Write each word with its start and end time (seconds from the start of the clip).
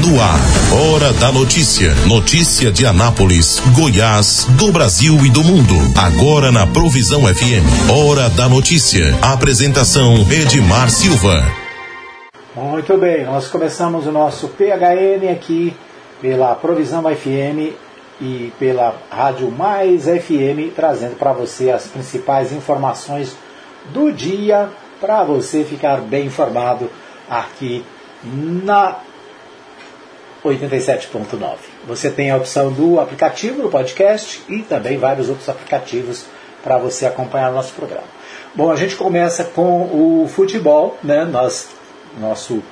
No 0.00 0.18
ar, 0.18 0.40
Hora 0.72 1.12
da 1.12 1.30
Notícia. 1.30 1.94
Notícia 2.06 2.72
de 2.72 2.86
Anápolis, 2.86 3.60
Goiás, 3.76 4.46
do 4.56 4.72
Brasil 4.72 5.18
e 5.26 5.28
do 5.28 5.44
mundo. 5.44 5.74
Agora 5.94 6.50
na 6.50 6.66
Provisão 6.66 7.22
FM. 7.26 7.90
Hora 7.90 8.30
da 8.30 8.48
Notícia. 8.48 9.14
Apresentação 9.20 10.26
Edmar 10.30 10.88
Silva. 10.88 11.44
Muito 12.56 12.96
bem, 12.96 13.26
nós 13.26 13.48
começamos 13.48 14.06
o 14.06 14.12
nosso 14.12 14.48
PHN 14.48 15.30
aqui 15.30 15.76
pela 16.22 16.54
Provisão 16.54 17.02
FM 17.02 17.76
e 18.18 18.50
pela 18.58 18.94
Rádio 19.10 19.50
Mais 19.50 20.04
FM, 20.04 20.72
trazendo 20.74 21.16
para 21.16 21.34
você 21.34 21.70
as 21.70 21.86
principais 21.86 22.50
informações 22.50 23.36
do 23.92 24.10
dia 24.10 24.70
para 24.98 25.22
você 25.22 25.64
ficar 25.64 26.00
bem 26.00 26.26
informado 26.26 26.90
aqui 27.28 27.84
na 28.24 28.96
87.9. 30.44 31.56
Você 31.86 32.10
tem 32.10 32.30
a 32.30 32.36
opção 32.36 32.72
do 32.72 32.98
aplicativo 32.98 33.62
do 33.62 33.68
podcast 33.68 34.42
e 34.48 34.62
também 34.62 34.98
vários 34.98 35.28
outros 35.28 35.48
aplicativos 35.48 36.24
para 36.62 36.78
você 36.78 37.06
acompanhar 37.06 37.50
o 37.50 37.54
nosso 37.54 37.72
programa. 37.74 38.06
Bom, 38.54 38.70
a 38.70 38.76
gente 38.76 38.96
começa 38.96 39.44
com 39.44 39.82
o 39.84 40.28
futebol, 40.28 40.98
né? 41.02 41.24
Nosso 42.20 42.62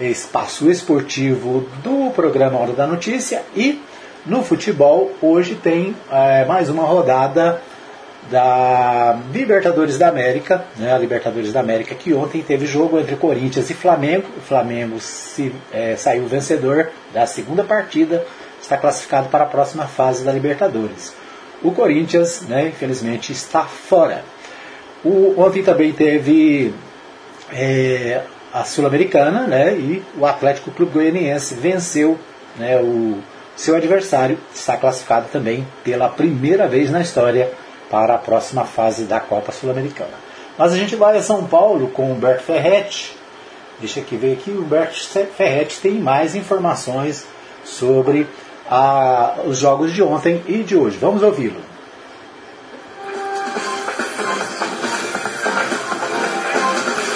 espaço 0.00 0.70
esportivo 0.70 1.66
do 1.82 2.10
programa 2.10 2.58
Hora 2.58 2.72
da 2.72 2.86
Notícia 2.86 3.42
e 3.54 3.80
no 4.26 4.42
futebol 4.42 5.12
hoje 5.22 5.54
tem 5.54 5.96
é, 6.10 6.44
mais 6.44 6.68
uma 6.68 6.82
rodada 6.82 7.62
da 8.30 9.18
Libertadores 9.32 9.98
da 9.98 10.08
América, 10.08 10.64
né, 10.76 10.92
a 10.92 10.98
Libertadores 10.98 11.52
da 11.52 11.60
América, 11.60 11.94
que 11.94 12.12
ontem 12.12 12.42
teve 12.42 12.66
jogo 12.66 12.98
entre 12.98 13.16
Corinthians 13.16 13.70
e 13.70 13.74
Flamengo. 13.74 14.26
O 14.36 14.40
Flamengo 14.40 15.00
se, 15.00 15.54
é, 15.72 15.96
saiu 15.96 16.26
vencedor 16.26 16.90
da 17.12 17.26
segunda 17.26 17.62
partida, 17.62 18.24
está 18.60 18.76
classificado 18.76 19.28
para 19.28 19.44
a 19.44 19.46
próxima 19.46 19.86
fase 19.86 20.24
da 20.24 20.32
Libertadores. 20.32 21.14
O 21.62 21.72
Corinthians, 21.72 22.42
né, 22.42 22.68
infelizmente, 22.68 23.32
está 23.32 23.62
fora. 23.62 24.24
O, 25.04 25.34
ontem 25.40 25.62
também 25.62 25.92
teve 25.92 26.74
é, 27.52 28.22
a 28.52 28.64
Sul-Americana 28.64 29.46
né, 29.46 29.74
e 29.74 30.02
o 30.18 30.26
Atlético 30.26 30.70
Clube 30.70 30.92
Goianiense 30.92 31.54
venceu 31.54 32.18
né, 32.56 32.80
o 32.80 33.18
seu 33.54 33.74
adversário, 33.74 34.38
está 34.54 34.76
classificado 34.76 35.28
também 35.32 35.66
pela 35.82 36.08
primeira 36.08 36.66
vez 36.68 36.90
na 36.90 37.00
história 37.00 37.50
para 37.90 38.14
a 38.14 38.18
próxima 38.18 38.64
fase 38.64 39.04
da 39.04 39.20
Copa 39.20 39.52
Sul-Americana. 39.52 40.26
Mas 40.58 40.72
a 40.72 40.76
gente 40.76 40.96
vai 40.96 41.16
a 41.16 41.22
São 41.22 41.44
Paulo 41.44 41.88
com 41.88 42.10
Humberto 42.10 42.44
Ferretti. 42.44 43.16
Deixa 43.78 44.00
aqui 44.00 44.16
ver 44.16 44.34
aqui, 44.34 44.50
o 44.50 44.62
Humberto 44.62 44.96
Ferretti 45.36 45.80
tem 45.80 45.92
mais 45.94 46.34
informações 46.34 47.26
sobre 47.64 48.26
a, 48.70 49.34
os 49.44 49.58
jogos 49.58 49.92
de 49.92 50.02
ontem 50.02 50.42
e 50.46 50.62
de 50.62 50.76
hoje. 50.76 50.96
Vamos 50.96 51.22
ouvi-lo. 51.22 51.60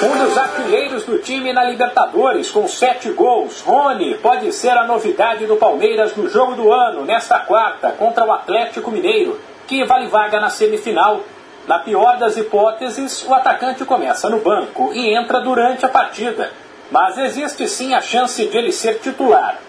Um 0.03 0.25
dos 0.25 0.37
artilheiros 0.37 1.05
do 1.05 1.19
time 1.19 1.53
na 1.53 1.65
Libertadores, 1.65 2.51
com 2.51 2.69
sete 2.69 3.11
gols, 3.11 3.61
Rony, 3.63 4.17
pode 4.17 4.53
ser 4.53 4.71
a 4.71 4.87
novidade 4.87 5.47
do 5.47 5.57
Palmeiras 5.57 6.15
no 6.15 6.29
jogo 6.29 6.55
do 6.55 6.73
ano, 6.73 7.05
nesta 7.05 7.39
quarta, 7.41 7.91
contra 7.93 8.25
o 8.25 8.33
Atlético 8.33 8.91
Mineiro 8.91 9.39
que 9.71 9.85
vale 9.85 10.09
vaga 10.09 10.41
na 10.41 10.51
semifinal. 10.51 11.21
Na 11.69 11.79
pior 11.79 12.19
das 12.19 12.37
hipóteses, 12.37 13.25
o 13.25 13.33
atacante 13.33 13.85
começa 13.85 14.29
no 14.29 14.41
banco 14.41 14.93
e 14.93 15.15
entra 15.15 15.39
durante 15.41 15.87
a 15.87 15.89
partida. 15.89 16.51
Mas 16.91 17.17
existe 17.17 17.69
sim 17.69 17.95
a 17.95 18.01
chance 18.01 18.45
de 18.45 18.59
ele 18.59 18.73
ser 18.73 18.98
titular. 18.98 19.61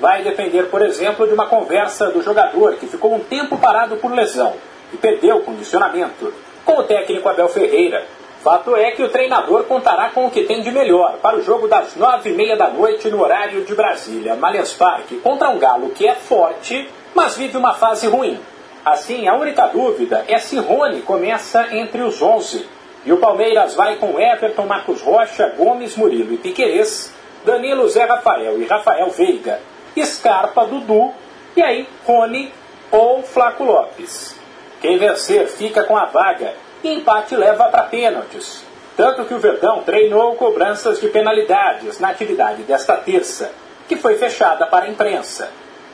Vai 0.00 0.22
depender, 0.22 0.62
por 0.70 0.80
exemplo, 0.80 1.26
de 1.26 1.34
uma 1.34 1.44
conversa 1.44 2.10
do 2.10 2.22
jogador 2.22 2.76
que 2.76 2.86
ficou 2.86 3.14
um 3.14 3.18
tempo 3.18 3.58
parado 3.58 3.96
por 3.96 4.10
lesão 4.10 4.54
e 4.94 4.96
perdeu 4.96 5.36
o 5.36 5.42
condicionamento, 5.42 6.32
com 6.64 6.78
o 6.78 6.84
técnico 6.84 7.28
Abel 7.28 7.48
Ferreira. 7.50 8.06
Fato 8.42 8.74
é 8.74 8.92
que 8.92 9.02
o 9.02 9.10
treinador 9.10 9.64
contará 9.64 10.08
com 10.08 10.24
o 10.24 10.30
que 10.30 10.44
tem 10.44 10.62
de 10.62 10.70
melhor 10.70 11.18
para 11.18 11.36
o 11.36 11.42
jogo 11.42 11.68
das 11.68 11.94
nove 11.96 12.30
e 12.30 12.32
meia 12.32 12.56
da 12.56 12.70
noite 12.70 13.10
no 13.10 13.20
horário 13.22 13.62
de 13.62 13.74
Brasília, 13.74 14.36
Malhas 14.36 14.72
Parque, 14.72 15.18
contra 15.18 15.50
um 15.50 15.58
galo 15.58 15.90
que 15.90 16.08
é 16.08 16.14
forte, 16.14 16.88
mas 17.14 17.36
vive 17.36 17.58
uma 17.58 17.74
fase 17.74 18.06
ruim. 18.06 18.40
Assim, 18.84 19.28
a 19.28 19.34
única 19.34 19.66
dúvida 19.66 20.24
é 20.26 20.38
se 20.38 20.58
Rony 20.58 21.02
começa 21.02 21.74
entre 21.76 22.02
os 22.02 22.20
11 22.22 22.66
e 23.04 23.12
o 23.12 23.18
Palmeiras 23.18 23.74
vai 23.74 23.96
com 23.96 24.18
Everton, 24.18 24.66
Marcos 24.66 25.02
Rocha, 25.02 25.52
Gomes, 25.56 25.96
Murilo 25.96 26.34
e 26.34 26.38
Piquerez, 26.38 27.14
Danilo, 27.44 27.88
Zé 27.88 28.04
Rafael 28.04 28.60
e 28.60 28.66
Rafael 28.66 29.10
Veiga, 29.10 29.60
Scarpa, 30.02 30.66
Dudu 30.66 31.12
e 31.56 31.62
aí 31.62 31.88
Rony 32.06 32.52
ou 32.90 33.22
Flaco 33.22 33.64
Lopes. 33.64 34.38
Quem 34.80 34.96
vencer 34.96 35.46
fica 35.46 35.84
com 35.84 35.96
a 35.96 36.06
vaga 36.06 36.54
e 36.82 36.94
empate 36.94 37.36
leva 37.36 37.68
para 37.68 37.84
pênaltis. 37.84 38.64
Tanto 38.96 39.24
que 39.24 39.34
o 39.34 39.38
Verdão 39.38 39.82
treinou 39.82 40.34
cobranças 40.36 41.00
de 41.00 41.08
penalidades 41.08 41.98
na 41.98 42.08
atividade 42.08 42.62
desta 42.62 42.96
terça, 42.96 43.52
que 43.88 43.96
foi 43.96 44.16
fechada 44.16 44.66
para 44.66 44.86
a 44.86 44.88
imprensa. 44.88 45.50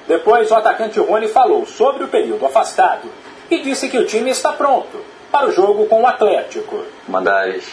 Depois, 0.06 0.50
o 0.50 0.54
atacante 0.54 1.00
Rony 1.00 1.28
falou 1.28 1.66
sobre 1.66 2.04
o 2.04 2.08
período 2.08 2.46
afastado 2.46 3.08
e 3.50 3.60
disse 3.60 3.88
que 3.88 3.98
o 3.98 4.06
time 4.06 4.30
está 4.30 4.52
pronto 4.52 5.00
para 5.30 5.48
o 5.48 5.52
jogo 5.52 5.86
com 5.86 6.02
o 6.02 6.06
Atlético. 6.06 6.84
Uma 7.08 7.20
das 7.20 7.64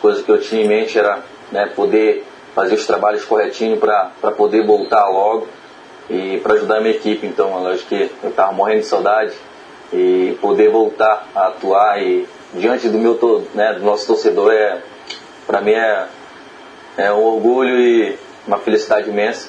coisas 0.00 0.22
que 0.22 0.30
eu 0.30 0.40
tinha 0.40 0.64
em 0.64 0.68
mente 0.68 0.98
era 0.98 1.22
né, 1.50 1.66
poder 1.74 2.24
fazer 2.54 2.74
os 2.74 2.86
trabalhos 2.86 3.24
corretinho 3.24 3.78
para 3.78 4.10
poder 4.36 4.66
voltar 4.66 5.08
logo 5.08 5.48
e 6.10 6.38
para 6.42 6.54
ajudar 6.54 6.78
a 6.78 6.80
minha 6.80 6.94
equipe. 6.94 7.26
Então, 7.26 7.64
eu 7.64 7.72
acho 7.72 7.86
que 7.86 8.10
eu 8.22 8.30
estava 8.30 8.52
morrendo 8.52 8.80
de 8.80 8.86
saudade 8.86 9.32
e 9.92 10.36
poder 10.40 10.70
voltar 10.70 11.26
a 11.34 11.48
atuar 11.48 12.02
e 12.02 12.28
diante 12.52 12.88
do 12.88 12.98
meu 12.98 13.46
né, 13.54 13.74
do 13.74 13.80
nosso 13.80 14.06
torcedor 14.06 14.52
é 14.52 14.80
para 15.46 15.62
mim 15.62 15.72
é, 15.72 16.06
é 16.98 17.12
um 17.12 17.22
orgulho 17.22 17.78
e 17.78 18.18
uma 18.46 18.58
felicidade 18.58 19.08
imensa 19.08 19.48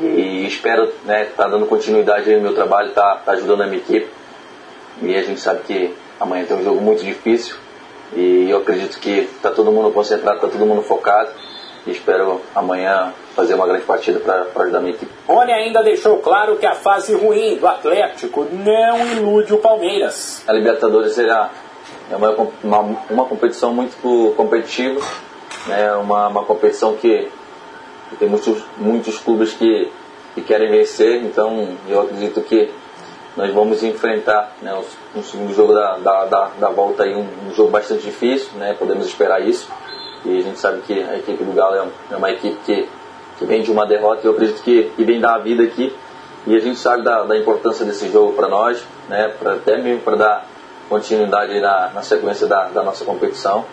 e 0.00 0.46
espero 0.46 0.84
estar 0.84 1.06
né, 1.06 1.24
tá 1.36 1.48
dando 1.48 1.66
continuidade 1.66 2.34
no 2.34 2.42
meu 2.42 2.54
trabalho, 2.54 2.90
tá, 2.92 3.20
tá 3.24 3.32
ajudando 3.32 3.62
a 3.62 3.66
minha 3.66 3.78
equipe. 3.78 4.08
E 5.02 5.14
a 5.14 5.22
gente 5.22 5.40
sabe 5.40 5.60
que 5.66 5.94
amanhã 6.18 6.44
tem 6.44 6.56
um 6.56 6.64
jogo 6.64 6.80
muito 6.80 7.04
difícil 7.04 7.56
e 8.14 8.48
eu 8.50 8.58
acredito 8.58 8.98
que 8.98 9.10
está 9.20 9.50
todo 9.50 9.72
mundo 9.72 9.92
concentrado, 9.92 10.36
está 10.36 10.48
todo 10.48 10.64
mundo 10.64 10.82
focado 10.82 11.30
e 11.86 11.90
espero 11.90 12.40
amanhã 12.54 13.12
fazer 13.34 13.54
uma 13.54 13.66
grande 13.66 13.84
partida 13.84 14.20
para 14.20 14.62
ajudar 14.62 14.78
a 14.78 14.80
minha 14.80 14.94
equipe. 14.94 15.12
Rony 15.26 15.52
ainda 15.52 15.82
deixou 15.82 16.18
claro 16.18 16.56
que 16.56 16.66
a 16.66 16.74
fase 16.74 17.14
ruim 17.14 17.56
do 17.56 17.66
Atlético 17.66 18.46
não 18.50 19.06
ilude 19.12 19.52
o 19.52 19.58
Palmeiras. 19.58 20.42
A 20.46 20.52
Libertadores 20.52 21.12
será 21.12 21.50
é 22.10 22.16
uma, 22.16 22.48
uma, 22.62 22.98
uma 23.10 23.24
competição 23.24 23.72
muito 23.72 24.34
competitiva, 24.36 25.00
né, 25.66 25.92
uma, 25.94 26.28
uma 26.28 26.44
competição 26.44 26.96
que 26.96 27.28
tem 28.14 28.28
muitos, 28.28 28.62
muitos 28.76 29.18
clubes 29.18 29.52
que, 29.54 29.90
que 30.34 30.42
querem 30.42 30.70
vencer, 30.70 31.24
então 31.24 31.76
eu 31.88 32.02
acredito 32.02 32.40
que 32.42 32.70
nós 33.36 33.52
vamos 33.52 33.82
enfrentar 33.82 34.52
né, 34.62 34.74
um 35.14 35.22
segundo 35.22 35.52
jogo 35.54 35.74
da, 35.74 35.98
da, 35.98 36.24
da, 36.24 36.50
da 36.58 36.68
volta 36.70 37.02
aí, 37.02 37.14
um, 37.14 37.26
um, 37.46 37.54
jogo 37.54 37.70
bastante 37.70 38.02
difícil, 38.02 38.48
né, 38.56 38.74
podemos 38.78 39.06
esperar 39.06 39.46
isso. 39.46 39.68
E 40.24 40.38
a 40.38 40.40
gente 40.40 40.58
sabe 40.58 40.80
que 40.80 40.94
a 40.94 41.18
equipe 41.18 41.44
do 41.44 41.52
Galo 41.52 41.76
é, 41.76 42.14
é 42.14 42.16
uma 42.16 42.30
equipe 42.30 42.56
que, 42.64 42.88
que 43.38 43.44
vem 43.44 43.62
de 43.62 43.70
uma 43.70 43.86
derrota 43.86 44.22
e 44.24 44.26
eu 44.26 44.32
acredito 44.32 44.62
que, 44.62 44.84
que 44.96 45.04
vem 45.04 45.20
dar 45.20 45.34
a 45.34 45.38
vida 45.38 45.62
aqui. 45.62 45.94
E 46.46 46.56
a 46.56 46.60
gente 46.60 46.78
sabe 46.78 47.02
da, 47.02 47.24
da 47.24 47.36
importância 47.36 47.84
desse 47.84 48.08
jogo 48.10 48.32
para 48.32 48.48
nós, 48.48 48.82
né, 49.08 49.28
pra, 49.38 49.52
até 49.54 49.76
mesmo 49.76 50.00
para 50.00 50.16
dar 50.16 50.46
continuidade 50.88 51.60
na, 51.60 51.90
na 51.90 52.02
sequência 52.02 52.46
da, 52.46 52.68
da 52.68 52.82
nossa 52.82 53.04
competição. 53.04 53.66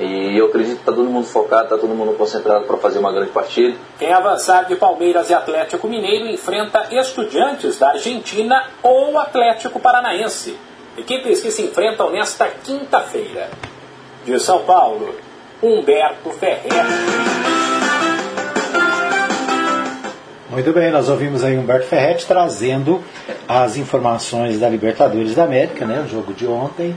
E 0.00 0.38
eu 0.38 0.46
acredito 0.46 0.76
que 0.76 0.82
está 0.82 0.92
todo 0.92 1.10
mundo 1.10 1.26
focado, 1.26 1.64
está 1.64 1.76
todo 1.76 1.92
mundo 1.92 2.16
concentrado 2.16 2.64
para 2.66 2.76
fazer 2.76 3.00
uma 3.00 3.12
grande 3.12 3.30
partida. 3.30 3.76
Quem 3.98 4.12
avançar 4.12 4.64
de 4.66 4.76
Palmeiras 4.76 5.28
e 5.28 5.34
Atlético 5.34 5.88
Mineiro 5.88 6.28
enfrenta 6.28 6.86
Estudiantes 6.92 7.80
da 7.80 7.90
Argentina 7.90 8.68
ou 8.80 9.18
Atlético 9.18 9.80
Paranaense. 9.80 10.56
Equipes 10.96 11.40
que 11.40 11.50
se 11.50 11.62
enfrentam 11.62 12.10
nesta 12.10 12.46
quinta-feira. 12.46 13.50
De 14.24 14.38
São 14.38 14.60
Paulo, 14.60 15.16
Humberto 15.60 16.30
Ferreira. 16.30 16.86
Muito 20.48 20.72
bem, 20.72 20.92
nós 20.92 21.08
ouvimos 21.08 21.42
aí 21.42 21.56
Humberto 21.58 21.86
Ferretti 21.86 22.26
trazendo 22.26 23.02
as 23.48 23.76
informações 23.76 24.60
da 24.60 24.68
Libertadores 24.68 25.34
da 25.34 25.44
América, 25.44 25.84
né, 25.84 26.04
o 26.04 26.08
jogo 26.08 26.32
de 26.32 26.46
ontem 26.46 26.96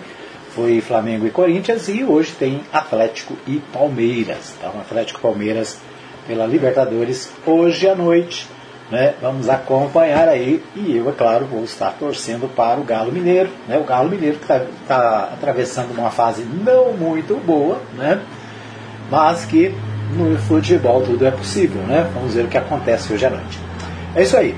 foi 0.54 0.82
Flamengo 0.82 1.26
e 1.26 1.32
Corinthians 1.32 1.88
e 1.88 2.04
hoje 2.04 2.34
tem 2.38 2.62
Atlético 2.72 3.38
e 3.48 3.62
Palmeiras. 3.74 4.54
Então, 4.58 4.72
Atlético 4.80 5.20
e 5.20 5.22
Palmeiras 5.22 5.80
pela 6.28 6.46
Libertadores 6.46 7.32
hoje 7.46 7.88
à 7.88 7.96
noite. 7.96 8.48
Né? 8.90 9.14
Vamos 9.22 9.48
acompanhar 9.48 10.28
aí 10.28 10.62
e 10.76 10.98
eu, 10.98 11.10
é 11.10 11.14
claro, 11.14 11.46
vou 11.46 11.64
estar 11.64 11.92
torcendo 11.98 12.54
para 12.54 12.80
o 12.80 12.84
Galo 12.84 13.12
Mineiro. 13.12 13.50
Né? 13.68 13.78
O 13.78 13.86
Galo 13.86 14.10
Mineiro 14.10 14.38
que 14.38 14.44
está 14.44 14.66
tá 14.88 15.30
atravessando 15.34 15.98
uma 15.98 16.12
fase 16.12 16.44
não 16.44 16.92
muito 16.92 17.36
boa, 17.46 17.80
né? 17.96 18.22
mas 19.10 19.46
que 19.46 19.74
no 20.18 20.38
futebol 20.40 21.02
tudo 21.02 21.26
é 21.26 21.32
possível. 21.32 21.82
Né? 21.84 22.10
Vamos 22.14 22.34
ver 22.34 22.44
o 22.44 22.48
que 22.50 22.58
acontece 22.58 23.14
hoje 23.14 23.26
à 23.26 23.30
noite. 23.30 23.58
É 24.14 24.24
isso 24.24 24.36
aí. 24.36 24.54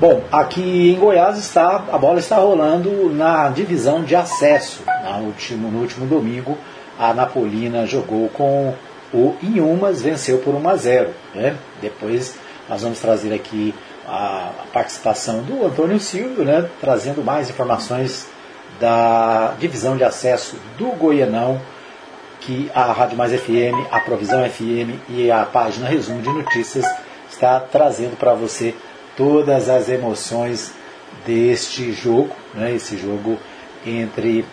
Bom, 0.00 0.22
aqui 0.32 0.92
em 0.92 0.98
Goiás 0.98 1.38
está 1.38 1.76
a 1.76 1.98
bola 1.98 2.18
está 2.18 2.36
rolando 2.36 3.10
na 3.10 3.48
divisão 3.50 4.02
de 4.02 4.16
acesso. 4.16 4.82
No 5.04 5.26
último, 5.26 5.70
no 5.70 5.80
último 5.80 6.06
domingo, 6.06 6.56
a 6.98 7.12
Napolina 7.12 7.86
jogou 7.86 8.28
com 8.30 8.74
o 9.12 9.36
Inhumas, 9.42 10.02
venceu 10.02 10.38
por 10.38 10.54
1 10.54 10.68
a 10.68 10.76
0. 10.76 11.10
Né? 11.34 11.56
Depois 11.80 12.36
nós 12.68 12.82
vamos 12.82 12.98
trazer 12.98 13.32
aqui 13.32 13.74
a 14.06 14.50
participação 14.72 15.42
do 15.42 15.66
Antônio 15.66 15.98
Silvio, 16.00 16.44
né? 16.44 16.68
trazendo 16.80 17.22
mais 17.22 17.48
informações 17.48 18.28
da 18.80 19.54
divisão 19.58 19.96
de 19.96 20.04
acesso 20.04 20.56
do 20.76 20.86
Goianão, 20.96 21.60
que 22.40 22.70
a 22.74 22.92
Rádio 22.92 23.16
Mais 23.16 23.32
FM, 23.32 23.88
a 23.90 24.00
Provisão 24.00 24.44
FM 24.48 25.00
e 25.08 25.30
a 25.30 25.44
página 25.44 25.88
Resumo 25.88 26.20
de 26.20 26.28
Notícias 26.28 26.84
está 27.30 27.58
trazendo 27.58 28.16
para 28.16 28.34
você 28.34 28.74
todas 29.16 29.68
as 29.68 29.88
emoções 29.88 30.72
deste 31.26 31.92
jogo, 31.92 32.34
né, 32.52 32.74
esse 32.74 32.98
jogo 32.98 33.38
entre 33.86 34.44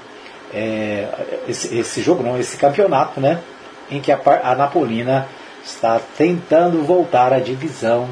é, 0.54 1.08
esse, 1.48 1.78
esse, 1.78 2.02
jogo 2.02 2.24
não, 2.24 2.40
esse 2.40 2.58
campeonato, 2.58 3.20
né, 3.20 3.40
em 3.90 4.00
que 4.00 4.12
a, 4.12 4.20
a 4.44 4.56
Napolina 4.56 5.28
está 5.64 6.00
tentando 6.18 6.84
voltar 6.84 7.34
à 7.34 7.40
divisão, 7.40 8.10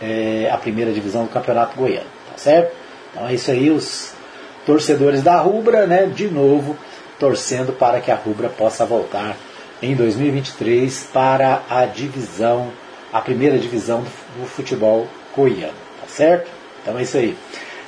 é, 0.00 0.48
a 0.52 0.56
primeira 0.56 0.92
divisão 0.92 1.24
do 1.24 1.30
campeonato 1.30 1.76
goiano, 1.76 2.06
tá 2.30 2.38
certo? 2.38 2.74
Então 3.10 3.28
é 3.28 3.34
isso 3.34 3.50
aí, 3.50 3.70
os 3.70 4.14
torcedores 4.66 5.22
da 5.22 5.38
Rubra, 5.38 5.86
né, 5.86 6.06
de 6.06 6.28
novo 6.28 6.76
torcendo 7.18 7.72
para 7.72 8.00
que 8.00 8.10
a 8.10 8.16
Rubra 8.16 8.48
possa 8.48 8.84
voltar 8.84 9.36
em 9.80 9.94
2023 9.94 11.08
para 11.12 11.62
a 11.68 11.84
divisão, 11.84 12.72
a 13.12 13.20
primeira 13.20 13.58
divisão 13.58 14.02
do, 14.02 14.40
do 14.40 14.46
futebol 14.46 15.06
goiano, 15.36 15.74
tá 16.00 16.06
certo? 16.06 16.50
Então 16.82 16.98
é 16.98 17.02
isso 17.02 17.16
aí. 17.16 17.36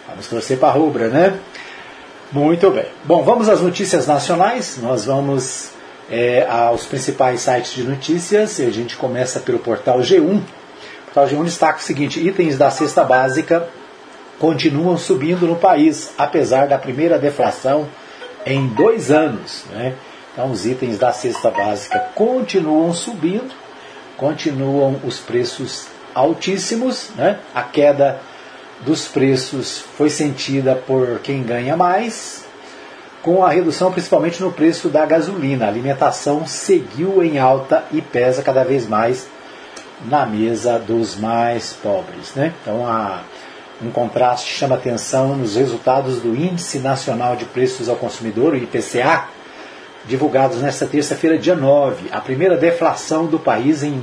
Vamos 0.09 0.27
torcer 0.29 0.59
para 0.59 0.69
a 0.69 0.73
rubra, 0.73 1.09
né? 1.09 1.39
Muito 2.33 2.71
bem. 2.71 2.87
Bom, 3.05 3.23
vamos 3.23 3.49
às 3.49 3.61
notícias 3.61 4.07
nacionais. 4.07 4.79
Nós 4.83 5.05
vamos 5.05 5.71
é, 6.11 6.47
aos 6.49 6.85
principais 6.85 7.41
sites 7.43 7.75
de 7.75 7.85
notícias. 7.85 8.59
E 8.59 8.67
a 8.67 8.71
gente 8.71 8.97
começa 8.97 9.41
pelo 9.41 9.59
portal 9.59 10.01
G1. 10.01 10.39
O 10.39 10.43
portal 11.05 11.27
G1 11.27 11.45
destaca 11.45 11.79
o 11.79 11.83
seguinte: 11.83 12.21
itens 12.27 12.59
da 12.59 12.71
cesta 12.71 13.05
básica 13.05 13.69
continuam 14.39 14.99
subindo 14.99 15.47
no 15.47 15.57
país, 15.57 16.13
apesar 16.19 16.67
da 16.67 16.79
primeira 16.79 17.19
deflação 17.19 17.89
em 18.45 18.67
dois 18.69 19.11
anos. 19.11 19.65
Né? 19.71 19.95
Então, 20.33 20.51
os 20.51 20.67
itens 20.67 20.99
da 20.99 21.13
cesta 21.13 21.51
básica 21.51 21.99
continuam 22.15 22.93
subindo, 22.93 23.55
continuam 24.17 25.01
os 25.05 25.21
preços 25.21 25.87
altíssimos, 26.15 27.11
né? 27.17 27.39
a 27.55 27.63
queda 27.63 28.21
dos 28.81 29.09
preços 29.09 29.85
foi 29.97 30.11
sentida 30.11 30.75
por 30.75 31.21
quem 31.21 31.43
ganha 31.43 31.77
mais, 31.77 32.45
com 33.23 33.45
a 33.45 33.49
redução 33.49 33.91
principalmente 33.91 34.43
no 34.43 34.53
preço 34.53 34.89
da 34.89 35.07
gasolina. 35.07 35.65
A 35.65 35.69
alimentação 35.69 36.47
seguiu 36.47 37.23
em 37.23 37.39
alta 37.39 37.85
e 37.93 38.03
pesa 38.03 38.43
cada 38.43 38.63
vez 38.65 38.87
mais 38.87 39.27
na 40.07 40.27
mesa 40.27 40.79
dos 40.79 41.17
mais 41.17 41.73
pobres. 41.73 42.35
Né? 42.35 42.53
Então, 42.61 42.87
há 42.87 43.23
um 43.83 43.91
contraste 43.91 44.53
chama 44.53 44.75
atenção 44.75 45.35
nos 45.35 45.57
resultados 45.57 46.21
do 46.21 46.35
Índice 46.35 46.79
Nacional 46.79 47.37
de 47.37 47.45
Preços 47.45 47.89
ao 47.89 47.97
Consumidor, 47.97 48.53
o 48.53 48.57
IPCA, 48.57 49.29
divulgados 50.05 50.61
nesta 50.61 50.87
terça-feira, 50.87 51.39
dia 51.39 51.57
9, 51.57 52.11
a 52.13 52.21
primeira 52.21 52.57
deflação 52.57 53.27
do 53.27 53.39
país 53.39 53.83
em 53.83 54.03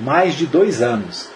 mais 0.00 0.34
de 0.34 0.46
dois 0.46 0.80
anos 0.80 1.35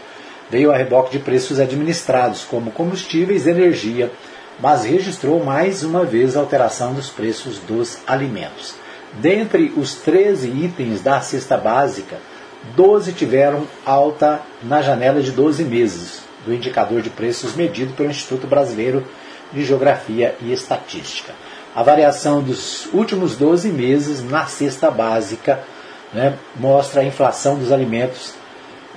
veio 0.51 0.73
a 0.73 0.77
reboque 0.77 1.13
de 1.13 1.23
preços 1.23 1.61
administrados, 1.61 2.45
como 2.45 2.71
combustíveis 2.71 3.47
e 3.47 3.51
energia, 3.51 4.11
mas 4.59 4.85
registrou 4.85 5.43
mais 5.43 5.83
uma 5.83 6.05
vez 6.05 6.37
a 6.37 6.41
alteração 6.41 6.93
dos 6.93 7.09
preços 7.09 7.59
dos 7.59 7.99
alimentos. 8.07 8.75
Dentre 9.15 9.73
os 9.77 9.95
13 9.95 10.49
itens 10.49 11.01
da 11.01 11.21
cesta 11.21 11.57
básica, 11.57 12.19
12 12.77 13.13
tiveram 13.13 13.67
alta 13.87 14.41
na 14.63 14.83
janela 14.83 15.23
de 15.23 15.33
12 15.33 15.65
meses, 15.65 16.23
do 16.45 16.53
indicador 16.53 17.01
de 17.01 17.11
preços 17.11 17.55
medido 17.55 17.95
pelo 17.95 18.11
Instituto 18.11 18.47
Brasileiro 18.47 19.05
de 19.53 19.65
Geografia 19.65 20.35
e 20.41 20.53
Estatística. 20.53 21.33
A 21.75 21.83
variação 21.83 22.43
dos 22.43 22.87
últimos 22.93 23.37
12 23.37 23.69
meses 23.71 24.23
na 24.23 24.47
cesta 24.47 24.91
básica 24.91 25.61
né, 26.13 26.35
mostra 26.57 27.01
a 27.01 27.05
inflação 27.05 27.59
dos 27.59 27.73
alimentos 27.73 28.35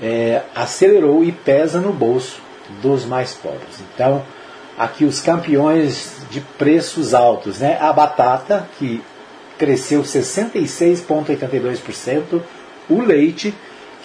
é, 0.04 0.44
acelerou 0.54 1.24
e 1.24 1.32
pesa 1.32 1.80
no 1.80 1.94
bolso 1.94 2.42
dos 2.82 3.06
mais 3.06 3.34
pobres. 3.34 3.82
Então, 3.94 4.22
aqui 4.78 5.06
os 5.06 5.22
campeões 5.22 6.18
de 6.30 6.42
preços 6.42 7.14
altos, 7.14 7.60
né? 7.60 7.78
A 7.80 7.94
batata, 7.94 8.68
que 8.78 9.02
cresceu 9.58 10.02
66,82%, 10.02 12.42
o 12.90 13.02
leite, 13.02 13.56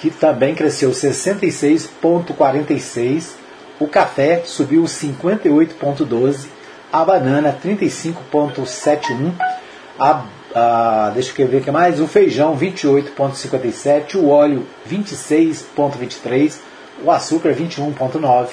que 0.01 0.09
também 0.09 0.55
cresceu 0.55 0.93
66,46%, 0.93 3.33
o 3.81 3.89
café 3.89 4.43
subiu 4.45 4.85
58,12%, 4.85 6.47
a 6.93 7.05
banana 7.05 7.59
35,71%, 7.65 9.33
a 9.99 10.23
ah, 10.55 11.11
deixa 11.15 11.33
eu 11.41 11.49
ver 11.49 11.59
o 11.59 11.61
que 11.61 11.71
mais, 11.71 12.01
o 12.01 12.07
feijão 12.07 12.57
28,57, 12.57 14.15
o 14.17 14.29
óleo 14.29 14.67
26,23, 14.91 16.57
o 17.05 17.11
açúcar 17.11 17.55
21,9, 17.55 18.49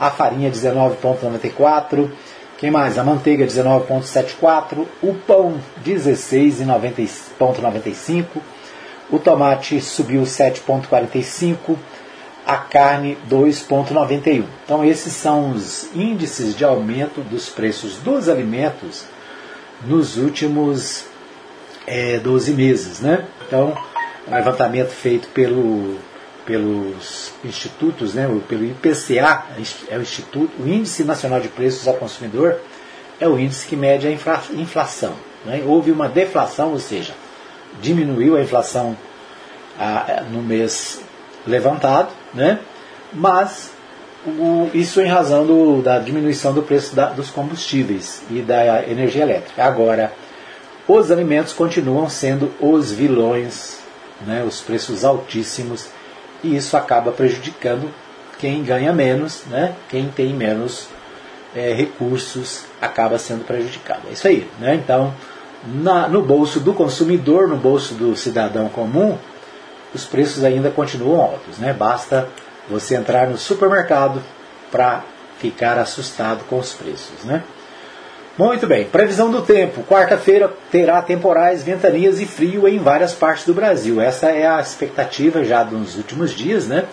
a 0.00 0.10
farinha 0.10 0.50
19,94, 0.50 2.10
quem 2.56 2.70
mais? 2.70 2.98
A 2.98 3.04
manteiga 3.04 3.46
19,74, 3.46 4.86
o 5.02 5.14
pão 5.14 5.60
16,95, 5.84 8.24
o 9.10 9.18
tomate 9.18 9.80
subiu 9.80 10.22
7,45, 10.22 11.76
a 12.46 12.56
carne 12.56 13.18
2,91. 13.28 14.44
Então 14.64 14.84
esses 14.84 15.12
são 15.12 15.50
os 15.50 15.88
índices 15.94 16.56
de 16.56 16.64
aumento 16.64 17.20
dos 17.20 17.48
preços 17.48 17.96
dos 17.96 18.28
alimentos 18.28 19.04
nos 19.86 20.16
últimos 20.16 21.06
é, 21.86 22.18
12 22.18 22.52
meses. 22.52 23.00
Né? 23.00 23.24
Então, 23.46 23.76
um 24.26 24.34
levantamento 24.34 24.90
feito 24.90 25.28
pelo, 25.28 25.98
pelos 26.46 27.32
institutos, 27.44 28.14
né, 28.14 28.28
pelo 28.48 28.64
IPCA, 28.64 29.44
é 29.88 29.96
o, 29.96 30.02
Instituto, 30.02 30.50
o 30.62 30.68
Índice 30.68 31.04
Nacional 31.04 31.40
de 31.40 31.48
Preços 31.48 31.86
ao 31.86 31.94
Consumidor, 31.94 32.58
é 33.20 33.28
o 33.28 33.38
índice 33.38 33.66
que 33.66 33.76
mede 33.76 34.06
a 34.06 34.10
inflação. 34.10 35.14
Né? 35.44 35.62
Houve 35.64 35.90
uma 35.92 36.08
deflação, 36.08 36.72
ou 36.72 36.80
seja, 36.80 37.14
diminuiu 37.80 38.36
a 38.36 38.40
inflação 38.40 38.96
a, 39.78 40.22
no 40.30 40.42
mês 40.42 41.00
levantado, 41.46 42.10
né? 42.32 42.58
mas 43.12 43.70
o, 44.26 44.70
isso 44.74 45.00
em 45.00 45.06
razão 45.06 45.46
do, 45.46 45.82
da 45.82 45.98
diminuição 45.98 46.52
do 46.52 46.62
preço 46.62 46.94
da, 46.94 47.06
dos 47.06 47.30
combustíveis 47.30 48.22
e 48.30 48.40
da 48.40 48.82
energia 48.88 49.22
elétrica. 49.22 49.64
Agora, 49.64 50.12
os 50.86 51.10
alimentos 51.10 51.52
continuam 51.52 52.08
sendo 52.08 52.50
os 52.60 52.92
vilões, 52.92 53.78
né, 54.26 54.44
os 54.46 54.60
preços 54.60 55.04
altíssimos, 55.04 55.88
e 56.42 56.56
isso 56.56 56.76
acaba 56.76 57.10
prejudicando 57.10 57.90
quem 58.38 58.62
ganha 58.62 58.92
menos, 58.92 59.44
né, 59.46 59.74
quem 59.88 60.08
tem 60.08 60.34
menos 60.34 60.88
é, 61.54 61.72
recursos 61.72 62.64
acaba 62.80 63.18
sendo 63.18 63.44
prejudicado. 63.44 64.02
É 64.08 64.12
isso 64.12 64.26
aí. 64.26 64.48
Né? 64.58 64.74
Então, 64.74 65.14
na, 65.64 66.08
no 66.08 66.20
bolso 66.22 66.60
do 66.60 66.74
consumidor, 66.74 67.48
no 67.48 67.56
bolso 67.56 67.94
do 67.94 68.16
cidadão 68.16 68.68
comum, 68.68 69.16
os 69.94 70.04
preços 70.04 70.44
ainda 70.44 70.70
continuam 70.70 71.20
altos. 71.20 71.58
Né? 71.58 71.72
Basta 71.72 72.28
você 72.68 72.96
entrar 72.96 73.28
no 73.28 73.38
supermercado 73.38 74.20
para 74.70 75.04
ficar 75.38 75.78
assustado 75.78 76.44
com 76.44 76.58
os 76.58 76.72
preços. 76.72 77.24
Né? 77.24 77.42
Muito 78.36 78.66
bem, 78.66 78.84
previsão 78.84 79.30
do 79.30 79.42
tempo. 79.42 79.84
Quarta-feira 79.84 80.52
terá 80.68 81.00
temporais, 81.00 81.62
ventanias 81.62 82.20
e 82.20 82.26
frio 82.26 82.66
em 82.66 82.80
várias 82.80 83.12
partes 83.12 83.46
do 83.46 83.54
Brasil. 83.54 84.00
Essa 84.00 84.28
é 84.30 84.44
a 84.44 84.60
expectativa 84.60 85.44
já 85.44 85.62
dos 85.62 85.96
últimos 85.96 86.32
dias, 86.32 86.66
né? 86.66 86.84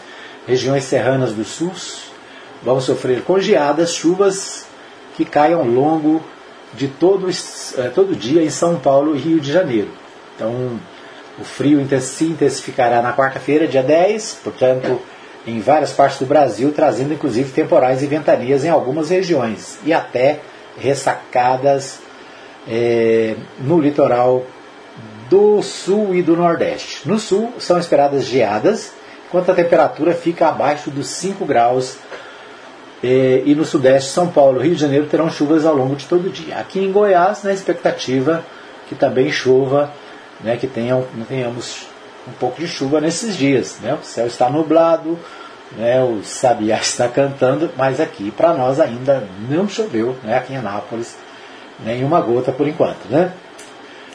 Regiões 0.47 0.83
serranas 0.83 1.33
do 1.33 1.43
sul 1.43 1.71
vão 2.61 2.79
sofrer 2.79 3.23
congeadas, 3.23 3.91
chuvas 3.95 4.67
que 5.17 5.25
caem 5.25 5.55
ao 5.55 5.65
longo 5.65 6.23
de 6.75 6.87
todo, 6.87 7.27
eh, 7.27 7.89
todo 7.89 8.15
dia 8.15 8.43
em 8.43 8.49
São 8.51 8.79
Paulo 8.79 9.15
e 9.15 9.19
Rio 9.19 9.39
de 9.39 9.51
Janeiro. 9.51 9.89
Então, 10.35 10.79
o 11.39 11.43
frio 11.43 11.83
se 11.99 12.25
intensificará 12.25 13.01
na 13.01 13.13
quarta-feira, 13.13 13.67
dia 13.67 13.81
10, 13.81 14.41
portanto, 14.43 15.01
em 15.47 15.59
várias 15.59 15.91
partes 15.91 16.19
do 16.19 16.27
Brasil, 16.27 16.71
trazendo 16.71 17.15
inclusive 17.15 17.51
temporais 17.51 18.03
e 18.03 18.05
ventanias 18.05 18.63
em 18.63 18.69
algumas 18.69 19.09
regiões 19.09 19.79
e 19.83 19.91
até 19.91 20.39
ressacadas 20.77 21.99
é, 22.67 23.35
no 23.59 23.79
litoral 23.79 24.45
do 25.29 25.61
sul 25.61 26.13
e 26.13 26.21
do 26.21 26.35
nordeste. 26.35 27.07
No 27.07 27.17
sul 27.17 27.53
são 27.57 27.79
esperadas 27.79 28.25
geadas, 28.25 28.93
enquanto 29.27 29.51
a 29.51 29.55
temperatura 29.55 30.13
fica 30.13 30.47
abaixo 30.47 30.91
dos 30.91 31.07
5 31.07 31.45
graus 31.45 31.97
E, 33.03 33.43
e 33.45 33.55
no 33.55 33.65
sudeste, 33.65 34.11
São 34.11 34.27
Paulo 34.27 34.59
e 34.59 34.65
Rio 34.65 34.75
de 34.75 34.81
Janeiro 34.81 35.07
terão 35.07 35.29
chuvas 35.29 35.65
ao 35.65 35.75
longo 35.75 35.95
de 35.95 36.05
todo 36.05 36.27
o 36.27 36.29
dia. 36.29 36.57
Aqui 36.57 36.79
em 36.79 36.91
Goiás, 36.91 37.43
na 37.43 37.49
né, 37.49 37.55
expectativa 37.55 38.45
que 38.87 38.95
também 38.95 39.31
chova, 39.31 39.91
né, 40.41 40.57
que 40.57 40.67
tenham, 40.67 41.05
tenhamos 41.27 41.87
um 42.27 42.31
pouco 42.33 42.61
de 42.61 42.67
chuva 42.67 43.01
nesses 43.01 43.35
dias. 43.35 43.79
Né? 43.81 43.97
O 43.99 44.05
céu 44.05 44.27
está 44.27 44.49
nublado, 44.49 45.17
né, 45.77 46.03
o 46.03 46.23
sabiá 46.23 46.77
está 46.81 47.07
cantando, 47.07 47.69
mas 47.77 47.99
aqui 47.99 48.31
para 48.31 48.53
nós 48.53 48.79
ainda 48.79 49.23
não 49.49 49.67
choveu, 49.67 50.15
né, 50.23 50.37
aqui 50.37 50.53
em 50.53 50.57
Anápolis, 50.57 51.15
nenhuma 51.83 52.21
gota 52.21 52.51
por 52.51 52.67
enquanto. 52.67 53.09
Né? 53.09 53.31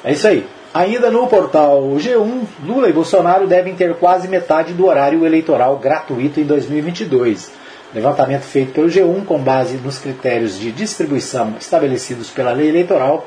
É 0.05 0.13
isso 0.13 0.27
aí. 0.27 0.47
Ainda 0.73 1.11
no 1.11 1.27
portal 1.27 1.83
G1, 1.97 2.43
Lula 2.63 2.89
e 2.89 2.93
Bolsonaro 2.93 3.47
devem 3.47 3.75
ter 3.75 3.95
quase 3.95 4.29
metade 4.29 4.75
do 4.75 4.87
horário 4.87 5.25
eleitoral 5.25 5.79
gratuito 5.79 6.39
em 6.39 6.45
2022. 6.45 7.51
Levantamento 7.95 8.43
feito 8.43 8.73
pelo 8.73 8.89
G1 8.89 9.25
com 9.25 9.39
base 9.39 9.79
nos 9.79 9.99
critérios 9.99 10.59
de 10.59 10.71
distribuição 10.71 11.55
estabelecidos 11.59 12.29
pela 12.29 12.53
lei 12.53 12.69
eleitoral. 12.69 13.27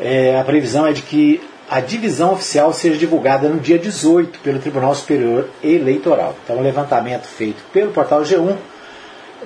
É, 0.00 0.40
a 0.40 0.42
previsão 0.42 0.86
é 0.86 0.92
de 0.92 1.02
que 1.02 1.40
a 1.70 1.78
divisão 1.78 2.32
oficial 2.32 2.72
seja 2.72 2.98
divulgada 2.98 3.48
no 3.48 3.60
dia 3.60 3.78
18 3.78 4.40
pelo 4.40 4.58
Tribunal 4.58 4.92
Superior 4.92 5.48
Eleitoral. 5.62 6.34
Então, 6.42 6.58
o 6.58 6.62
levantamento 6.62 7.26
feito 7.26 7.62
pelo 7.72 7.92
portal 7.92 8.22
G1, 8.22 8.56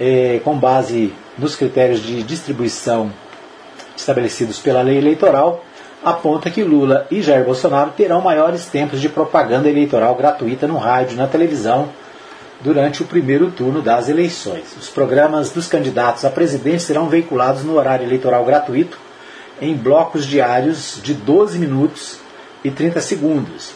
é, 0.00 0.40
com 0.42 0.56
base 0.56 1.12
nos 1.36 1.54
critérios 1.54 2.00
de 2.00 2.22
distribuição 2.22 3.12
estabelecidos 3.94 4.58
pela 4.58 4.80
lei 4.80 4.96
eleitoral, 4.96 5.62
aponta 6.02 6.50
que 6.50 6.62
Lula 6.62 7.06
e 7.10 7.20
Jair 7.20 7.44
Bolsonaro 7.44 7.92
terão 7.94 8.22
maiores 8.22 8.64
tempos 8.66 9.02
de 9.02 9.10
propaganda 9.10 9.68
eleitoral 9.68 10.14
gratuita 10.14 10.66
no 10.66 10.78
rádio 10.78 11.12
e 11.12 11.18
na 11.18 11.26
televisão 11.26 11.90
durante 12.62 13.02
o 13.02 13.06
primeiro 13.06 13.50
turno 13.50 13.82
das 13.82 14.08
eleições. 14.08 14.74
Os 14.80 14.88
programas 14.88 15.50
dos 15.50 15.66
candidatos 15.68 16.24
a 16.24 16.30
presidente 16.30 16.84
serão 16.84 17.06
veiculados 17.06 17.64
no 17.64 17.76
horário 17.76 18.06
eleitoral 18.06 18.46
gratuito 18.46 18.98
em 19.60 19.74
blocos 19.76 20.26
diários 20.26 21.00
de 21.02 21.14
12 21.14 21.58
minutos 21.58 22.18
e 22.62 22.70
30 22.70 23.00
segundos. 23.00 23.72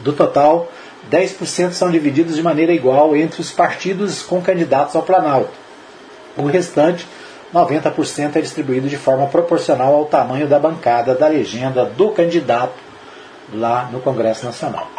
Do 0.00 0.12
total, 0.12 0.70
10% 1.10 1.72
são 1.72 1.90
divididos 1.90 2.36
de 2.36 2.42
maneira 2.42 2.72
igual 2.72 3.16
entre 3.16 3.40
os 3.40 3.50
partidos 3.50 4.22
com 4.22 4.40
candidatos 4.40 4.96
ao 4.96 5.02
Planalto. 5.02 5.52
O 6.36 6.46
restante 6.46 7.06
90% 7.54 8.36
é 8.36 8.40
distribuído 8.40 8.88
de 8.88 8.96
forma 8.96 9.26
proporcional 9.26 9.94
ao 9.94 10.04
tamanho 10.06 10.46
da 10.46 10.58
bancada 10.58 11.14
da 11.14 11.28
legenda 11.28 11.84
do 11.84 12.10
candidato 12.10 12.74
lá 13.52 13.88
no 13.92 14.00
Congresso 14.00 14.44
Nacional. 14.44 14.90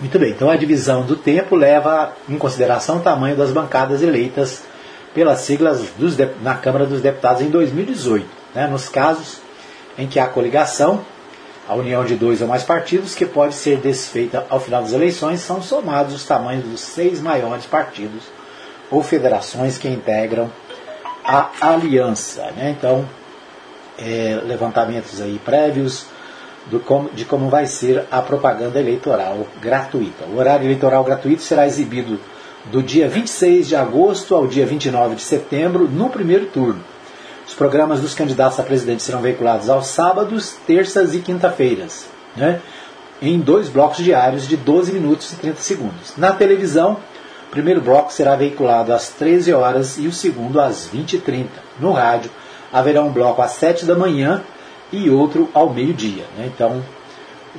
Muito 0.00 0.18
bem, 0.18 0.30
então 0.30 0.50
a 0.50 0.56
divisão 0.56 1.02
do 1.02 1.14
tempo 1.14 1.54
leva 1.54 2.12
em 2.28 2.36
consideração 2.36 2.96
o 2.96 3.00
tamanho 3.00 3.36
das 3.36 3.52
bancadas 3.52 4.02
eleitas 4.02 4.64
pelas 5.14 5.40
siglas 5.40 5.90
dos, 5.96 6.16
na 6.42 6.54
Câmara 6.56 6.84
dos 6.84 7.00
Deputados 7.00 7.40
em 7.40 7.48
2018. 7.48 8.26
Né, 8.54 8.66
nos 8.66 8.88
casos 8.88 9.38
em 9.96 10.06
que 10.06 10.18
há 10.18 10.26
coligação, 10.26 11.04
a 11.68 11.74
união 11.74 12.04
de 12.04 12.14
dois 12.14 12.42
ou 12.42 12.48
mais 12.48 12.62
partidos, 12.62 13.14
que 13.14 13.24
pode 13.24 13.54
ser 13.54 13.78
desfeita 13.78 14.46
ao 14.50 14.60
final 14.60 14.82
das 14.82 14.92
eleições, 14.92 15.40
são 15.40 15.62
somados 15.62 16.14
os 16.14 16.24
tamanhos 16.24 16.64
dos 16.64 16.80
seis 16.80 17.20
maiores 17.20 17.64
partidos 17.64 18.24
ou 18.90 19.02
federações 19.02 19.78
que 19.78 19.88
integram 19.88 20.50
a 21.24 21.50
aliança. 21.60 22.42
Né? 22.56 22.76
Então, 22.78 23.08
é, 23.98 24.40
levantamentos 24.44 25.20
aí 25.20 25.40
prévios 25.42 26.06
do 26.66 26.82
de 27.12 27.24
como 27.24 27.48
vai 27.48 27.66
ser 27.66 28.04
a 28.10 28.22
propaganda 28.22 28.80
eleitoral 28.80 29.46
gratuita. 29.60 30.24
O 30.24 30.38
horário 30.38 30.66
eleitoral 30.66 31.04
gratuito 31.04 31.42
será 31.42 31.66
exibido 31.66 32.18
do 32.66 32.82
dia 32.82 33.08
26 33.08 33.68
de 33.68 33.76
agosto 33.76 34.34
ao 34.34 34.46
dia 34.46 34.66
29 34.66 35.16
de 35.16 35.22
setembro, 35.22 35.88
no 35.88 36.08
primeiro 36.08 36.46
turno. 36.46 36.80
Os 37.46 37.54
programas 37.54 38.00
dos 38.00 38.14
candidatos 38.14 38.58
a 38.58 38.62
presidente 38.62 39.02
serão 39.02 39.20
veiculados 39.20 39.68
aos 39.68 39.88
sábados, 39.88 40.56
terças 40.66 41.14
e 41.14 41.18
quinta-feiras, 41.18 42.06
né? 42.34 42.60
em 43.20 43.38
dois 43.38 43.68
blocos 43.68 43.98
diários 43.98 44.48
de 44.48 44.56
12 44.56 44.92
minutos 44.92 45.32
e 45.32 45.36
30 45.36 45.60
segundos. 45.60 46.16
Na 46.16 46.32
televisão, 46.32 46.96
primeiro 47.50 47.80
bloco 47.80 48.12
será 48.12 48.34
veiculado 48.34 48.92
às 48.92 49.10
13 49.10 49.52
horas 49.52 49.98
e 49.98 50.06
o 50.06 50.12
segundo 50.12 50.60
às 50.60 50.88
20h30. 50.92 51.46
No 51.78 51.92
rádio, 51.92 52.30
haverá 52.72 53.02
um 53.02 53.12
bloco 53.12 53.40
às 53.42 53.52
7 53.52 53.84
da 53.84 53.94
manhã 53.94 54.42
e 54.90 55.10
outro 55.10 55.48
ao 55.54 55.70
meio-dia. 55.70 56.24
Né? 56.36 56.50
Então, 56.52 56.82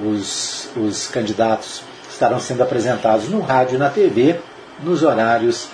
os, 0.03 0.69
os 0.75 1.07
candidatos 1.07 1.83
estarão 2.09 2.39
sendo 2.39 2.63
apresentados 2.63 3.29
no 3.29 3.39
rádio 3.39 3.75
e 3.75 3.77
na 3.77 3.89
TV 3.89 4.39
nos 4.83 5.03
horários 5.03 5.69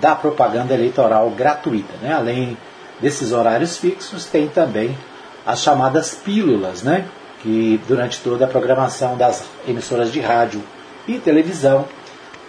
da 0.00 0.14
propaganda 0.14 0.74
eleitoral 0.74 1.30
gratuita. 1.30 1.94
Né? 2.00 2.12
Além 2.12 2.56
desses 3.00 3.32
horários 3.32 3.76
fixos, 3.76 4.24
tem 4.26 4.48
também 4.48 4.96
as 5.44 5.60
chamadas 5.62 6.14
pílulas, 6.14 6.82
né? 6.82 7.06
que 7.42 7.80
durante 7.86 8.20
toda 8.20 8.44
a 8.44 8.48
programação 8.48 9.16
das 9.16 9.44
emissoras 9.66 10.12
de 10.12 10.20
rádio 10.20 10.62
e 11.06 11.18
televisão 11.18 11.86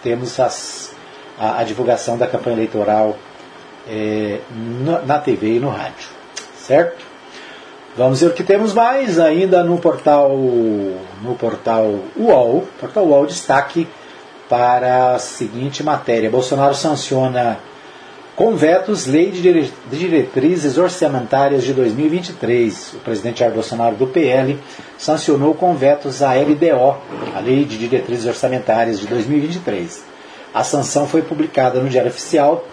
temos 0.02 0.40
as 0.40 0.88
a, 1.38 1.60
a 1.60 1.64
divulgação 1.64 2.18
da 2.18 2.28
campanha 2.28 2.56
eleitoral 2.56 3.16
é, 3.88 4.40
na, 4.52 5.02
na 5.02 5.20
TV 5.20 5.58
e 5.58 5.60
no 5.60 5.70
rádio. 5.70 6.10
Certo? 6.58 7.06
Vamos 7.96 8.22
ver 8.22 8.28
o 8.28 8.34
que 8.34 8.44
temos 8.44 8.74
mais 8.74 9.20
ainda 9.20 9.64
no 9.64 9.78
portal 9.78 10.30
no 10.30 11.36
portal 11.40 12.00
UOL. 12.16 12.68
Portal 12.80 13.06
UOL 13.06 13.26
destaque 13.26 13.88
para 14.50 15.16
a 15.16 15.20
seguinte 15.20 15.84
matéria: 15.84 16.30
Bolsonaro 16.30 16.76
sanciona 16.76 17.60
com 18.36 18.56
vetos 18.56 19.08
lei 19.08 19.32
de 19.32 19.72
diretrizes 19.92 20.78
orçamentárias 20.78 21.64
de 21.64 21.74
2023. 21.74 22.94
O 22.94 23.00
presidente 23.00 23.40
Jair 23.40 23.52
Bolsonaro 23.52 23.96
do 23.96 24.06
PL 24.06 24.60
sancionou 24.96 25.56
com 25.56 25.74
vetos 25.76 26.22
a 26.22 26.36
LDO, 26.36 26.98
a 27.36 27.40
Lei 27.40 27.66
de 27.66 27.80
Diretrizes 27.80 28.28
Orçamentárias 28.28 29.00
de 29.00 29.08
2023. 29.08 30.06
A 30.54 30.64
sanção 30.64 31.08
foi 31.08 31.24
publicada 31.24 31.80
no 31.80 31.90
Diário 31.90 32.12
Oficial 32.12 32.64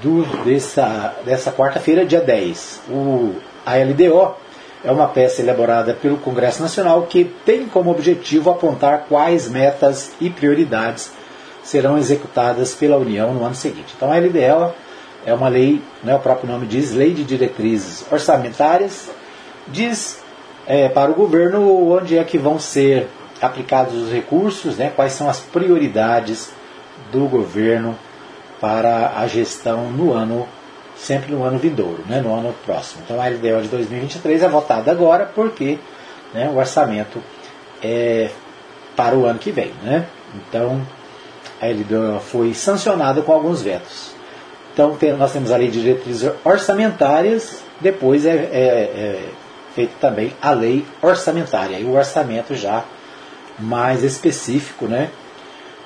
do, 0.00 0.24
dessa, 0.44 1.16
dessa 1.24 1.50
quarta-feira, 1.50 2.06
dia 2.06 2.20
10. 2.20 2.82
O, 2.88 3.34
a 3.66 3.76
LDO 3.76 4.36
é 4.82 4.90
uma 4.90 5.08
peça 5.08 5.42
elaborada 5.42 5.94
pelo 5.94 6.16
Congresso 6.18 6.62
Nacional 6.62 7.02
que 7.02 7.24
tem 7.24 7.66
como 7.66 7.90
objetivo 7.90 8.50
apontar 8.50 9.04
quais 9.08 9.48
metas 9.48 10.12
e 10.20 10.30
prioridades 10.30 11.12
serão 11.62 11.98
executadas 11.98 12.74
pela 12.74 12.96
União 12.96 13.34
no 13.34 13.44
ano 13.44 13.54
seguinte. 13.54 13.94
Então 13.96 14.10
a 14.10 14.16
LDO 14.16 14.74
é 15.26 15.34
uma 15.34 15.48
lei, 15.48 15.82
né, 16.02 16.14
o 16.14 16.18
próprio 16.18 16.50
nome 16.50 16.66
diz, 16.66 16.92
Lei 16.92 17.12
de 17.12 17.24
Diretrizes 17.24 18.04
Orçamentárias, 18.10 19.10
diz 19.68 20.20
é, 20.66 20.88
para 20.88 21.10
o 21.10 21.14
governo 21.14 21.92
onde 21.92 22.16
é 22.16 22.24
que 22.24 22.38
vão 22.38 22.58
ser 22.58 23.08
aplicados 23.40 23.94
os 23.94 24.10
recursos, 24.10 24.76
né, 24.76 24.92
quais 24.94 25.12
são 25.12 25.28
as 25.28 25.40
prioridades 25.40 26.50
do 27.12 27.26
governo 27.26 27.96
para 28.60 29.14
a 29.16 29.26
gestão 29.26 29.90
no 29.90 30.12
ano, 30.12 30.46
sempre 31.00 31.32
no 31.32 31.42
ano 31.42 31.58
vindouro, 31.58 32.04
né, 32.06 32.20
no 32.20 32.32
ano 32.34 32.54
próximo. 32.64 33.02
Então 33.04 33.20
a 33.20 33.26
LDO 33.26 33.62
de 33.62 33.68
2023 33.68 34.42
é 34.42 34.48
votada 34.48 34.90
agora 34.90 35.24
porque 35.34 35.78
né, 36.34 36.48
o 36.52 36.58
orçamento 36.58 37.22
é 37.82 38.30
para 38.94 39.16
o 39.16 39.24
ano 39.24 39.38
que 39.38 39.50
vem. 39.50 39.72
Né? 39.82 40.06
Então 40.34 40.86
a 41.60 41.66
LDO 41.66 42.20
foi 42.20 42.52
sancionada 42.52 43.22
com 43.22 43.32
alguns 43.32 43.62
vetos. 43.62 44.12
Então 44.72 44.94
tem, 44.94 45.12
nós 45.14 45.32
temos 45.32 45.50
a 45.50 45.56
lei 45.56 45.68
de 45.68 45.80
diretrizes 45.80 46.30
orçamentárias, 46.44 47.62
depois 47.80 48.26
é, 48.26 48.30
é, 48.30 48.34
é 48.52 49.28
feita 49.74 49.94
também 50.00 50.32
a 50.40 50.52
lei 50.52 50.84
orçamentária, 51.00 51.78
e 51.78 51.84
o 51.84 51.94
orçamento 51.94 52.54
já 52.54 52.84
mais 53.58 54.02
específico, 54.02 54.86
né, 54.86 55.10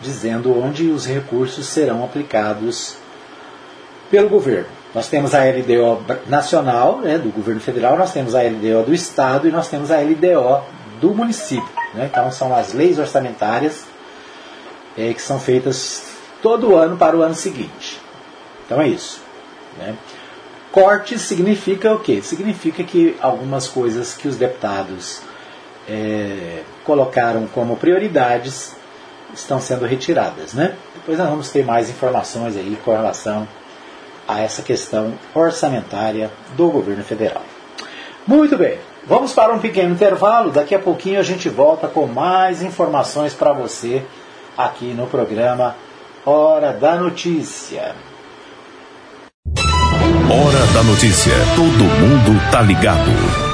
dizendo 0.01 0.57
onde 0.59 0.91
os 0.91 1.07
recursos 1.07 1.67
serão 1.67 2.05
aplicados 2.05 2.97
pelo 4.11 4.29
governo. 4.29 4.69
Nós 4.95 5.09
temos 5.09 5.35
a 5.35 5.41
LDO 5.43 6.05
nacional, 6.29 6.99
né, 6.99 7.19
do 7.19 7.29
governo 7.31 7.61
federal, 7.61 7.99
nós 7.99 8.13
temos 8.13 8.35
a 8.35 8.43
LDO 8.43 8.85
do 8.87 8.95
estado 8.95 9.49
e 9.49 9.51
nós 9.51 9.69
temos 9.69 9.91
a 9.91 9.99
LDO 9.99 10.63
do 11.01 11.13
município. 11.13 11.69
Né? 11.93 12.09
Então 12.11 12.31
são 12.31 12.55
as 12.55 12.73
leis 12.73 12.99
orçamentárias 12.99 13.85
é, 14.97 15.13
que 15.13 15.21
são 15.21 15.41
feitas 15.41 16.13
todo 16.41 16.77
ano 16.77 16.97
para 16.97 17.17
o 17.17 17.23
ano 17.23 17.35
seguinte. 17.35 18.01
Então 18.65 18.81
é 18.81 18.87
isso. 18.87 19.21
Né? 19.79 19.97
Corte 20.71 21.19
significa 21.19 21.93
o 21.93 21.99
quê? 21.99 22.23
Significa 22.23 22.85
que 22.85 23.17
algumas 23.21 23.67
coisas 23.67 24.15
que 24.15 24.29
os 24.29 24.37
deputados 24.37 25.23
é, 25.89 26.63
colocaram 26.85 27.49
como 27.49 27.77
prioridades 27.77 28.77
estão 29.35 29.61
sendo 29.61 29.87
retiradas. 29.87 30.53
Né? 30.53 30.77
Depois 30.95 31.19
nós 31.19 31.29
vamos 31.29 31.51
ter 31.51 31.65
mais 31.65 31.91
informações 31.91 32.57
aí 32.57 32.79
com 32.85 32.93
relação 32.93 33.49
a 34.27 34.41
essa 34.41 34.63
questão 34.63 35.15
orçamentária 35.35 36.31
do 36.57 36.69
governo 36.69 37.05
federal. 37.05 37.43
Muito 38.27 38.57
bem, 38.57 38.79
vamos 39.07 39.33
para 39.33 39.53
um 39.53 39.59
pequeno 39.59 39.93
intervalo. 39.93 40.51
Daqui 40.51 40.75
a 40.75 40.79
pouquinho 40.79 41.21
a 41.21 41.23
gente 41.23 41.49
volta 41.49 41.87
com 41.89 42.07
mais 42.07 42.63
informações 42.63 43.35
para 43.35 43.53
você 43.53 44.03
aqui 44.57 44.95
no 44.95 45.07
programa 45.07 45.77
Hora 46.25 46.73
da 46.73 46.97
Notícia. 46.97 47.95
Hora 50.31 50.67
da 50.73 50.83
Notícia. 50.83 51.35
Todo 51.55 51.85
mundo 51.85 52.51
tá 52.51 52.63
ligado. 52.63 53.54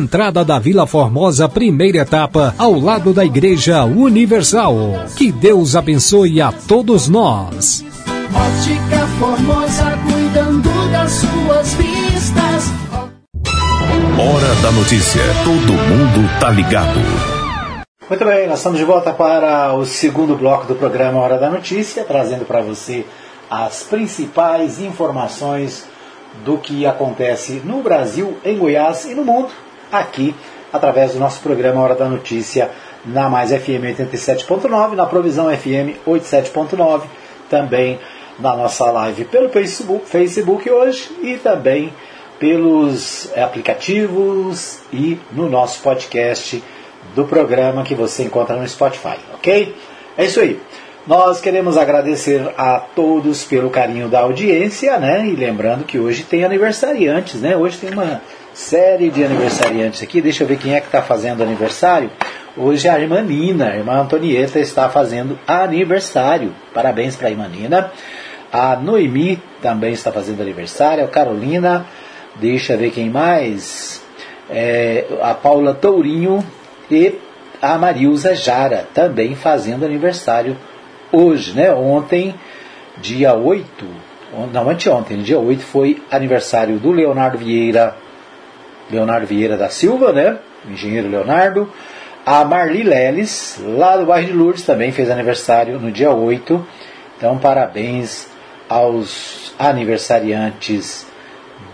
entrada 0.01 0.43
da 0.43 0.57
Vila 0.57 0.87
Formosa, 0.87 1.47
primeira 1.47 1.99
etapa, 1.99 2.55
ao 2.57 2.79
lado 2.79 3.13
da 3.13 3.23
Igreja 3.23 3.83
Universal. 3.85 4.75
Que 5.15 5.31
Deus 5.31 5.75
abençoe 5.75 6.41
a 6.41 6.51
todos 6.51 7.07
nós. 7.07 7.85
Ótica 8.33 9.07
Formosa, 9.19 9.97
cuidando 10.11 10.91
das 10.91 11.11
suas 11.11 11.73
vistas. 11.75 12.71
Hora 14.17 14.55
da 14.61 14.71
Notícia. 14.71 15.21
Todo 15.43 15.73
mundo 15.73 16.39
tá 16.39 16.49
ligado. 16.49 16.99
Muito 18.09 18.25
bem, 18.25 18.47
nós 18.47 18.57
estamos 18.57 18.79
de 18.79 18.85
volta 18.85 19.13
para 19.13 19.73
o 19.73 19.85
segundo 19.85 20.35
bloco 20.35 20.65
do 20.65 20.75
programa 20.75 21.19
Hora 21.19 21.37
da 21.37 21.49
Notícia, 21.49 22.03
trazendo 22.03 22.43
para 22.43 22.61
você 22.61 23.05
as 23.49 23.83
principais 23.83 24.79
informações 24.81 25.85
do 26.43 26.57
que 26.57 26.85
acontece 26.85 27.61
no 27.63 27.81
Brasil, 27.81 28.37
em 28.43 28.57
Goiás 28.57 29.05
e 29.05 29.13
no 29.13 29.23
mundo, 29.23 29.49
aqui, 29.91 30.35
através 30.71 31.13
do 31.13 31.19
nosso 31.19 31.41
programa 31.41 31.81
Hora 31.81 31.95
da 31.95 32.05
Notícia, 32.05 32.69
na 33.05 33.29
Mais 33.29 33.49
FM 33.49 33.83
87.9, 33.97 34.93
na 34.93 35.05
Provisão 35.05 35.45
FM 35.49 35.97
87.9, 36.07 37.03
também 37.49 37.99
na 38.39 38.55
nossa 38.55 38.89
live 38.89 39.25
pelo 39.25 39.49
Facebook, 39.49 40.07
Facebook 40.07 40.69
hoje 40.69 41.09
e 41.21 41.37
também 41.37 41.93
pelos 42.39 43.31
aplicativos 43.37 44.79
e 44.91 45.19
no 45.31 45.47
nosso 45.49 45.81
podcast 45.81 46.63
do 47.13 47.25
programa 47.25 47.83
que 47.83 47.93
você 47.93 48.23
encontra 48.23 48.55
no 48.55 48.67
Spotify, 48.67 49.17
ok? 49.33 49.75
É 50.17 50.25
isso 50.25 50.39
aí. 50.39 50.59
Nós 51.05 51.41
queremos 51.41 51.77
agradecer 51.77 52.53
a 52.57 52.79
todos 52.79 53.43
pelo 53.43 53.69
carinho 53.69 54.07
da 54.07 54.21
audiência, 54.21 54.99
né? 54.99 55.27
E 55.27 55.35
lembrando 55.35 55.83
que 55.83 55.99
hoje 55.99 56.23
tem 56.23 56.43
aniversariantes, 56.43 57.41
né? 57.41 57.57
Hoje 57.57 57.77
tem 57.77 57.91
uma 57.91 58.21
série 58.53 59.09
de 59.09 59.23
aniversariantes 59.23 60.03
aqui. 60.03 60.21
Deixa 60.21 60.43
eu 60.43 60.47
ver 60.47 60.57
quem 60.57 60.75
é 60.75 60.79
que 60.79 60.87
está 60.87 61.01
fazendo 61.01 61.41
aniversário. 61.41 62.09
Hoje 62.55 62.87
a 62.87 62.99
irmã 62.99 63.21
Nina, 63.21 63.69
a 63.69 63.77
irmã 63.77 64.01
Antonieta, 64.01 64.59
está 64.59 64.89
fazendo 64.89 65.39
aniversário. 65.47 66.53
Parabéns 66.73 67.15
para 67.15 67.27
a 67.27 67.31
irmã 67.31 67.47
Nina. 67.47 67.91
A 68.51 68.75
Noemi 68.75 69.41
também 69.61 69.93
está 69.93 70.11
fazendo 70.11 70.41
aniversário. 70.41 71.03
A 71.03 71.07
Carolina, 71.07 71.85
deixa 72.35 72.73
eu 72.73 72.77
ver 72.77 72.91
quem 72.91 73.09
mais. 73.09 74.03
É, 74.49 75.05
a 75.21 75.33
Paula 75.33 75.73
Tourinho 75.73 76.43
e 76.89 77.15
a 77.61 77.77
Marilza 77.77 78.35
Jara 78.35 78.87
também 78.93 79.33
fazendo 79.35 79.85
aniversário 79.85 80.57
hoje, 81.11 81.53
né? 81.53 81.73
Ontem, 81.73 82.35
dia 82.97 83.33
8, 83.33 83.85
não, 84.51 84.69
anteontem, 84.69 85.19
dia 85.19 85.39
8 85.39 85.61
foi 85.61 86.01
aniversário 86.11 86.79
do 86.79 86.91
Leonardo 86.91 87.37
Vieira, 87.37 87.95
Leonardo 88.91 89.25
Vieira 89.25 89.57
da 89.57 89.69
Silva, 89.69 90.11
né? 90.11 90.37
Engenheiro 90.69 91.07
Leonardo. 91.07 91.71
A 92.25 92.45
Marli 92.45 92.83
Leles, 92.83 93.59
lá 93.63 93.97
do 93.97 94.05
bairro 94.05 94.27
de 94.27 94.33
Lourdes, 94.33 94.63
também 94.63 94.91
fez 94.91 95.09
aniversário 95.09 95.79
no 95.79 95.91
dia 95.91 96.11
8. 96.11 96.65
Então, 97.17 97.37
parabéns 97.37 98.27
aos 98.69 99.53
aniversariantes 99.57 101.07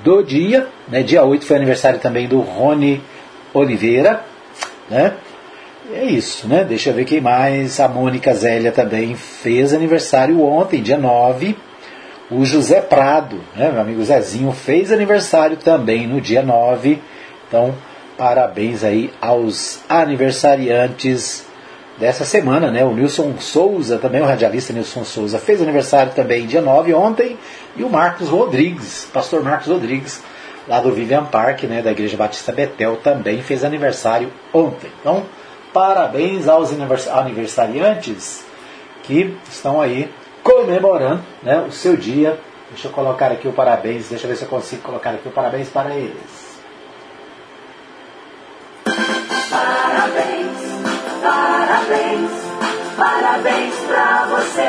do 0.03 0.21
dia. 0.23 0.67
Né? 0.87 1.03
Dia 1.03 1.23
8 1.23 1.45
foi 1.45 1.57
aniversário 1.57 1.99
também 1.99 2.27
do 2.27 2.39
Rony 2.39 3.01
Oliveira. 3.53 4.21
Né? 4.89 5.13
É 5.93 6.05
isso, 6.05 6.47
né? 6.47 6.63
Deixa 6.63 6.89
eu 6.89 6.93
ver 6.93 7.05
quem 7.05 7.21
mais. 7.21 7.79
A 7.79 7.87
Mônica 7.87 8.33
Zélia 8.33 8.71
também 8.71 9.15
fez 9.15 9.73
aniversário 9.73 10.41
ontem, 10.41 10.81
dia 10.81 10.97
9. 10.97 11.57
O 12.29 12.43
José 12.43 12.81
Prado, 12.81 13.41
né? 13.55 13.71
meu 13.71 13.81
amigo 13.81 14.03
Zezinho, 14.03 14.51
fez 14.51 14.91
aniversário 14.91 15.55
também 15.55 16.05
no 16.05 16.19
dia 16.19 16.41
9. 16.41 17.01
Então, 17.47 17.73
parabéns 18.17 18.83
aí 18.83 19.13
aos 19.21 19.79
aniversariantes 19.87 21.45
dessa 21.97 22.25
semana, 22.25 22.69
né? 22.69 22.83
O 22.83 22.93
Nilson 22.93 23.35
Souza, 23.39 23.97
também 23.97 24.21
o 24.21 24.25
radialista 24.25 24.73
Nilson 24.73 25.05
Souza, 25.05 25.39
fez 25.39 25.61
aniversário 25.61 26.11
também 26.13 26.45
dia 26.45 26.61
9 26.61 26.93
ontem. 26.93 27.37
E 27.77 27.83
o 27.83 27.89
Marcos 27.89 28.27
Rodrigues, 28.27 29.07
pastor 29.13 29.41
Marcos 29.41 29.67
Rodrigues, 29.67 30.21
lá 30.67 30.81
do 30.81 30.91
Vivian 30.91 31.23
Park, 31.23 31.63
né? 31.63 31.81
Da 31.81 31.91
Igreja 31.91 32.17
Batista 32.17 32.51
Betel, 32.51 32.97
também 32.97 33.41
fez 33.41 33.63
aniversário 33.63 34.33
ontem. 34.53 34.91
Então, 34.99 35.23
parabéns 35.71 36.49
aos 36.49 36.71
aniversariantes 36.73 38.43
que 39.03 39.33
estão 39.49 39.79
aí 39.79 40.09
comemorando 40.47 41.21
né, 41.43 41.59
o 41.67 41.71
seu 41.71 41.97
dia. 41.97 42.39
Deixa 42.69 42.87
eu 42.87 42.91
colocar 42.91 43.31
aqui 43.31 43.47
o 43.47 43.53
parabéns, 43.53 44.07
deixa 44.09 44.25
eu 44.25 44.29
ver 44.29 44.37
se 44.37 44.43
eu 44.43 44.49
consigo 44.49 44.81
colocar 44.81 45.11
aqui 45.11 45.27
o 45.27 45.31
parabéns 45.31 45.69
para 45.69 45.93
eles. 45.95 46.57
Parabéns, 49.49 50.57
parabéns, 51.21 52.31
parabéns 52.97 53.75
pra 53.87 54.25
você. 54.25 54.67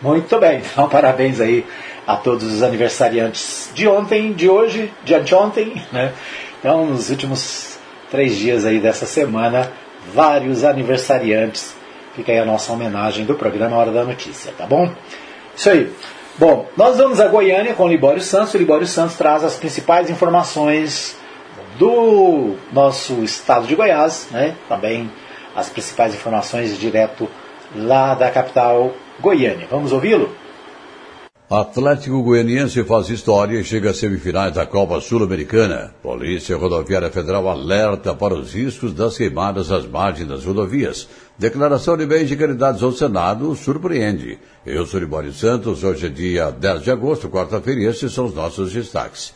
Muito 0.00 0.38
bem, 0.38 0.58
então 0.60 0.88
parabéns 0.90 1.40
aí 1.40 1.66
a 2.06 2.16
todos 2.16 2.52
os 2.52 2.62
aniversariantes 2.62 3.70
de 3.74 3.88
ontem, 3.88 4.32
de 4.32 4.48
hoje, 4.48 4.92
de 5.04 5.14
anteontem, 5.14 5.82
né? 5.92 6.12
Então, 6.60 6.86
nos 6.86 7.10
últimos 7.10 7.78
três 8.10 8.36
dias 8.36 8.64
aí 8.64 8.78
dessa 8.78 9.06
semana, 9.06 9.72
vários 10.12 10.64
aniversariantes. 10.64 11.75
Fica 12.16 12.32
aí 12.32 12.38
a 12.38 12.46
nossa 12.46 12.72
homenagem 12.72 13.26
do 13.26 13.34
programa 13.34 13.76
Hora 13.76 13.92
da 13.92 14.02
Notícia, 14.02 14.50
tá 14.56 14.64
bom? 14.66 14.90
Isso 15.54 15.68
aí. 15.68 15.92
Bom, 16.38 16.66
nós 16.74 16.96
vamos 16.96 17.20
a 17.20 17.28
Goiânia 17.28 17.74
com 17.74 17.84
o 17.84 17.88
Libório 17.88 18.22
Santos. 18.22 18.54
O 18.54 18.58
Libório 18.58 18.86
Santos 18.86 19.16
traz 19.16 19.44
as 19.44 19.56
principais 19.56 20.08
informações 20.08 21.14
do 21.78 22.56
nosso 22.72 23.22
estado 23.22 23.66
de 23.66 23.74
Goiás, 23.74 24.28
né? 24.30 24.56
Também 24.66 25.10
as 25.54 25.68
principais 25.68 26.14
informações 26.14 26.78
direto 26.78 27.28
lá 27.74 28.14
da 28.14 28.30
capital 28.30 28.92
Goiânia. 29.20 29.66
Vamos 29.70 29.92
ouvi-lo? 29.92 30.34
Atlético 31.48 32.24
Goianiense 32.24 32.82
faz 32.82 33.08
história 33.08 33.60
e 33.60 33.62
chega 33.62 33.90
às 33.90 33.98
semifinais 33.98 34.52
da 34.52 34.66
Copa 34.66 35.00
Sul-Americana. 35.00 35.94
Polícia 36.02 36.56
Rodoviária 36.56 37.08
Federal 37.08 37.48
alerta 37.48 38.12
para 38.12 38.34
os 38.34 38.52
riscos 38.52 38.92
das 38.92 39.16
queimadas 39.16 39.70
às 39.70 39.86
margens 39.86 40.28
das 40.28 40.44
rodovias. 40.44 41.08
Declaração 41.38 41.98
de 41.98 42.06
bens 42.06 42.28
de 42.28 42.34
caridades 42.34 42.82
ao 42.82 42.92
Senado 42.92 43.54
surpreende. 43.54 44.38
Eu 44.64 44.86
sou 44.86 44.98
Libório 44.98 45.34
Santos, 45.34 45.84
hoje 45.84 46.06
é 46.06 46.08
dia 46.08 46.50
10 46.50 46.82
de 46.82 46.90
agosto, 46.90 47.28
quarta-feira, 47.28 47.82
e 47.82 47.84
esses 47.84 48.10
são 48.10 48.24
os 48.24 48.34
nossos 48.34 48.72
destaques. 48.72 49.34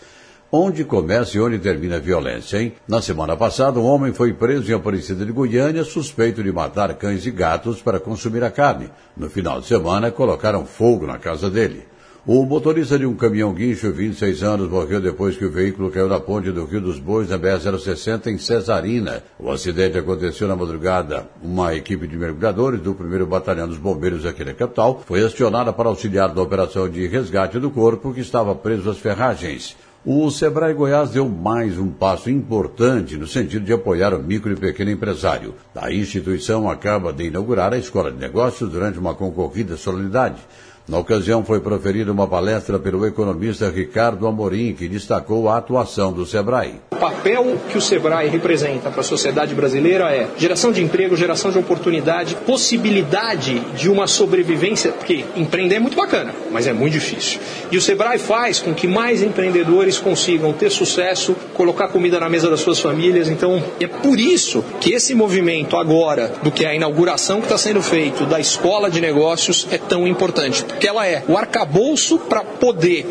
Onde 0.50 0.82
começa 0.82 1.36
e 1.36 1.40
onde 1.42 1.58
termina 1.58 1.96
a 1.96 2.00
violência, 2.00 2.62
hein? 2.62 2.72
Na 2.88 3.02
semana 3.02 3.36
passada, 3.36 3.78
um 3.78 3.84
homem 3.84 4.14
foi 4.14 4.32
preso 4.32 4.72
em 4.72 4.74
Aparecida 4.74 5.26
de 5.26 5.30
Goiânia, 5.30 5.84
suspeito 5.84 6.42
de 6.42 6.50
matar 6.50 6.94
cães 6.94 7.26
e 7.26 7.30
gatos 7.30 7.82
para 7.82 8.00
consumir 8.00 8.42
a 8.42 8.50
carne. 8.50 8.90
No 9.14 9.28
final 9.28 9.60
de 9.60 9.66
semana, 9.66 10.10
colocaram 10.10 10.64
fogo 10.64 11.06
na 11.06 11.18
casa 11.18 11.50
dele. 11.50 11.89
O 12.26 12.44
motorista 12.44 12.98
de 12.98 13.06
um 13.06 13.14
caminhão 13.14 13.54
guincho, 13.54 13.90
26 13.90 14.42
anos, 14.42 14.68
morreu 14.68 15.00
depois 15.00 15.38
que 15.38 15.44
o 15.46 15.50
veículo 15.50 15.90
caiu 15.90 16.06
na 16.06 16.20
ponte 16.20 16.52
do 16.52 16.66
Rio 16.66 16.82
dos 16.82 16.98
Bois, 16.98 17.30
na 17.30 17.38
BR-060, 17.38 18.26
em 18.26 18.36
Cesarina. 18.36 19.24
O 19.38 19.50
acidente 19.50 19.96
aconteceu 19.96 20.46
na 20.46 20.54
madrugada. 20.54 21.30
Uma 21.42 21.74
equipe 21.74 22.06
de 22.06 22.18
mergulhadores 22.18 22.82
do 22.82 22.90
1 22.90 23.24
Batalhão 23.24 23.66
dos 23.66 23.78
Bombeiros 23.78 24.26
aqui 24.26 24.44
na 24.44 24.52
capital 24.52 25.02
foi 25.06 25.24
acionada 25.24 25.72
para 25.72 25.88
auxiliar 25.88 26.34
na 26.34 26.42
operação 26.42 26.90
de 26.90 27.06
resgate 27.06 27.58
do 27.58 27.70
corpo 27.70 28.12
que 28.12 28.20
estava 28.20 28.54
preso 28.54 28.90
às 28.90 28.98
ferragens. 28.98 29.74
O 30.04 30.30
Sebrae 30.30 30.74
Goiás 30.74 31.10
deu 31.10 31.28
mais 31.28 31.78
um 31.78 31.90
passo 31.90 32.30
importante 32.30 33.18
no 33.18 33.26
sentido 33.26 33.66
de 33.66 33.72
apoiar 33.72 34.14
o 34.14 34.22
micro 34.22 34.50
e 34.50 34.56
pequeno 34.56 34.90
empresário. 34.90 35.54
A 35.74 35.92
instituição 35.92 36.70
acaba 36.70 37.12
de 37.12 37.24
inaugurar 37.24 37.74
a 37.74 37.78
Escola 37.78 38.10
de 38.10 38.18
Negócios 38.18 38.70
durante 38.70 38.98
uma 38.98 39.14
concorrida 39.14 39.76
solenidade. 39.76 40.40
Na 40.88 40.98
ocasião, 40.98 41.44
foi 41.44 41.60
proferida 41.60 42.10
uma 42.10 42.26
palestra 42.26 42.76
pelo 42.76 43.06
economista 43.06 43.70
Ricardo 43.70 44.26
Amorim, 44.26 44.74
que 44.74 44.88
destacou 44.88 45.48
a 45.48 45.56
atuação 45.56 46.12
do 46.12 46.26
SEBRAE. 46.26 46.80
O 46.90 46.96
papel 46.96 47.58
que 47.70 47.78
o 47.78 47.80
SEBRAE 47.80 48.28
representa 48.28 48.90
para 48.90 49.00
a 49.00 49.04
sociedade 49.04 49.54
brasileira 49.54 50.12
é 50.12 50.28
geração 50.36 50.72
de 50.72 50.82
emprego, 50.82 51.16
geração 51.16 51.52
de 51.52 51.58
oportunidade, 51.58 52.34
possibilidade 52.44 53.60
de 53.76 53.88
uma 53.88 54.08
sobrevivência, 54.08 54.90
porque 54.90 55.24
empreender 55.36 55.76
é 55.76 55.78
muito 55.78 55.96
bacana, 55.96 56.34
mas 56.50 56.66
é 56.66 56.72
muito 56.72 56.94
difícil. 56.94 57.40
E 57.70 57.76
o 57.76 57.80
SEBRAE 57.80 58.18
faz 58.18 58.58
com 58.58 58.74
que 58.74 58.88
mais 58.88 59.22
empreendedores 59.22 59.98
consigam 59.98 60.52
ter 60.52 60.70
sucesso, 60.70 61.36
colocar 61.54 61.88
comida 61.88 62.18
na 62.18 62.28
mesa 62.28 62.50
das 62.50 62.60
suas 62.60 62.80
famílias. 62.80 63.28
Então, 63.28 63.62
é 63.78 63.86
por 63.86 64.18
isso 64.18 64.64
que 64.80 64.92
esse 64.92 65.14
movimento 65.14 65.76
agora, 65.76 66.32
do 66.42 66.50
que 66.50 66.64
é 66.64 66.70
a 66.70 66.74
inauguração 66.74 67.38
que 67.38 67.46
está 67.46 67.56
sendo 67.56 67.80
feito 67.80 68.26
da 68.26 68.40
Escola 68.40 68.90
de 68.90 69.00
Negócios, 69.00 69.68
é 69.70 69.78
tão 69.78 70.06
importante 70.06 70.64
que 70.78 70.86
ela 70.86 71.06
é 71.06 71.24
o 71.28 71.36
arcabouço 71.36 72.18
para 72.18 72.42
poder 72.44 73.06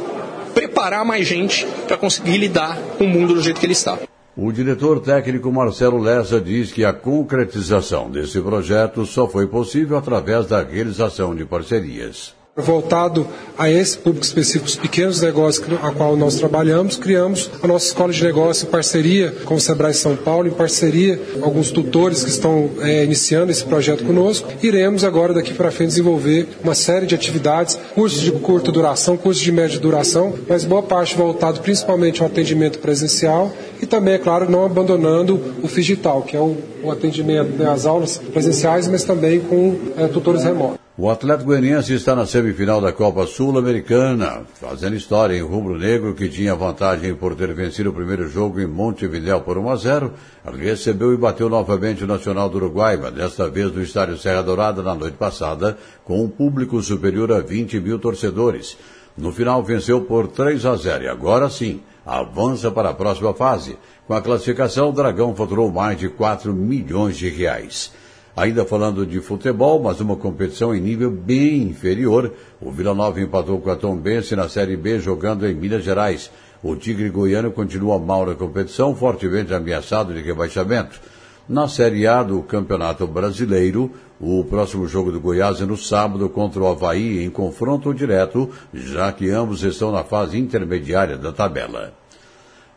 preparar 0.53 1.05
mais 1.05 1.27
gente 1.27 1.65
para 1.87 1.97
conseguir 1.97 2.37
lidar 2.37 2.77
com 2.97 3.05
o 3.05 3.07
mundo 3.07 3.33
do 3.33 3.41
jeito 3.41 3.59
que 3.59 3.65
ele 3.65 3.73
está. 3.73 3.97
O 4.35 4.51
diretor 4.51 5.01
técnico 5.01 5.51
Marcelo 5.51 5.99
Lessa 5.99 6.39
diz 6.39 6.71
que 6.71 6.85
a 6.85 6.93
concretização 6.93 8.09
desse 8.09 8.39
projeto 8.39 9.05
só 9.05 9.27
foi 9.27 9.47
possível 9.47 9.97
através 9.97 10.47
da 10.47 10.63
realização 10.63 11.35
de 11.35 11.43
parcerias 11.43 12.38
voltado 12.55 13.27
a 13.57 13.69
esse 13.69 13.97
público 13.97 14.25
específico, 14.25 14.65
os 14.65 14.75
pequenos 14.75 15.21
negócios 15.21 15.65
a 15.81 15.91
qual 15.91 16.15
nós 16.15 16.35
trabalhamos, 16.35 16.95
criamos 16.95 17.49
a 17.61 17.67
nossa 17.67 17.87
escola 17.87 18.11
de 18.11 18.23
negócio 18.23 18.67
em 18.67 18.71
parceria 18.71 19.33
com 19.45 19.55
o 19.55 19.59
Sebrae 19.59 19.93
São 19.93 20.15
Paulo, 20.15 20.47
em 20.47 20.51
parceria 20.51 21.17
com 21.39 21.45
alguns 21.45 21.71
tutores 21.71 22.23
que 22.23 22.29
estão 22.29 22.69
é, 22.81 23.03
iniciando 23.03 23.51
esse 23.51 23.63
projeto 23.63 24.03
conosco. 24.03 24.47
Iremos 24.61 25.03
agora 25.03 25.33
daqui 25.33 25.53
para 25.53 25.71
frente 25.71 25.89
desenvolver 25.89 26.47
uma 26.63 26.75
série 26.75 27.05
de 27.05 27.15
atividades, 27.15 27.77
cursos 27.93 28.21
de 28.21 28.31
curta 28.31 28.71
duração, 28.71 29.17
cursos 29.17 29.43
de 29.43 29.51
média 29.51 29.79
duração, 29.79 30.33
mas 30.47 30.63
boa 30.63 30.83
parte 30.83 31.15
voltado 31.15 31.59
principalmente 31.61 32.21
ao 32.21 32.27
atendimento 32.27 32.79
presencial 32.79 33.51
e 33.81 33.85
também, 33.85 34.13
é 34.13 34.17
claro, 34.17 34.49
não 34.49 34.65
abandonando 34.65 35.39
o 35.63 35.67
digital, 35.67 36.21
que 36.21 36.35
é 36.35 36.39
o, 36.39 36.57
o 36.83 36.91
atendimento, 36.91 37.51
né, 37.57 37.69
as 37.69 37.85
aulas 37.85 38.17
presenciais, 38.17 38.87
mas 38.87 39.03
também 39.03 39.39
com 39.39 39.75
é, 39.97 40.07
tutores 40.07 40.43
remotos. 40.43 40.78
O 41.01 41.09
Atlético 41.09 41.45
Goianiense 41.45 41.93
está 41.93 42.13
na 42.13 42.25
semifinal 42.25 42.81
da 42.81 42.91
Copa 42.91 43.25
Sul-Americana, 43.25 44.41
fazendo 44.55 44.97
história 44.97 45.33
em 45.33 45.41
rubro-negro 45.41 46.13
que 46.13 46.27
tinha 46.27 46.53
vantagem 46.53 47.15
por 47.15 47.33
ter 47.35 47.53
vencido 47.53 47.89
o 47.89 47.93
primeiro 47.93 48.27
jogo 48.27 48.59
em 48.59 48.67
Montevidéu 48.67 49.39
por 49.39 49.57
1 49.57 49.69
a 49.69 49.75
0, 49.77 50.13
recebeu 50.57 51.13
e 51.13 51.17
bateu 51.17 51.47
novamente 51.47 52.03
o 52.03 52.07
Nacional 52.07 52.49
do 52.49 52.57
Uruguai, 52.57 52.97
mas 52.97 53.13
desta 53.13 53.49
vez 53.49 53.71
no 53.71 53.81
estádio 53.81 54.17
Serra 54.17 54.41
Dourada 54.41 54.83
na 54.83 54.93
noite 54.93 55.15
passada, 55.15 55.77
com 56.03 56.21
um 56.21 56.27
público 56.27 56.81
superior 56.81 57.31
a 57.31 57.39
20 57.39 57.79
mil 57.79 57.97
torcedores. 57.97 58.77
No 59.17 59.31
final 59.31 59.63
venceu 59.63 60.01
por 60.01 60.27
3 60.27 60.65
a 60.65 60.75
0 60.75 61.05
e 61.05 61.07
agora 61.07 61.49
sim 61.49 61.79
avança 62.05 62.69
para 62.69 62.89
a 62.89 62.93
próxima 62.93 63.33
fase. 63.33 63.77
Com 64.05 64.15
a 64.15 64.21
classificação, 64.21 64.89
o 64.89 64.93
Dragão 64.93 65.33
faturou 65.33 65.71
mais 65.71 65.97
de 65.97 66.09
4 66.09 66.53
milhões 66.53 67.15
de 67.17 67.29
reais. 67.29 67.89
Ainda 68.39 68.63
falando 68.63 69.05
de 69.05 69.19
futebol, 69.19 69.81
mas 69.81 69.99
uma 69.99 70.15
competição 70.15 70.73
em 70.73 70.79
nível 70.79 71.11
bem 71.11 71.63
inferior, 71.63 72.31
o 72.61 72.71
Vila 72.71 72.93
Nova 72.93 73.19
empatou 73.19 73.59
com 73.59 73.69
a 73.69 73.75
Tombense 73.75 74.33
na 74.33 74.47
Série 74.47 74.77
B 74.77 74.97
jogando 74.97 75.45
em 75.45 75.53
Minas 75.53 75.83
Gerais. 75.83 76.31
O 76.63 76.73
Tigre 76.73 77.09
Goiano 77.09 77.51
continua 77.51 77.99
mal 77.99 78.25
na 78.25 78.35
competição, 78.35 78.95
fortemente 78.95 79.53
ameaçado 79.53 80.13
de 80.13 80.21
rebaixamento. 80.21 81.01
Na 81.49 81.67
Série 81.67 82.07
A 82.07 82.23
do 82.23 82.41
Campeonato 82.41 83.05
Brasileiro, 83.05 83.91
o 84.21 84.41
próximo 84.45 84.87
jogo 84.87 85.11
do 85.11 85.19
Goiás 85.19 85.59
é 85.59 85.65
no 85.65 85.75
sábado 85.75 86.29
contra 86.29 86.61
o 86.61 86.67
Havaí 86.67 87.21
em 87.21 87.29
confronto 87.29 87.93
direto, 87.93 88.49
já 88.73 89.11
que 89.11 89.29
ambos 89.29 89.63
estão 89.63 89.91
na 89.91 90.05
fase 90.05 90.39
intermediária 90.39 91.17
da 91.17 91.33
tabela. 91.33 91.93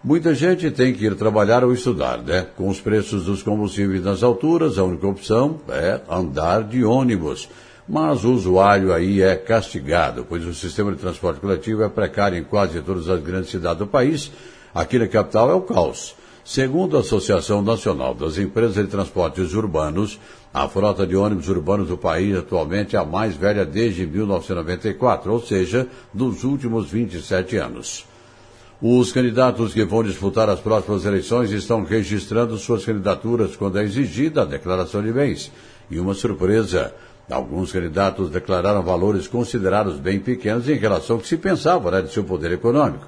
Muita 0.05 0.35
gente 0.35 0.69
tem 0.73 0.93
que 0.93 1.07
ir 1.07 1.15
trabalhar 1.15 1.62
ou 1.62 1.73
estudar, 1.73 2.19
né? 2.19 2.45
Com 2.57 2.69
os 2.69 2.81
preços 2.81 3.27
dos 3.27 3.41
combustíveis 3.41 4.03
nas 4.03 4.25
alturas, 4.25 4.77
a 4.77 4.83
única 4.83 5.07
opção 5.07 5.61
é 5.69 6.01
andar 6.11 6.65
de 6.65 6.85
ônibus. 6.85 7.49
Mas 7.88 8.25
o 8.25 8.33
usuário 8.33 8.93
aí 8.93 9.23
é 9.23 9.37
castigado, 9.37 10.27
pois 10.29 10.45
o 10.45 10.53
sistema 10.53 10.91
de 10.91 10.99
transporte 10.99 11.38
coletivo 11.38 11.85
é 11.85 11.88
precário 11.88 12.37
em 12.37 12.43
quase 12.43 12.83
todas 12.83 13.09
as 13.09 13.23
grandes 13.23 13.51
cidades 13.51 13.79
do 13.79 13.87
país. 13.87 14.33
Aqui 14.75 14.99
na 14.99 15.07
capital 15.07 15.49
é 15.53 15.55
o 15.55 15.61
caos. 15.61 16.17
Segundo 16.45 16.97
a 16.97 17.01
Associação 17.01 17.62
Nacional 17.62 18.12
das 18.12 18.38
Empresas 18.38 18.75
de 18.75 18.91
Transportes 18.91 19.55
Urbanos, 19.55 20.19
a 20.53 20.67
frota 20.67 21.07
de 21.07 21.15
ônibus 21.15 21.49
urbanos 21.49 21.87
do 21.87 21.97
país 21.97 22.37
atualmente 22.37 22.97
é 22.97 22.99
a 22.99 23.05
mais 23.05 23.37
velha 23.37 23.65
desde 23.65 24.05
1994, 24.05 25.33
ou 25.33 25.41
seja, 25.41 25.87
dos 26.12 26.43
últimos 26.43 26.91
27 26.91 27.57
anos. 27.57 28.11
Os 28.85 29.12
candidatos 29.12 29.73
que 29.73 29.85
vão 29.85 30.03
disputar 30.03 30.51
as 30.51 30.59
próximas 30.59 31.05
eleições 31.05 31.53
estão 31.53 31.85
registrando 31.85 32.59
suas 32.59 32.85
candidaturas 32.85 33.55
quando 33.55 33.79
é 33.79 33.85
exigida 33.85 34.42
a 34.42 34.45
declaração 34.45 35.01
de 35.01 35.12
bens. 35.12 35.53
E 35.88 36.01
uma 36.01 36.14
surpresa, 36.14 36.92
alguns 37.31 37.71
candidatos 37.71 38.29
declararam 38.29 38.83
valores 38.83 39.29
considerados 39.29 40.01
bem 40.01 40.18
pequenos 40.18 40.68
em 40.68 40.75
relação 40.75 41.14
ao 41.14 41.23
que 41.23 41.29
se 41.29 41.37
pensava 41.37 41.92
né, 41.92 42.03
de 42.03 42.12
seu 42.12 42.25
poder 42.25 42.51
econômico. 42.51 43.07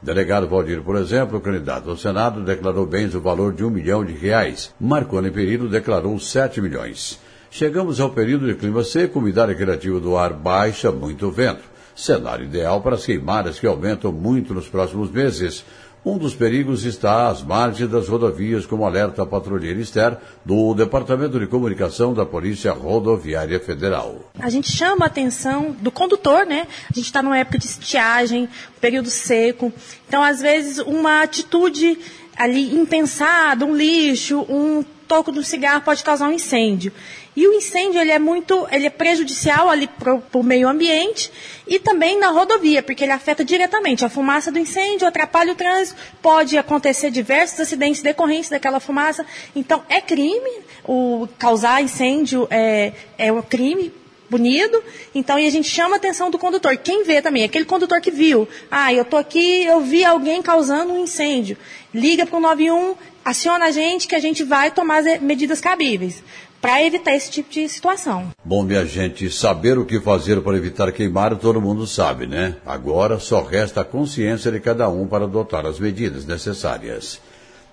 Delegado 0.00 0.46
Valdir, 0.46 0.80
por 0.82 0.94
exemplo, 0.94 1.40
candidato 1.40 1.90
ao 1.90 1.96
Senado, 1.96 2.44
declarou 2.44 2.86
bens 2.86 3.12
o 3.12 3.20
valor 3.20 3.52
de 3.52 3.64
um 3.64 3.70
milhão 3.70 4.04
de 4.04 4.12
reais. 4.12 4.72
Marconi 4.78 5.32
Perillo 5.32 5.68
declarou 5.68 6.16
sete 6.20 6.60
milhões. 6.60 7.18
Chegamos 7.50 7.98
ao 7.98 8.10
período 8.10 8.46
de 8.46 8.54
clima 8.54 8.84
seco, 8.84 9.18
umidade 9.18 9.54
relativa 9.54 9.98
do 9.98 10.16
ar 10.16 10.32
baixa, 10.32 10.92
muito 10.92 11.32
vento 11.32 11.74
cenário 11.96 12.44
ideal 12.44 12.80
para 12.82 12.94
as 12.94 13.06
queimadas 13.06 13.58
que 13.58 13.66
aumentam 13.66 14.12
muito 14.12 14.52
nos 14.52 14.68
próximos 14.68 15.10
meses. 15.10 15.64
Um 16.04 16.18
dos 16.18 16.36
perigos 16.36 16.84
está 16.84 17.26
às 17.28 17.42
margens 17.42 17.90
das 17.90 18.08
rodovias, 18.08 18.64
como 18.64 18.84
alerta 18.84 19.24
a 19.24 19.26
patrulheira 19.26 19.80
Esther, 19.80 20.16
do 20.44 20.72
Departamento 20.72 21.40
de 21.40 21.48
Comunicação 21.48 22.14
da 22.14 22.24
Polícia 22.24 22.70
Rodoviária 22.70 23.58
Federal. 23.58 24.30
A 24.38 24.48
gente 24.48 24.70
chama 24.70 25.04
a 25.04 25.08
atenção 25.08 25.74
do 25.80 25.90
condutor, 25.90 26.46
né? 26.46 26.68
A 26.88 26.94
gente 26.94 27.06
está 27.06 27.20
numa 27.20 27.36
época 27.36 27.58
de 27.58 27.64
estiagem, 27.64 28.48
período 28.80 29.10
seco. 29.10 29.72
Então, 30.06 30.22
às 30.22 30.40
vezes, 30.40 30.78
uma 30.78 31.22
atitude 31.22 31.98
ali 32.36 32.72
impensada, 32.72 33.64
um 33.64 33.74
lixo, 33.74 34.46
um 34.48 34.84
toco 35.06 35.32
de 35.32 35.38
um 35.38 35.42
cigarro 35.42 35.82
pode 35.82 36.02
causar 36.02 36.28
um 36.28 36.32
incêndio. 36.32 36.92
E 37.34 37.46
o 37.46 37.52
incêndio 37.52 38.00
ele 38.00 38.10
é 38.10 38.18
muito, 38.18 38.66
ele 38.70 38.86
é 38.86 38.90
prejudicial 38.90 39.68
ali 39.68 39.86
para 39.86 40.20
o 40.32 40.42
meio 40.42 40.68
ambiente 40.68 41.30
e 41.66 41.78
também 41.78 42.18
na 42.18 42.28
rodovia, 42.28 42.82
porque 42.82 43.04
ele 43.04 43.12
afeta 43.12 43.44
diretamente 43.44 44.04
a 44.04 44.08
fumaça 44.08 44.50
do 44.50 44.58
incêndio, 44.58 45.06
atrapalha 45.06 45.52
o 45.52 45.54
trânsito, 45.54 46.00
pode 46.22 46.56
acontecer 46.56 47.10
diversos 47.10 47.60
acidentes 47.60 48.00
decorrentes 48.00 48.48
daquela 48.48 48.80
fumaça. 48.80 49.24
Então 49.54 49.84
é 49.88 50.00
crime, 50.00 50.50
o 50.84 51.28
causar 51.38 51.82
incêndio 51.82 52.46
é, 52.50 52.92
é 53.18 53.30
um 53.30 53.42
crime 53.42 53.92
punido. 54.26 54.82
Então, 55.14 55.38
e 55.38 55.46
a 55.46 55.50
gente 55.50 55.68
chama 55.68 55.96
a 55.96 55.98
atenção 55.98 56.30
do 56.30 56.38
condutor. 56.38 56.76
Quem 56.76 57.04
vê 57.04 57.22
também, 57.22 57.44
aquele 57.44 57.64
condutor 57.64 58.00
que 58.00 58.10
viu. 58.10 58.48
Ah, 58.70 58.92
eu 58.92 59.04
tô 59.04 59.16
aqui, 59.16 59.64
eu 59.64 59.80
vi 59.80 60.04
alguém 60.04 60.42
causando 60.42 60.92
um 60.92 61.04
incêndio. 61.04 61.56
Liga 61.94 62.26
para 62.26 62.36
o 62.36 62.40
91, 62.40 62.94
aciona 63.26 63.66
a 63.66 63.70
gente 63.72 64.06
que 64.06 64.14
a 64.14 64.20
gente 64.20 64.44
vai 64.44 64.70
tomar 64.70 64.98
as 64.98 65.20
medidas 65.20 65.60
cabíveis 65.60 66.22
para 66.62 66.82
evitar 66.84 67.12
esse 67.12 67.28
tipo 67.28 67.50
de 67.50 67.68
situação. 67.68 68.30
Bom, 68.44 68.62
minha 68.62 68.86
gente, 68.86 69.28
saber 69.28 69.76
o 69.76 69.84
que 69.84 70.00
fazer 70.00 70.40
para 70.40 70.56
evitar 70.56 70.92
queimar 70.92 71.34
todo 71.34 71.60
mundo 71.60 71.88
sabe, 71.88 72.28
né? 72.28 72.54
Agora 72.64 73.18
só 73.18 73.42
resta 73.42 73.80
a 73.80 73.84
consciência 73.84 74.52
de 74.52 74.60
cada 74.60 74.88
um 74.88 75.08
para 75.08 75.24
adotar 75.24 75.66
as 75.66 75.80
medidas 75.80 76.24
necessárias. 76.24 77.20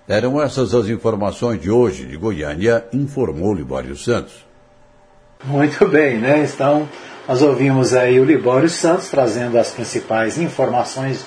Eram 0.08 0.42
essas 0.42 0.74
as 0.74 0.88
informações 0.88 1.60
de 1.60 1.70
hoje 1.70 2.04
de 2.04 2.16
Goiânia, 2.16 2.84
informou 2.92 3.54
Libório 3.54 3.96
Santos. 3.96 4.44
Muito 5.44 5.86
bem, 5.86 6.18
né? 6.18 6.44
Então, 6.52 6.88
nós 7.28 7.42
ouvimos 7.42 7.94
aí 7.94 8.18
o 8.18 8.24
Libório 8.24 8.68
Santos 8.68 9.08
trazendo 9.08 9.56
as 9.56 9.70
principais 9.70 10.36
informações 10.36 11.24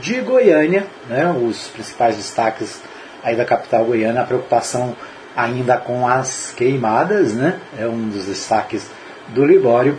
de 0.00 0.20
Goiânia, 0.20 0.86
né? 1.08 1.32
Os 1.32 1.68
principais 1.68 2.16
destaques 2.16 2.80
aí 3.22 3.36
da 3.36 3.44
capital 3.44 3.84
goiana, 3.84 4.22
a 4.22 4.24
preocupação 4.24 4.96
ainda 5.36 5.76
com 5.76 6.06
as 6.06 6.52
queimadas, 6.56 7.34
né? 7.34 7.58
É 7.78 7.86
um 7.86 8.08
dos 8.08 8.26
destaques 8.26 8.90
do 9.28 9.44
Libório. 9.44 9.98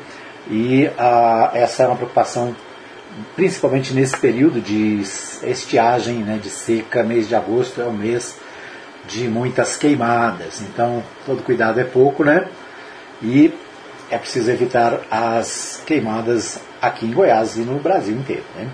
E 0.50 0.90
ah, 0.98 1.52
essa 1.54 1.84
é 1.84 1.88
uma 1.88 1.96
preocupação 1.96 2.56
principalmente 3.36 3.94
nesse 3.94 4.18
período 4.18 4.60
de 4.60 5.02
estiagem, 5.44 6.18
né, 6.18 6.40
de 6.42 6.50
seca, 6.50 7.04
mês 7.04 7.28
de 7.28 7.36
agosto 7.36 7.82
é 7.82 7.86
um 7.86 7.94
mês 7.94 8.38
de 9.08 9.28
muitas 9.28 9.78
queimadas. 9.78 10.62
Então, 10.62 11.04
todo 11.26 11.44
cuidado 11.44 11.80
é 11.80 11.84
pouco, 11.84 12.24
né? 12.24 12.48
E 13.22 13.54
é 14.10 14.18
preciso 14.18 14.50
evitar 14.50 15.02
as 15.12 15.82
queimadas 15.86 16.60
aqui 16.82 17.06
em 17.06 17.12
Goiás 17.12 17.58
e 17.58 17.62
no 17.62 17.80
Brasil 17.80 18.16
inteiro, 18.16 18.44
né? 18.56 18.70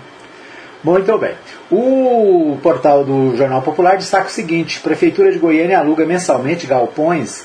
Muito 0.82 1.18
bem. 1.18 1.34
O 1.70 2.56
portal 2.62 3.04
do 3.04 3.36
Jornal 3.36 3.60
Popular 3.60 3.98
destaca 3.98 4.28
o 4.28 4.30
seguinte: 4.30 4.80
Prefeitura 4.80 5.30
de 5.30 5.38
Goiânia 5.38 5.78
aluga 5.78 6.06
mensalmente 6.06 6.66
galpões 6.66 7.44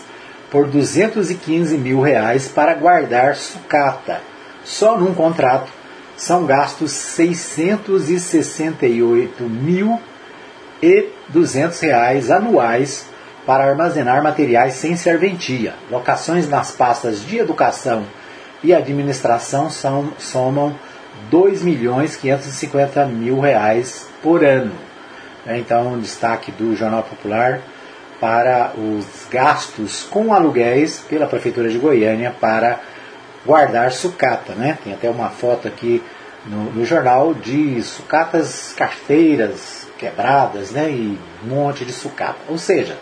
por 0.50 0.68
215 0.68 1.78
mil 1.78 2.00
reais 2.00 2.48
para 2.48 2.74
guardar 2.74 3.36
sucata. 3.36 4.22
Só 4.64 4.98
num 4.98 5.14
contrato 5.14 5.70
são 6.16 6.46
gastos 6.46 6.92
668 6.92 9.44
mil 9.44 10.00
e 10.82 11.10
200 11.28 11.78
reais 11.82 12.32
anuais 12.32 13.06
para 13.46 13.66
armazenar 13.66 14.24
materiais 14.24 14.76
sem 14.76 14.96
serventia. 14.96 15.74
Locações 15.92 16.48
nas 16.48 16.72
pastas 16.72 17.26
de 17.26 17.38
educação 17.38 18.06
e 18.64 18.74
administração 18.74 19.70
são, 19.70 20.14
somam 20.18 20.74
2 21.30 21.64
milhões 21.64 22.16
550 22.16 23.06
mil 23.06 23.40
reais 23.40 24.10
por 24.22 24.44
ano. 24.44 24.74
É, 25.46 25.58
então, 25.58 25.94
um 25.94 26.00
destaque 26.00 26.52
do 26.52 26.76
Jornal 26.76 27.04
Popular 27.04 27.62
para 28.20 28.72
os 28.78 29.28
gastos 29.30 30.04
com 30.04 30.34
aluguéis 30.34 31.04
pela 31.08 31.28
Prefeitura 31.28 31.70
de 31.70 31.78
Goiânia 31.78 32.34
para 32.40 32.80
guardar 33.46 33.92
sucata. 33.92 34.54
Né? 34.54 34.78
Tem 34.84 34.94
até 34.94 35.10
uma 35.10 35.30
foto 35.30 35.68
aqui 35.68 36.02
no, 36.46 36.72
no 36.72 36.86
jornal 36.86 37.34
de 37.34 37.82
sucatas 37.84 38.74
carteiras 38.76 39.88
quebradas 39.98 40.72
né? 40.72 40.90
e 40.90 41.20
um 41.44 41.48
monte 41.48 41.86
de 41.86 41.92
sucata. 41.92 42.40
Ou 42.50 42.58
seja, 42.58 42.98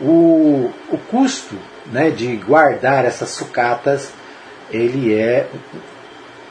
o, 0.00 0.70
o 0.90 0.98
custo 1.10 1.56
né, 1.86 2.10
de 2.10 2.36
guardar 2.36 3.04
essas 3.04 3.30
sucatas 3.30 4.12
ele 4.70 5.14
é 5.14 5.48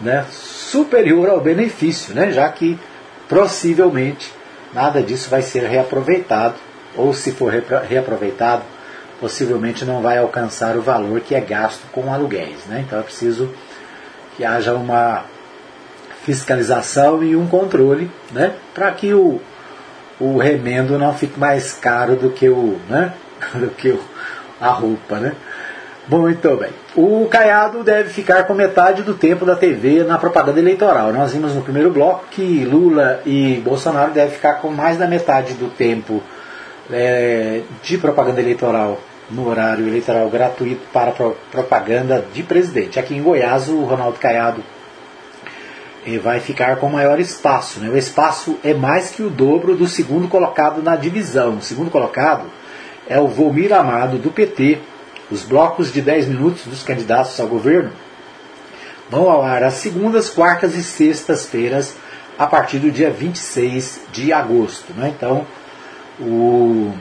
né, 0.03 0.25
superior 0.29 1.29
ao 1.29 1.41
benefício, 1.41 2.13
né, 2.13 2.31
já 2.31 2.47
que 2.49 2.77
possivelmente 3.27 4.31
nada 4.73 5.01
disso 5.01 5.29
vai 5.29 5.41
ser 5.41 5.63
reaproveitado, 5.63 6.55
ou 6.95 7.13
se 7.13 7.31
for 7.31 7.51
reaproveitado, 7.87 8.63
possivelmente 9.19 9.85
não 9.85 10.01
vai 10.01 10.17
alcançar 10.17 10.75
o 10.75 10.81
valor 10.81 11.21
que 11.21 11.33
é 11.33 11.39
gasto 11.39 11.83
com 11.91 12.13
aluguéis. 12.13 12.65
Né? 12.67 12.83
Então 12.85 12.99
é 12.99 13.01
preciso 13.01 13.49
que 14.35 14.43
haja 14.43 14.73
uma 14.73 15.23
fiscalização 16.23 17.23
e 17.23 17.35
um 17.35 17.47
controle 17.47 18.09
né, 18.31 18.53
para 18.73 18.91
que 18.91 19.13
o, 19.13 19.41
o 20.19 20.37
remendo 20.37 20.97
não 20.97 21.13
fique 21.13 21.39
mais 21.39 21.73
caro 21.73 22.15
do 22.15 22.29
que, 22.29 22.49
o, 22.49 22.79
né, 22.89 23.13
do 23.55 23.69
que 23.69 23.89
o, 23.89 23.99
a 24.59 24.69
roupa. 24.69 25.19
Né? 25.19 25.33
Muito 26.07 26.57
bem. 26.57 26.69
O 26.95 27.27
Caiado 27.29 27.81
deve 27.81 28.09
ficar 28.09 28.43
com 28.43 28.53
metade 28.53 29.03
do 29.03 29.13
tempo 29.13 29.45
da 29.45 29.55
TV 29.55 30.03
na 30.03 30.17
propaganda 30.17 30.59
eleitoral. 30.59 31.13
Nós 31.13 31.31
vimos 31.31 31.55
no 31.55 31.61
primeiro 31.61 31.91
bloco 31.91 32.25
que 32.29 32.65
Lula 32.65 33.21
e 33.25 33.61
Bolsonaro 33.63 34.11
devem 34.11 34.33
ficar 34.33 34.55
com 34.55 34.69
mais 34.69 34.97
da 34.97 35.07
metade 35.07 35.53
do 35.53 35.69
tempo 35.69 36.21
é, 36.91 37.61
de 37.81 37.97
propaganda 37.97 38.41
eleitoral 38.41 38.99
no 39.29 39.47
horário 39.47 39.87
eleitoral 39.87 40.29
gratuito 40.29 40.81
para 40.91 41.11
pro, 41.11 41.37
propaganda 41.49 42.23
de 42.33 42.43
presidente. 42.43 42.99
Aqui 42.99 43.15
em 43.15 43.23
Goiás, 43.23 43.69
o 43.69 43.83
Ronaldo 43.85 44.19
Caiado 44.19 44.61
eh, 46.05 46.17
vai 46.17 46.41
ficar 46.41 46.75
com 46.75 46.89
maior 46.89 47.19
espaço. 47.19 47.79
Né? 47.79 47.89
O 47.89 47.97
espaço 47.97 48.57
é 48.61 48.73
mais 48.73 49.09
que 49.09 49.23
o 49.23 49.29
dobro 49.29 49.75
do 49.75 49.87
segundo 49.87 50.27
colocado 50.27 50.83
na 50.83 50.97
divisão. 50.97 51.55
O 51.55 51.61
segundo 51.61 51.89
colocado 51.89 52.45
é 53.07 53.17
o 53.19 53.27
Volmir 53.27 53.73
Amado, 53.73 54.17
do 54.17 54.29
PT, 54.29 54.79
os 55.31 55.43
blocos 55.43 55.91
de 55.91 56.01
10 56.01 56.27
minutos 56.27 56.65
dos 56.65 56.83
candidatos 56.83 57.39
ao 57.39 57.47
governo 57.47 57.91
vão 59.09 59.29
ao 59.29 59.43
ar 59.43 59.63
às 59.63 59.75
segundas, 59.75 60.29
quartas 60.29 60.75
e 60.75 60.83
sextas-feiras, 60.83 61.95
a 62.37 62.47
partir 62.47 62.79
do 62.79 62.91
dia 62.91 63.11
26 63.11 64.01
de 64.11 64.33
agosto. 64.33 64.93
Né? 64.93 65.13
Então, 65.15 65.45
o 66.19 66.93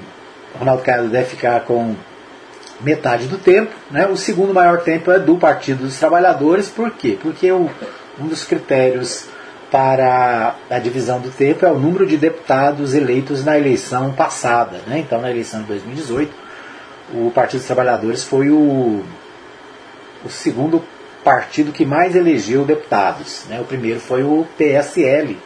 Ronaldo 0.58 0.82
Caiado 0.82 1.08
deve 1.08 1.30
ficar 1.30 1.60
com 1.60 1.94
metade 2.80 3.26
do 3.26 3.38
tempo. 3.38 3.72
Né? 3.90 4.06
O 4.06 4.16
segundo 4.16 4.52
maior 4.52 4.80
tempo 4.80 5.10
é 5.10 5.18
do 5.18 5.36
Partido 5.36 5.84
dos 5.84 5.98
Trabalhadores. 5.98 6.68
Por 6.68 6.90
quê? 6.90 7.18
Porque 7.20 7.50
o, 7.50 7.70
um 8.20 8.26
dos 8.26 8.44
critérios 8.44 9.26
para 9.70 10.54
a 10.68 10.78
divisão 10.78 11.18
do 11.18 11.30
tempo 11.30 11.64
é 11.64 11.72
o 11.72 11.78
número 11.78 12.06
de 12.06 12.18
deputados 12.18 12.94
eleitos 12.94 13.42
na 13.42 13.56
eleição 13.56 14.12
passada. 14.12 14.80
Né? 14.86 14.98
Então, 14.98 15.20
na 15.20 15.30
eleição 15.30 15.62
de 15.62 15.68
2018, 15.68 16.41
o 17.14 17.30
Partido 17.30 17.60
dos 17.60 17.66
Trabalhadores 17.66 18.24
foi 18.24 18.50
o, 18.50 19.04
o 20.24 20.28
segundo 20.28 20.82
partido 21.24 21.72
que 21.72 21.84
mais 21.84 22.14
elegeu 22.14 22.64
deputados. 22.64 23.44
Né? 23.48 23.60
O 23.60 23.64
primeiro 23.64 24.00
foi 24.00 24.22
o 24.22 24.46
PSL. 24.56 25.38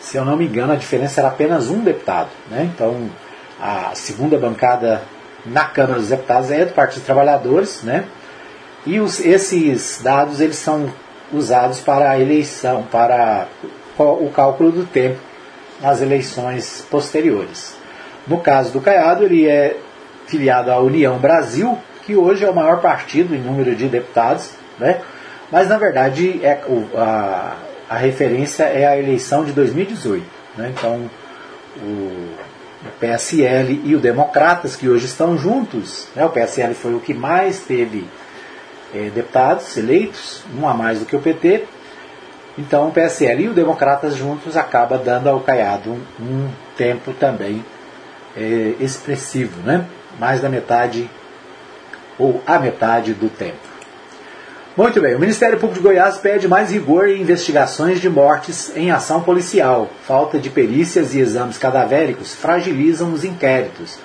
Se 0.00 0.16
eu 0.16 0.24
não 0.24 0.36
me 0.36 0.46
engano, 0.46 0.72
a 0.72 0.76
diferença 0.76 1.20
era 1.20 1.28
apenas 1.28 1.68
um 1.68 1.80
deputado. 1.80 2.30
Né? 2.50 2.70
Então, 2.74 3.10
a 3.60 3.94
segunda 3.94 4.38
bancada 4.38 5.02
na 5.44 5.64
Câmara 5.64 5.98
dos 5.98 6.08
Deputados 6.08 6.50
é 6.50 6.64
do 6.64 6.72
Partido 6.72 6.98
dos 6.98 7.06
Trabalhadores. 7.06 7.82
Né? 7.82 8.04
E 8.84 9.00
os, 9.00 9.20
esses 9.20 10.00
dados 10.02 10.40
eles 10.40 10.56
são 10.56 10.92
usados 11.32 11.80
para 11.80 12.10
a 12.10 12.20
eleição, 12.20 12.82
para 12.90 13.46
o 13.98 14.30
cálculo 14.30 14.70
do 14.70 14.84
tempo 14.84 15.18
nas 15.80 16.00
eleições 16.00 16.86
posteriores. 16.90 17.74
No 18.26 18.38
caso 18.38 18.72
do 18.72 18.80
Caiado, 18.80 19.24
ele 19.24 19.48
é 19.48 19.76
filiado 20.32 20.72
à 20.72 20.78
União 20.78 21.18
Brasil, 21.18 21.78
que 22.06 22.16
hoje 22.16 22.42
é 22.42 22.48
o 22.48 22.54
maior 22.54 22.80
partido 22.80 23.34
em 23.34 23.38
número 23.38 23.76
de 23.76 23.86
deputados, 23.86 24.52
né? 24.78 25.02
mas 25.50 25.68
na 25.68 25.76
verdade 25.76 26.40
é, 26.42 26.62
o, 26.66 26.88
a, 26.96 27.54
a 27.90 27.96
referência 27.98 28.64
é 28.64 28.86
a 28.86 28.98
eleição 28.98 29.44
de 29.44 29.52
2018. 29.52 30.24
Né? 30.56 30.72
Então, 30.74 31.10
o, 31.76 32.32
PSL 32.98 33.82
e 33.84 33.94
o 33.94 34.00
Democratas, 34.00 34.74
que 34.74 34.88
hoje 34.88 35.04
estão 35.04 35.36
juntos, 35.36 36.08
né? 36.16 36.24
o 36.24 36.30
PSL 36.30 36.74
foi 36.74 36.94
o 36.94 37.00
que 37.00 37.12
mais 37.12 37.60
teve 37.60 38.08
é, 38.94 39.10
deputados 39.10 39.76
eleitos, 39.76 40.42
um 40.58 40.66
a 40.66 40.72
mais 40.72 40.98
do 40.98 41.04
que 41.04 41.14
o 41.14 41.20
PT. 41.20 41.64
Então, 42.58 42.88
o 42.88 42.90
PSL 42.90 43.44
e 43.44 43.48
o 43.48 43.52
Democratas 43.52 44.16
juntos 44.16 44.56
acaba 44.56 44.96
dando 44.96 45.28
ao 45.28 45.40
Caiado 45.40 45.90
um, 45.90 46.00
um 46.24 46.48
tempo 46.76 47.12
também 47.12 47.62
é, 48.36 48.74
expressivo, 48.80 49.60
né? 49.62 49.86
Mais 50.18 50.40
da 50.40 50.48
metade 50.48 51.08
ou 52.18 52.42
a 52.46 52.58
metade 52.58 53.14
do 53.14 53.28
tempo. 53.28 53.72
Muito 54.74 55.02
bem, 55.02 55.14
o 55.14 55.18
Ministério 55.18 55.58
Público 55.58 55.82
de 55.82 55.86
Goiás 55.86 56.16
pede 56.16 56.48
mais 56.48 56.70
rigor 56.70 57.06
em 57.06 57.20
investigações 57.20 58.00
de 58.00 58.08
mortes 58.08 58.72
em 58.74 58.90
ação 58.90 59.22
policial. 59.22 59.90
Falta 60.06 60.38
de 60.38 60.48
perícias 60.48 61.14
e 61.14 61.20
exames 61.20 61.58
cadavéricos 61.58 62.34
fragilizam 62.34 63.12
os 63.12 63.22
inquéritos. 63.22 63.98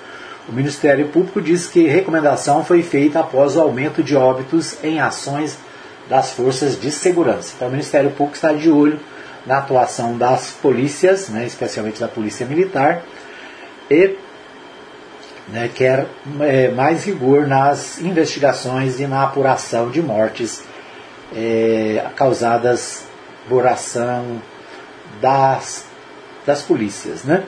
O 0.46 0.52
Ministério 0.52 1.08
Público 1.08 1.40
diz 1.40 1.66
que 1.66 1.86
recomendação 1.86 2.62
foi 2.64 2.82
feita 2.82 3.20
após 3.20 3.56
o 3.56 3.60
aumento 3.60 4.02
de 4.02 4.14
óbitos 4.14 4.76
em 4.84 5.00
ações 5.00 5.58
das 6.08 6.32
forças 6.32 6.78
de 6.78 6.90
segurança. 6.90 7.52
Então, 7.56 7.68
o 7.68 7.70
Ministério 7.70 8.10
Público 8.10 8.36
está 8.36 8.52
de 8.52 8.70
olho 8.70 9.00
na 9.46 9.58
atuação 9.58 10.18
das 10.18 10.50
polícias, 10.50 11.28
né, 11.30 11.46
especialmente 11.46 12.00
da 12.00 12.08
Polícia 12.08 12.44
Militar, 12.44 13.02
e 13.90 14.16
né, 15.52 15.70
quer 15.74 16.06
é, 16.40 16.68
mais 16.68 17.04
rigor 17.04 17.46
nas 17.46 18.00
investigações 18.00 19.00
e 19.00 19.06
na 19.06 19.24
apuração 19.24 19.90
de 19.90 20.02
mortes 20.02 20.62
é, 21.34 22.04
causadas 22.14 23.04
por 23.48 23.66
ação 23.66 24.42
das, 25.20 25.86
das 26.44 26.62
polícias. 26.62 27.24
Né? 27.24 27.44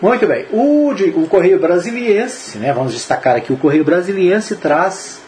Muito 0.00 0.26
bem. 0.26 0.46
O, 0.52 0.94
de, 0.94 1.10
o 1.10 1.26
Correio 1.26 1.58
Brasiliense, 1.58 2.58
né, 2.58 2.72
vamos 2.72 2.92
destacar 2.92 3.36
aqui, 3.36 3.52
o 3.52 3.56
Correio 3.56 3.84
Brasiliense 3.84 4.56
traz 4.56 5.20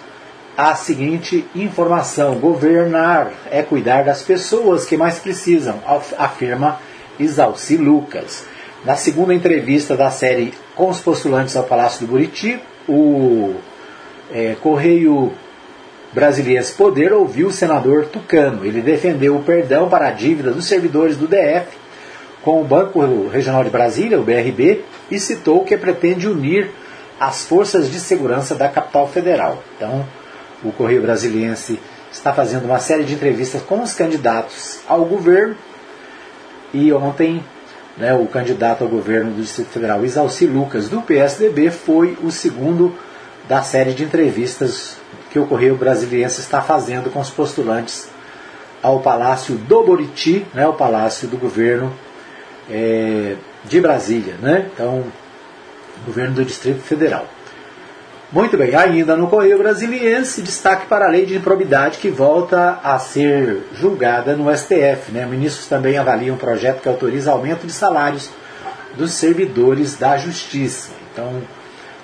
a 0.56 0.74
seguinte 0.74 1.44
informação: 1.54 2.36
governar 2.36 3.32
é 3.50 3.62
cuidar 3.62 4.04
das 4.04 4.22
pessoas 4.22 4.84
que 4.84 4.96
mais 4.96 5.18
precisam, 5.18 5.80
afirma 6.16 6.78
Isalci 7.18 7.76
Lucas. 7.76 8.44
Na 8.84 8.96
segunda 8.96 9.34
entrevista 9.34 9.96
da 9.96 10.10
série 10.10 10.54
com 10.80 10.88
os 10.88 10.98
postulantes 11.02 11.54
ao 11.56 11.64
Palácio 11.64 12.06
do 12.06 12.10
Buriti, 12.10 12.58
o 12.88 13.54
é, 14.32 14.56
Correio 14.62 15.30
Brasiliense 16.10 16.72
Poder 16.72 17.12
ouviu 17.12 17.48
o 17.48 17.52
senador 17.52 18.06
Tucano. 18.06 18.64
Ele 18.64 18.80
defendeu 18.80 19.36
o 19.36 19.42
perdão 19.42 19.90
para 19.90 20.08
a 20.08 20.10
dívida 20.10 20.52
dos 20.52 20.64
servidores 20.64 21.18
do 21.18 21.28
DF 21.28 21.66
com 22.42 22.62
o 22.62 22.64
Banco 22.64 23.28
Regional 23.28 23.62
de 23.62 23.68
Brasília, 23.68 24.18
o 24.18 24.24
BRB, 24.24 24.82
e 25.10 25.20
citou 25.20 25.66
que 25.66 25.76
pretende 25.76 26.26
unir 26.26 26.70
as 27.20 27.44
forças 27.44 27.90
de 27.90 28.00
segurança 28.00 28.54
da 28.54 28.66
capital 28.66 29.06
federal. 29.06 29.62
Então, 29.76 30.06
o 30.64 30.72
Correio 30.72 31.02
Brasiliense 31.02 31.78
está 32.10 32.32
fazendo 32.32 32.64
uma 32.64 32.78
série 32.78 33.04
de 33.04 33.12
entrevistas 33.12 33.60
com 33.60 33.82
os 33.82 33.92
candidatos 33.92 34.80
ao 34.88 35.04
governo 35.04 35.56
e 36.72 36.90
ontem 36.90 37.44
né, 38.00 38.14
o 38.14 38.26
candidato 38.26 38.82
ao 38.82 38.88
governo 38.88 39.32
do 39.32 39.42
Distrito 39.42 39.68
Federal, 39.68 40.04
Isalci 40.04 40.46
Lucas, 40.46 40.88
do 40.88 41.02
PSDB, 41.02 41.70
foi 41.70 42.16
o 42.22 42.30
segundo 42.30 42.96
da 43.46 43.62
série 43.62 43.92
de 43.92 44.02
entrevistas 44.02 44.96
que 45.30 45.38
o 45.38 45.46
Correio 45.46 45.76
Brasiliense 45.76 46.40
está 46.40 46.62
fazendo 46.62 47.10
com 47.10 47.20
os 47.20 47.30
postulantes 47.30 48.08
ao 48.82 49.00
Palácio 49.00 49.54
do 49.54 49.82
Boriti, 49.82 50.46
né, 50.54 50.66
o 50.66 50.72
Palácio 50.72 51.28
do 51.28 51.36
Governo 51.36 51.92
é, 52.70 53.36
de 53.64 53.80
Brasília, 53.80 54.36
né? 54.40 54.70
então, 54.72 55.04
governo 56.06 56.36
do 56.36 56.44
Distrito 56.44 56.80
Federal. 56.80 57.26
Muito 58.32 58.56
bem, 58.56 58.76
ainda 58.76 59.16
no 59.16 59.26
Correio 59.26 59.58
Brasiliense, 59.58 60.40
destaque 60.40 60.86
para 60.86 61.06
a 61.06 61.10
lei 61.10 61.26
de 61.26 61.34
improbidade 61.34 61.98
que 61.98 62.08
volta 62.08 62.78
a 62.80 62.96
ser 62.96 63.64
julgada 63.74 64.36
no 64.36 64.56
STF. 64.56 65.10
Né? 65.10 65.26
Ministros 65.26 65.66
também 65.66 65.98
avaliam 65.98 66.36
um 66.36 66.38
projeto 66.38 66.80
que 66.80 66.88
autoriza 66.88 67.32
aumento 67.32 67.66
de 67.66 67.72
salários 67.72 68.30
dos 68.94 69.14
servidores 69.14 69.96
da 69.96 70.16
Justiça. 70.16 70.92
Então, 71.12 71.42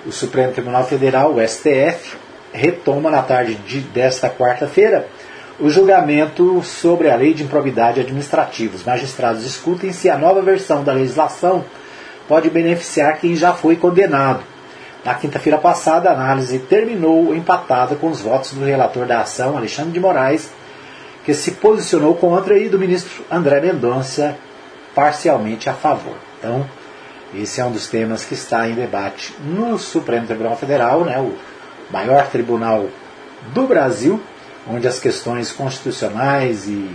o 0.05 0.11
Supremo 0.11 0.51
Tribunal 0.51 0.83
Federal, 0.83 1.33
o 1.33 1.47
STF, 1.47 2.17
retoma 2.51 3.09
na 3.09 3.21
tarde 3.21 3.55
de, 3.55 3.79
desta 3.79 4.29
quarta-feira 4.29 5.07
o 5.61 5.69
julgamento 5.69 6.61
sobre 6.61 7.09
a 7.09 7.15
lei 7.15 7.33
de 7.33 7.43
improbidade 7.43 8.01
administrativa. 8.01 8.75
Os 8.75 8.83
magistrados 8.83 9.43
discutem 9.43 9.93
se 9.93 10.09
a 10.09 10.17
nova 10.17 10.41
versão 10.41 10.83
da 10.83 10.91
legislação 10.91 11.63
pode 12.27 12.49
beneficiar 12.49 13.17
quem 13.17 13.33
já 13.33 13.53
foi 13.53 13.77
condenado 13.77 14.56
na 15.07 15.15
quinta-feira 15.15 15.57
passada, 15.57 16.09
a 16.09 16.13
análise 16.13 16.59
terminou 16.59 17.33
empatada 17.33 17.95
com 17.95 18.09
os 18.09 18.19
votos 18.19 18.51
do 18.51 18.65
relator 18.65 19.05
da 19.05 19.21
ação, 19.21 19.55
Alexandre 19.55 19.93
de 19.93 20.01
Moraes, 20.01 20.49
que 21.23 21.33
se 21.33 21.51
posicionou 21.51 22.13
contra 22.15 22.57
e 22.59 22.67
do 22.67 22.77
ministro 22.77 23.23
André 23.31 23.61
Mendonça 23.61 24.37
parcialmente 24.93 25.69
a 25.69 25.73
favor. 25.73 26.17
Então, 26.37 26.69
esse 27.33 27.61
é 27.61 27.63
um 27.63 27.71
dos 27.71 27.87
temas 27.87 28.25
que 28.25 28.33
está 28.33 28.67
em 28.67 28.75
debate 28.75 29.33
no 29.39 29.79
Supremo 29.79 30.27
Tribunal 30.27 30.57
Federal, 30.57 31.05
né, 31.05 31.17
o 31.17 31.33
maior 31.89 32.27
tribunal 32.27 32.87
do 33.53 33.65
Brasil, 33.65 34.21
onde 34.69 34.89
as 34.89 34.99
questões 34.99 35.53
constitucionais 35.53 36.67
e 36.67 36.85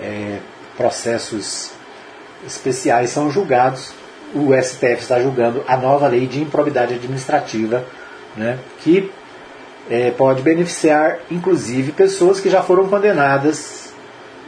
é, 0.00 0.38
processos 0.76 1.72
especiais 2.46 3.10
são 3.10 3.28
julgados 3.32 3.92
o 4.34 4.54
STF 4.54 5.00
está 5.00 5.20
julgando 5.20 5.62
a 5.66 5.76
nova 5.76 6.08
lei 6.08 6.26
de 6.26 6.40
improbidade 6.40 6.94
administrativa, 6.94 7.84
né, 8.36 8.58
que 8.82 9.10
é, 9.90 10.10
pode 10.10 10.42
beneficiar, 10.42 11.18
inclusive, 11.30 11.92
pessoas 11.92 12.40
que 12.40 12.48
já 12.48 12.62
foram 12.62 12.88
condenadas 12.88 13.92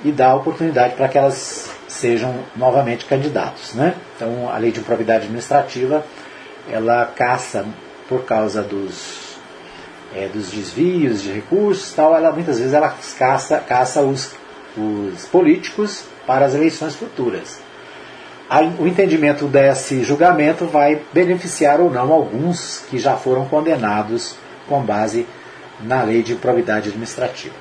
e 0.05 0.13
dá 0.13 0.35
oportunidade 0.35 0.95
para 0.95 1.09
que 1.09 1.19
elas 1.19 1.71
sejam 1.89 2.35
novamente 2.57 3.05
candidatos. 3.05 3.75
Né? 3.75 3.95
Então, 4.17 4.51
a 4.51 4.57
lei 4.59 4.71
de 4.71 4.81
improbidade 4.81 5.25
administrativa, 5.25 6.05
ela 6.71 7.05
caça 7.07 7.67
por 8.09 8.25
causa 8.25 8.63
dos, 8.63 9.37
é, 10.15 10.29
dos 10.29 10.51
desvios 10.51 11.23
de 11.23 11.33
recursos, 11.33 11.93
tal, 11.93 12.15
ela 12.15 12.33
muitas 12.33 12.59
vezes 12.59 12.73
ela 12.73 12.95
caça, 13.19 13.59
caça 13.59 14.03
os, 14.03 14.33
os 14.77 15.27
políticos 15.27 16.05
para 16.27 16.47
as 16.47 16.55
eleições 16.55 16.95
futuras 16.95 17.64
o 18.79 18.87
entendimento 18.87 19.47
desse 19.47 20.03
julgamento 20.05 20.67
vai 20.67 21.01
beneficiar 21.13 21.81
ou 21.81 21.91
não 21.91 22.13
alguns 22.13 22.85
que 22.91 22.99
já 22.99 23.17
foram 23.17 23.47
condenados 23.47 24.37
com 24.69 24.81
base 24.83 25.27
na 25.81 26.03
lei 26.03 26.23
de 26.23 26.35
improbidade 26.35 26.89
administrativa. 26.89 27.55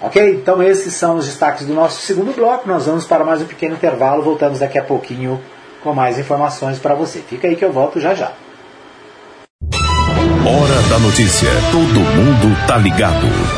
Ok? 0.00 0.34
Então 0.34 0.62
esses 0.62 0.94
são 0.94 1.16
os 1.16 1.26
destaques 1.26 1.66
do 1.66 1.74
nosso 1.74 2.00
segundo 2.02 2.32
bloco. 2.34 2.68
Nós 2.68 2.86
vamos 2.86 3.04
para 3.04 3.24
mais 3.24 3.42
um 3.42 3.46
pequeno 3.46 3.74
intervalo. 3.74 4.22
Voltamos 4.22 4.60
daqui 4.60 4.78
a 4.78 4.84
pouquinho 4.84 5.40
com 5.82 5.92
mais 5.92 6.18
informações 6.18 6.78
para 6.78 6.94
você. 6.94 7.20
Fica 7.20 7.48
aí 7.48 7.56
que 7.56 7.64
eu 7.64 7.72
volto 7.72 8.00
já 8.00 8.14
já. 8.14 8.32
Hora 10.46 10.82
da 10.88 10.98
notícia. 10.98 11.48
Todo 11.72 12.00
mundo 12.00 12.66
tá 12.66 12.78
ligado. 12.78 13.57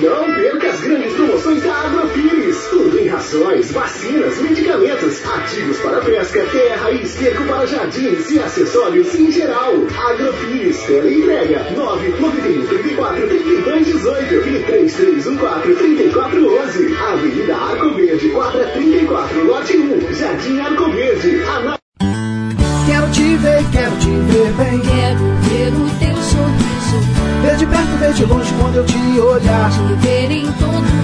Não 0.00 0.34
perca 0.34 0.70
as 0.70 0.80
grandes 0.80 1.12
promoções 1.12 1.62
da 1.62 1.74
Agrofires. 1.74 2.66
Tudo 2.70 2.98
em 2.98 3.06
rações, 3.06 3.70
vacinas, 3.70 4.38
medicamentos, 4.38 5.22
ativos 5.26 5.78
para 5.80 6.00
pesca, 6.00 6.44
terra 6.46 6.90
e 6.90 7.02
esterco 7.02 7.44
para 7.44 7.66
jardins 7.66 8.30
e 8.30 8.38
acessórios 8.38 9.14
em 9.14 9.30
geral. 9.30 9.74
Agrofires, 10.08 10.82
tela 10.84 11.12
entrega 11.12 11.70
991 11.76 12.66
34 12.66 13.28
32 13.28 13.86
18 13.86 14.34
e 14.34 14.62
3314 14.64 15.74
3411. 15.74 16.96
Avenida 16.96 17.56
Arco 17.56 17.94
Verde, 17.94 18.28
quadra 18.30 18.66
34, 18.68 19.44
lote 19.44 19.76
1, 19.76 20.14
Jardim 20.14 20.60
Arco 20.60 20.90
Verde. 20.90 21.42
Ana... 21.42 21.78
Quero 22.86 23.10
te 23.12 23.36
ver, 23.36 23.64
quero 23.70 23.96
te 23.98 24.10
ver 24.10 24.52
bem. 24.52 24.80
Quero 24.80 25.24
ver 25.42 25.72
o 25.72 25.98
teu 25.98 26.13
sorriso 26.34 26.98
Ver 27.42 27.56
de 27.56 27.66
perto, 27.66 27.98
ver 27.98 28.12
de 28.12 28.24
longe 28.24 28.52
quando 28.60 28.76
eu 28.76 28.86
te 28.86 29.20
olhar. 29.20 29.70
Te 29.70 30.06
ver 30.06 30.30
em 30.30 30.46
todo 30.52 31.03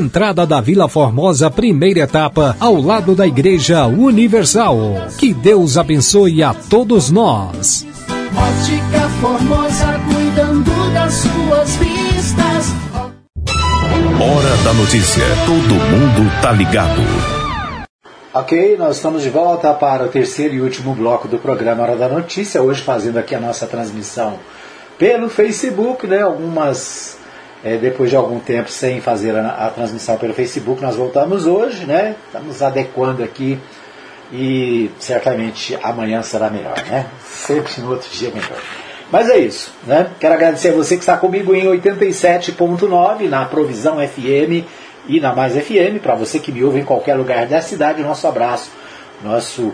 entrada 0.01 0.45
da 0.47 0.59
Vila 0.59 0.89
Formosa, 0.89 1.49
primeira 1.51 1.99
etapa, 2.01 2.57
ao 2.59 2.81
lado 2.81 3.15
da 3.15 3.27
Igreja 3.27 3.85
Universal. 3.85 4.77
Que 5.17 5.33
Deus 5.33 5.77
abençoe 5.77 6.41
a 6.41 6.53
todos 6.53 7.11
nós. 7.11 7.85
Ótica 8.35 9.09
Formosa, 9.21 9.99
cuidando 10.11 10.93
das 10.93 11.13
suas 11.13 11.75
vistas. 11.75 12.73
Hora 14.19 14.57
da 14.63 14.73
notícia. 14.73 15.23
Todo 15.45 15.75
mundo 15.75 16.41
tá 16.41 16.51
ligado. 16.51 17.01
Ok, 18.33 18.77
nós 18.77 18.95
estamos 18.95 19.21
de 19.21 19.29
volta 19.29 19.73
para 19.73 20.05
o 20.05 20.07
terceiro 20.07 20.55
e 20.55 20.61
último 20.61 20.95
bloco 20.95 21.27
do 21.27 21.37
programa 21.37 21.83
Hora 21.83 21.95
da 21.95 22.07
Notícia. 22.07 22.61
Hoje 22.61 22.81
fazendo 22.81 23.19
aqui 23.19 23.35
a 23.35 23.39
nossa 23.39 23.67
transmissão 23.67 24.39
pelo 24.97 25.29
Facebook, 25.29 26.07
né? 26.07 26.21
Algumas 26.21 27.17
é, 27.63 27.77
depois 27.77 28.09
de 28.09 28.15
algum 28.15 28.39
tempo 28.39 28.69
sem 28.69 29.01
fazer 29.01 29.35
a, 29.35 29.67
a, 29.67 29.69
transmissão 29.69 30.17
pelo 30.17 30.33
Facebook, 30.33 30.81
nós 30.81 30.95
voltamos 30.95 31.45
hoje, 31.45 31.85
né? 31.85 32.15
Estamos 32.27 32.61
adequando 32.61 33.23
aqui 33.23 33.59
e 34.31 34.89
certamente 34.99 35.77
amanhã 35.83 36.21
será 36.23 36.49
melhor, 36.49 36.75
né? 36.89 37.07
Sempre 37.23 37.81
no 37.81 37.91
outro 37.91 38.09
dia 38.11 38.29
melhor. 38.29 38.57
Mas 39.11 39.29
é 39.29 39.37
isso, 39.37 39.73
né? 39.85 40.07
Quero 40.19 40.33
agradecer 40.33 40.69
a 40.69 40.73
você 40.73 40.95
que 40.95 41.01
está 41.01 41.17
comigo 41.17 41.53
em 41.53 41.65
87.9 41.65 43.27
na 43.27 43.45
Provisão 43.45 43.97
FM 43.97 44.65
e 45.07 45.19
na 45.19 45.35
Mais 45.35 45.53
FM, 45.53 45.99
para 46.01 46.15
você 46.15 46.39
que 46.39 46.51
me 46.51 46.63
ouve 46.63 46.79
em 46.79 46.85
qualquer 46.85 47.15
lugar 47.15 47.45
da 47.45 47.61
cidade, 47.61 48.01
nosso 48.01 48.25
abraço, 48.27 48.71
nosso 49.23 49.73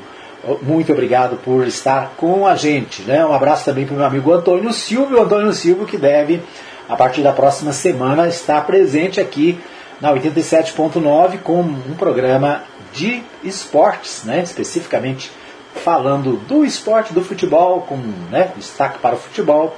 muito 0.61 0.91
obrigado 0.91 1.37
por 1.37 1.67
estar 1.67 2.13
com 2.15 2.45
a 2.45 2.55
gente, 2.55 3.01
né? 3.03 3.25
Um 3.25 3.33
abraço 3.33 3.65
também 3.65 3.85
para 3.85 3.93
o 3.93 3.97
meu 3.97 4.05
amigo 4.05 4.31
Antônio 4.31 4.71
Silvio, 4.71 5.21
Antônio 5.21 5.51
Silvio 5.51 5.85
que 5.85 5.97
deve 5.97 6.41
a 6.87 6.95
partir 6.95 7.21
da 7.21 7.33
próxima 7.33 7.73
semana 7.73 8.27
estar 8.27 8.65
presente 8.65 9.19
aqui 9.19 9.59
na 9.99 10.13
87.9 10.13 11.39
com 11.39 11.61
um 11.61 11.95
programa 11.97 12.63
de 12.93 13.23
esportes, 13.43 14.23
né? 14.23 14.41
especificamente 14.41 15.31
falando 15.83 16.37
do 16.47 16.65
esporte 16.65 17.13
do 17.13 17.23
futebol, 17.23 17.81
com 17.81 17.97
né, 18.31 18.51
destaque 18.55 18.99
para 18.99 19.15
o 19.15 19.19
futebol. 19.19 19.75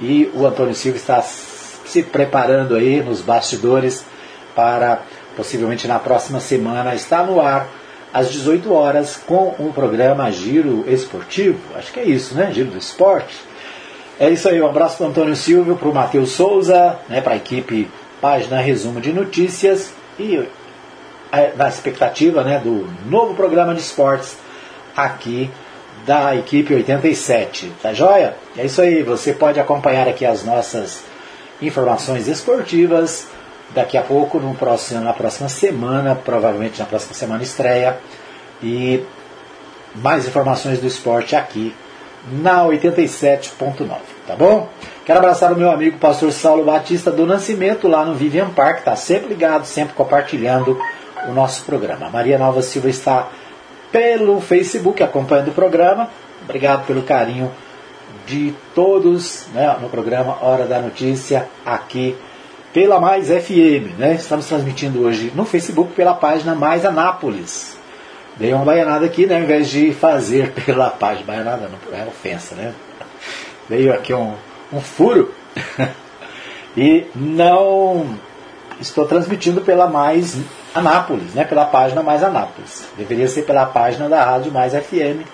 E 0.00 0.30
o 0.34 0.46
Antônio 0.46 0.74
Silva 0.74 0.96
está 0.96 1.22
se 1.22 2.02
preparando 2.02 2.74
aí 2.74 3.02
nos 3.02 3.20
bastidores 3.20 4.04
para 4.54 5.02
possivelmente 5.36 5.88
na 5.88 5.98
próxima 5.98 6.40
semana 6.40 6.94
estar 6.94 7.26
no 7.26 7.40
ar 7.40 7.68
às 8.12 8.30
18 8.30 8.72
horas 8.72 9.16
com 9.16 9.54
o 9.58 9.72
programa 9.74 10.30
Giro 10.30 10.84
Esportivo. 10.86 11.58
Acho 11.74 11.92
que 11.92 12.00
é 12.00 12.04
isso, 12.04 12.34
né? 12.34 12.52
Giro 12.52 12.70
do 12.70 12.78
Esporte. 12.78 13.51
É 14.20 14.30
isso 14.30 14.48
aí, 14.48 14.60
um 14.60 14.66
abraço 14.66 14.98
para 14.98 15.06
Antônio 15.06 15.34
Silvio, 15.34 15.76
para 15.76 15.88
o 15.88 15.94
Matheus 15.94 16.32
Souza, 16.32 16.98
né, 17.08 17.20
para 17.20 17.32
a 17.32 17.36
equipe 17.36 17.90
Página 18.20 18.60
Resumo 18.60 19.00
de 19.00 19.12
Notícias 19.12 19.92
e 20.18 20.46
na 21.56 21.68
expectativa 21.68 22.44
né, 22.44 22.60
do 22.62 22.88
novo 23.06 23.34
programa 23.34 23.74
de 23.74 23.80
esportes 23.80 24.36
aqui 24.96 25.50
da 26.06 26.36
equipe 26.36 26.74
87. 26.74 27.72
Tá 27.82 27.92
joia? 27.94 28.36
É 28.56 28.66
isso 28.66 28.82
aí, 28.82 29.02
você 29.02 29.32
pode 29.32 29.58
acompanhar 29.58 30.06
aqui 30.06 30.26
as 30.26 30.44
nossas 30.44 31.02
informações 31.60 32.28
esportivas. 32.28 33.26
Daqui 33.70 33.96
a 33.96 34.02
pouco, 34.02 34.38
no 34.38 34.54
próximo, 34.54 35.00
na 35.00 35.14
próxima 35.14 35.48
semana, 35.48 36.14
provavelmente 36.14 36.78
na 36.78 36.84
próxima 36.84 37.14
semana 37.14 37.42
estreia. 37.42 37.98
E 38.62 39.02
mais 39.94 40.26
informações 40.26 40.78
do 40.78 40.86
esporte 40.86 41.34
aqui 41.34 41.74
na 42.30 42.64
87.9, 42.64 43.88
tá 44.26 44.36
bom? 44.36 44.68
Quero 45.04 45.18
abraçar 45.18 45.52
o 45.52 45.56
meu 45.56 45.70
amigo 45.70 45.98
pastor 45.98 46.30
Saulo 46.30 46.64
Batista 46.64 47.10
do 47.10 47.26
Nascimento 47.26 47.88
lá 47.88 48.04
no 48.04 48.14
Vivian 48.14 48.50
Park, 48.50 48.84
tá 48.84 48.94
sempre 48.94 49.30
ligado, 49.30 49.64
sempre 49.64 49.94
compartilhando 49.94 50.78
o 51.28 51.32
nosso 51.32 51.64
programa. 51.64 52.08
Maria 52.08 52.38
Nova 52.38 52.62
Silva 52.62 52.88
está 52.88 53.28
pelo 53.90 54.40
Facebook 54.40 55.02
acompanhando 55.02 55.48
o 55.48 55.52
programa. 55.52 56.08
Obrigado 56.44 56.86
pelo 56.86 57.02
carinho 57.02 57.50
de 58.26 58.54
todos 58.74 59.46
né, 59.52 59.76
no 59.80 59.88
programa 59.88 60.38
Hora 60.42 60.64
da 60.64 60.80
Notícia 60.80 61.48
aqui 61.66 62.16
pela 62.72 63.00
Mais 63.00 63.28
FM. 63.28 63.98
Né? 63.98 64.14
Estamos 64.14 64.46
transmitindo 64.46 65.02
hoje 65.02 65.32
no 65.34 65.44
Facebook 65.44 65.92
pela 65.94 66.14
página 66.14 66.54
Mais 66.54 66.84
Anápolis. 66.84 67.81
Dei 68.36 68.52
uma 68.52 68.64
baianada 68.64 69.04
aqui, 69.04 69.26
né, 69.26 69.36
ao 69.36 69.42
invés 69.42 69.68
de 69.68 69.92
fazer 69.92 70.52
pela 70.64 70.90
página. 70.90 71.26
Baianada 71.26 71.68
não 71.68 71.98
é 71.98 72.04
ofensa, 72.06 72.54
né? 72.54 72.72
Veio 73.68 73.92
aqui 73.92 74.12
um, 74.14 74.34
um 74.72 74.80
furo. 74.80 75.32
e 76.76 77.06
não 77.14 78.18
estou 78.80 79.06
transmitindo 79.06 79.60
pela 79.60 79.86
Mais 79.86 80.36
Anápolis, 80.74 81.34
né, 81.34 81.44
pela 81.44 81.66
página 81.66 82.02
Mais 82.02 82.22
Anápolis. 82.22 82.86
Deveria 82.96 83.28
ser 83.28 83.42
pela 83.42 83.66
página 83.66 84.08
da 84.08 84.24
Rádio 84.24 84.50
Mais 84.50 84.72
FM, 84.72 85.26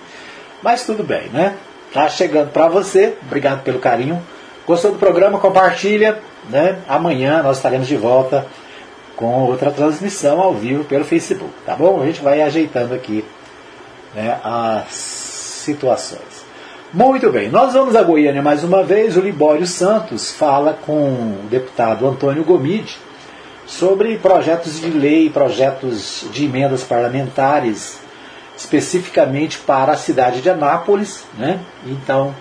mas 0.62 0.84
tudo 0.84 1.04
bem, 1.04 1.28
né? 1.28 1.54
Tá 1.92 2.08
chegando 2.08 2.50
para 2.50 2.68
você. 2.68 3.16
Obrigado 3.22 3.62
pelo 3.62 3.78
carinho. 3.78 4.22
Gostou 4.66 4.92
do 4.92 4.98
programa? 4.98 5.38
Compartilha, 5.38 6.18
né? 6.50 6.78
Amanhã 6.86 7.42
nós 7.42 7.56
estaremos 7.56 7.86
de 7.86 7.96
volta 7.96 8.46
com 9.18 9.42
outra 9.42 9.72
transmissão 9.72 10.40
ao 10.40 10.54
vivo 10.54 10.84
pelo 10.84 11.04
Facebook, 11.04 11.52
tá 11.66 11.74
bom? 11.74 12.00
A 12.00 12.06
gente 12.06 12.22
vai 12.22 12.40
ajeitando 12.40 12.94
aqui 12.94 13.24
né, 14.14 14.38
as 14.44 14.92
situações. 14.92 16.46
Muito 16.94 17.28
bem, 17.32 17.50
nós 17.50 17.72
vamos 17.72 17.96
a 17.96 18.02
Goiânia 18.02 18.40
mais 18.40 18.62
uma 18.62 18.84
vez. 18.84 19.16
O 19.16 19.20
Libório 19.20 19.66
Santos 19.66 20.30
fala 20.30 20.72
com 20.72 20.92
o 20.92 21.48
deputado 21.50 22.06
Antônio 22.06 22.44
Gomide 22.44 22.96
sobre 23.66 24.16
projetos 24.18 24.80
de 24.80 24.88
lei, 24.88 25.28
projetos 25.28 26.24
de 26.32 26.44
emendas 26.44 26.84
parlamentares, 26.84 28.00
especificamente 28.56 29.58
para 29.58 29.92
a 29.92 29.96
cidade 29.96 30.40
de 30.40 30.48
Anápolis. 30.48 31.24
Né? 31.36 31.58
Então, 31.84 32.32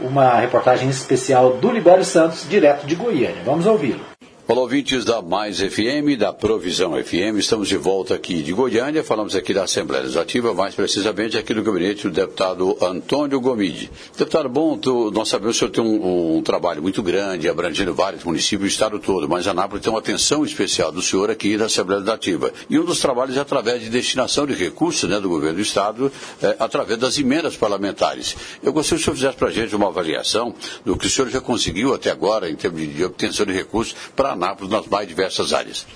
uma 0.00 0.36
reportagem 0.36 0.88
especial 0.88 1.52
do 1.58 1.70
Libério 1.70 2.06
Santos, 2.06 2.48
direto 2.48 2.86
de 2.86 2.94
Goiânia. 2.94 3.42
Vamos 3.44 3.66
ouvi-lo. 3.66 4.11
Olá, 4.52 4.60
ouvintes 4.60 5.02
da 5.02 5.22
Mais 5.22 5.60
FM, 5.60 6.18
da 6.18 6.30
Provisão 6.30 6.92
FM. 7.02 7.38
Estamos 7.38 7.68
de 7.68 7.78
volta 7.78 8.14
aqui 8.14 8.42
de 8.42 8.52
Goiânia. 8.52 9.02
Falamos 9.02 9.34
aqui 9.34 9.54
da 9.54 9.64
Assembleia 9.64 10.02
Legislativa, 10.02 10.52
mais 10.52 10.74
precisamente 10.74 11.38
aqui 11.38 11.54
no 11.54 11.62
gabinete 11.62 12.06
do 12.06 12.10
deputado 12.10 12.76
Antônio 12.82 13.40
Gomide. 13.40 13.90
Deputado, 14.14 14.50
bom, 14.50 14.76
tu, 14.76 15.10
nós 15.10 15.30
sabemos 15.30 15.58
que 15.58 15.64
o 15.64 15.68
senhor 15.70 15.70
tem 15.70 15.82
um, 15.82 16.36
um, 16.36 16.42
trabalho 16.42 16.82
muito 16.82 17.02
grande, 17.02 17.48
abrangendo 17.48 17.94
vários 17.94 18.24
municípios 18.24 18.68
do 18.68 18.72
estado 18.74 18.98
todo, 18.98 19.26
mas 19.26 19.46
Anápolis 19.46 19.82
tem 19.82 19.90
uma 19.90 20.00
atenção 20.00 20.44
especial 20.44 20.92
do 20.92 21.00
senhor 21.00 21.30
aqui 21.30 21.56
na 21.56 21.64
Assembleia 21.64 22.00
Legislativa. 22.00 22.52
E 22.68 22.78
um 22.78 22.84
dos 22.84 23.00
trabalhos 23.00 23.38
é 23.38 23.40
através 23.40 23.80
de 23.80 23.88
destinação 23.88 24.46
de 24.46 24.52
recursos 24.52 25.08
né, 25.08 25.18
do 25.18 25.30
governo 25.30 25.56
do 25.56 25.62
estado, 25.62 26.12
é, 26.42 26.56
através 26.58 26.98
das 26.98 27.18
emendas 27.18 27.56
parlamentares. 27.56 28.36
Eu 28.62 28.70
gostaria 28.70 28.98
que 28.98 29.02
o 29.02 29.04
senhor 29.06 29.16
fizesse 29.16 29.36
para 29.38 29.48
a 29.48 29.50
gente 29.50 29.74
uma 29.74 29.88
avaliação 29.88 30.54
do 30.84 30.94
que 30.94 31.06
o 31.06 31.10
senhor 31.10 31.30
já 31.30 31.40
conseguiu 31.40 31.94
até 31.94 32.10
agora 32.10 32.50
em 32.50 32.54
termos 32.54 32.82
de 32.82 33.02
obtenção 33.02 33.46
de 33.46 33.54
recursos 33.54 33.96
para 34.14 34.41
Anápolis 34.42 34.70
nas 34.72 34.86
mais 34.86 35.06
diversas 35.06 35.52
áreas. 35.52 35.86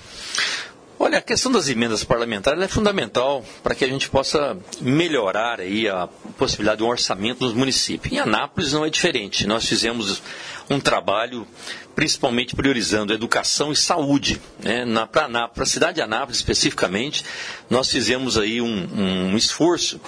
Olha, 0.99 1.19
a 1.19 1.21
questão 1.21 1.51
das 1.51 1.69
emendas 1.69 2.03
parlamentares 2.03 2.61
é 2.63 2.67
fundamental 2.67 3.45
para 3.61 3.75
que 3.75 3.85
a 3.85 3.87
gente 3.87 4.09
possa 4.09 4.57
melhorar 4.81 5.59
aí 5.61 5.87
a 5.87 6.07
possibilidade 6.39 6.79
de 6.79 6.83
um 6.83 6.87
orçamento 6.89 7.43
nos 7.43 7.53
municípios. 7.53 8.11
Em 8.11 8.17
Anápolis 8.19 8.73
não 8.73 8.83
é 8.83 8.89
diferente. 8.89 9.45
Nós 9.45 9.67
fizemos 9.67 10.23
um 10.69 10.79
trabalho 10.79 11.47
principalmente 11.95 12.55
priorizando 12.55 13.13
educação 13.13 13.71
e 13.71 13.75
saúde. 13.75 14.41
Né? 14.59 14.85
Para 15.11 15.49
a 15.55 15.65
cidade 15.65 15.95
de 15.95 16.01
Anápolis, 16.01 16.37
especificamente, 16.37 17.23
nós 17.69 17.91
fizemos 17.91 18.35
aí 18.37 18.59
um, 18.59 19.31
um 19.31 19.37
esforço 19.37 20.01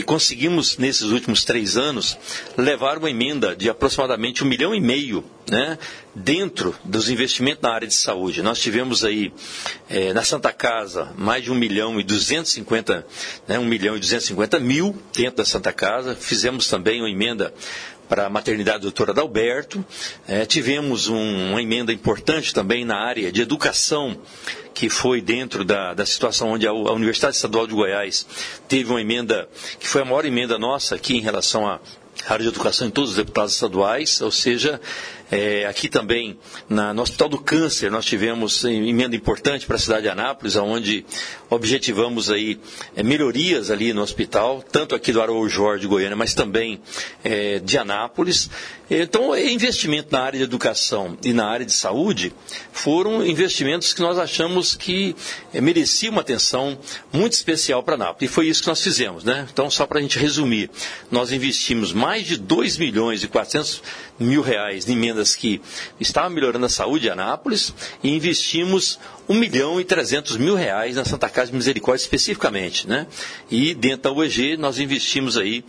e 0.00 0.02
conseguimos, 0.02 0.78
nesses 0.78 1.02
últimos 1.10 1.44
três 1.44 1.76
anos, 1.76 2.16
levar 2.56 2.96
uma 2.96 3.10
emenda 3.10 3.54
de 3.54 3.68
aproximadamente 3.68 4.42
um 4.42 4.46
milhão 4.46 4.74
e 4.74 4.80
meio 4.80 5.22
né, 5.50 5.78
dentro 6.14 6.74
dos 6.82 7.10
investimentos 7.10 7.60
na 7.62 7.70
área 7.74 7.86
de 7.86 7.92
saúde. 7.92 8.40
Nós 8.42 8.58
tivemos 8.58 9.04
aí 9.04 9.30
é, 9.90 10.14
na 10.14 10.22
Santa 10.24 10.52
Casa 10.54 11.12
mais 11.18 11.44
de 11.44 11.52
um 11.52 11.54
milhão 11.54 12.00
e 12.00 12.02
250, 12.02 13.06
né, 13.46 13.58
um 13.58 13.66
milhão 13.66 13.94
e 13.94 14.00
250 14.00 14.58
mil 14.58 14.96
dentro 15.14 15.36
da 15.36 15.44
Santa 15.44 15.70
Casa. 15.70 16.16
Fizemos 16.16 16.66
também 16.66 17.02
uma 17.02 17.10
emenda 17.10 17.52
para 18.08 18.24
a 18.24 18.30
maternidade 18.30 18.80
doutora 18.80 19.12
Adalberto. 19.12 19.84
É, 20.26 20.46
tivemos 20.46 21.08
um, 21.08 21.50
uma 21.50 21.60
emenda 21.60 21.92
importante 21.92 22.54
também 22.54 22.86
na 22.86 22.96
área 22.96 23.30
de 23.30 23.42
educação, 23.42 24.16
que 24.80 24.88
foi 24.88 25.20
dentro 25.20 25.62
da, 25.62 25.92
da 25.92 26.06
situação 26.06 26.52
onde 26.52 26.66
a, 26.66 26.70
a, 26.70 26.92
Universidade 26.92 27.36
Estadual 27.36 27.66
de 27.66 27.74
Goiás 27.74 28.26
teve 28.66 28.88
uma 28.88 28.98
emenda, 28.98 29.46
que 29.78 29.86
foi 29.86 30.00
a 30.00 30.06
maior 30.06 30.24
emenda 30.24 30.58
nossa 30.58 30.94
aqui 30.94 31.18
em 31.18 31.20
relação 31.20 31.68
à 31.68 31.78
área 32.26 32.44
de 32.44 32.48
educação 32.48 32.86
em 32.86 32.90
todos 32.90 33.10
os 33.10 33.16
deputados 33.16 33.52
estaduais, 33.52 34.22
ou 34.22 34.30
seja, 34.30 34.80
é, 35.30 35.66
aqui 35.66 35.88
também, 35.88 36.38
na, 36.68 36.92
no 36.92 37.02
Hospital 37.02 37.28
do 37.28 37.38
Câncer, 37.38 37.90
nós 37.90 38.04
tivemos 38.04 38.64
emenda 38.64 39.14
importante 39.14 39.66
para 39.66 39.76
a 39.76 39.78
cidade 39.78 40.02
de 40.02 40.08
Anápolis, 40.08 40.56
onde 40.56 41.04
objetivamos 41.48 42.30
aí 42.30 42.58
é, 42.96 43.02
melhorias 43.02 43.70
ali 43.70 43.92
no 43.92 44.02
hospital, 44.02 44.64
tanto 44.70 44.94
aqui 44.94 45.12
do 45.12 45.22
Araújo 45.22 45.54
Jorge 45.54 45.82
de 45.82 45.86
Goiânia, 45.86 46.16
mas 46.16 46.34
também 46.34 46.80
é, 47.22 47.58
de 47.58 47.78
Anápolis. 47.78 48.50
Então, 48.90 49.36
investimento 49.36 50.08
na 50.10 50.20
área 50.20 50.38
de 50.38 50.44
educação 50.44 51.16
e 51.24 51.32
na 51.32 51.46
área 51.46 51.64
de 51.64 51.72
saúde 51.72 52.32
foram 52.72 53.24
investimentos 53.24 53.92
que 53.92 54.00
nós 54.00 54.18
achamos 54.18 54.74
que 54.74 55.14
é, 55.54 55.60
mereciam 55.60 56.10
uma 56.10 56.22
atenção 56.22 56.76
muito 57.12 57.34
especial 57.34 57.84
para 57.84 57.94
Anápolis. 57.94 58.28
E 58.28 58.34
foi 58.34 58.48
isso 58.48 58.62
que 58.62 58.68
nós 58.68 58.82
fizemos. 58.82 59.22
Né? 59.22 59.46
Então, 59.52 59.70
só 59.70 59.86
para 59.86 60.00
a 60.00 60.02
gente 60.02 60.18
resumir, 60.18 60.70
nós 61.08 61.30
investimos 61.30 61.92
mais 61.92 62.26
de 62.26 62.36
2 62.36 62.78
milhões 62.78 63.22
e 63.22 63.28
400 63.28 63.80
mil 64.20 64.42
reais 64.42 64.88
em 64.88 64.92
emendas 64.92 65.34
que 65.34 65.60
estavam 65.98 66.30
melhorando 66.30 66.66
a 66.66 66.68
saúde 66.68 67.02
de 67.02 67.10
Anápolis 67.10 67.74
e 68.02 68.14
investimos 68.14 68.98
1 69.30 69.34
milhão 69.34 69.80
e 69.80 69.84
300 69.84 70.36
mil 70.36 70.56
reais 70.56 70.96
na 70.96 71.04
Santa 71.04 71.28
Casa 71.28 71.52
de 71.52 71.56
Misericórdia 71.56 72.02
especificamente, 72.02 72.88
né? 72.88 73.06
E 73.48 73.74
dentro 73.74 74.02
da 74.02 74.12
UEG 74.12 74.56
nós 74.56 74.80
investimos 74.80 75.36
aí 75.36 75.64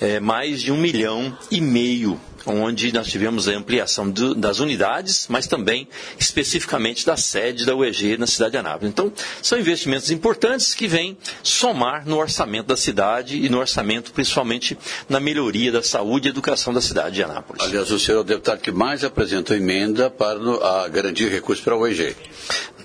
é, 0.00 0.18
mais 0.18 0.60
de 0.60 0.72
um 0.72 0.76
milhão 0.76 1.38
e 1.48 1.60
meio 1.60 2.20
onde 2.46 2.92
nós 2.92 3.06
tivemos 3.06 3.48
a 3.48 3.52
ampliação 3.52 4.10
do, 4.10 4.34
das 4.34 4.58
unidades, 4.58 5.26
mas 5.28 5.46
também 5.46 5.88
especificamente 6.18 7.06
da 7.06 7.16
sede 7.16 7.64
da 7.64 7.74
UEG 7.74 8.16
na 8.18 8.26
cidade 8.26 8.52
de 8.52 8.58
Anápolis. 8.58 8.90
Então, 8.90 9.12
são 9.42 9.58
investimentos 9.58 10.10
importantes 10.10 10.74
que 10.74 10.86
vêm 10.86 11.16
somar 11.42 12.06
no 12.06 12.18
orçamento 12.18 12.66
da 12.66 12.76
cidade 12.76 13.36
e 13.36 13.48
no 13.48 13.58
orçamento, 13.58 14.12
principalmente, 14.12 14.76
na 15.08 15.20
melhoria 15.20 15.72
da 15.72 15.82
saúde 15.82 16.28
e 16.28 16.30
educação 16.30 16.72
da 16.72 16.80
cidade 16.80 17.14
de 17.16 17.22
Anápolis. 17.22 17.62
Aliás, 17.62 17.90
o 17.90 17.98
senhor 17.98 18.18
é 18.18 18.20
o 18.20 18.24
deputado 18.24 18.60
que 18.60 18.72
mais 18.72 19.04
apresentou 19.04 19.56
emenda 19.56 20.10
para 20.10 20.38
a 20.84 20.88
garantir 20.88 21.28
recursos 21.28 21.64
para 21.64 21.74
a 21.74 21.78
UEG. 21.78 22.16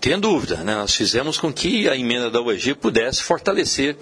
Tem 0.01 0.17
dúvida, 0.19 0.57
né? 0.57 0.75
nós 0.75 0.95
fizemos 0.95 1.37
com 1.37 1.51
que 1.51 1.89
a 1.89 1.95
emenda 1.95 2.29
da 2.31 2.41
UEG 2.41 2.73
pudesse 2.73 3.21
fortalecer 3.21 3.97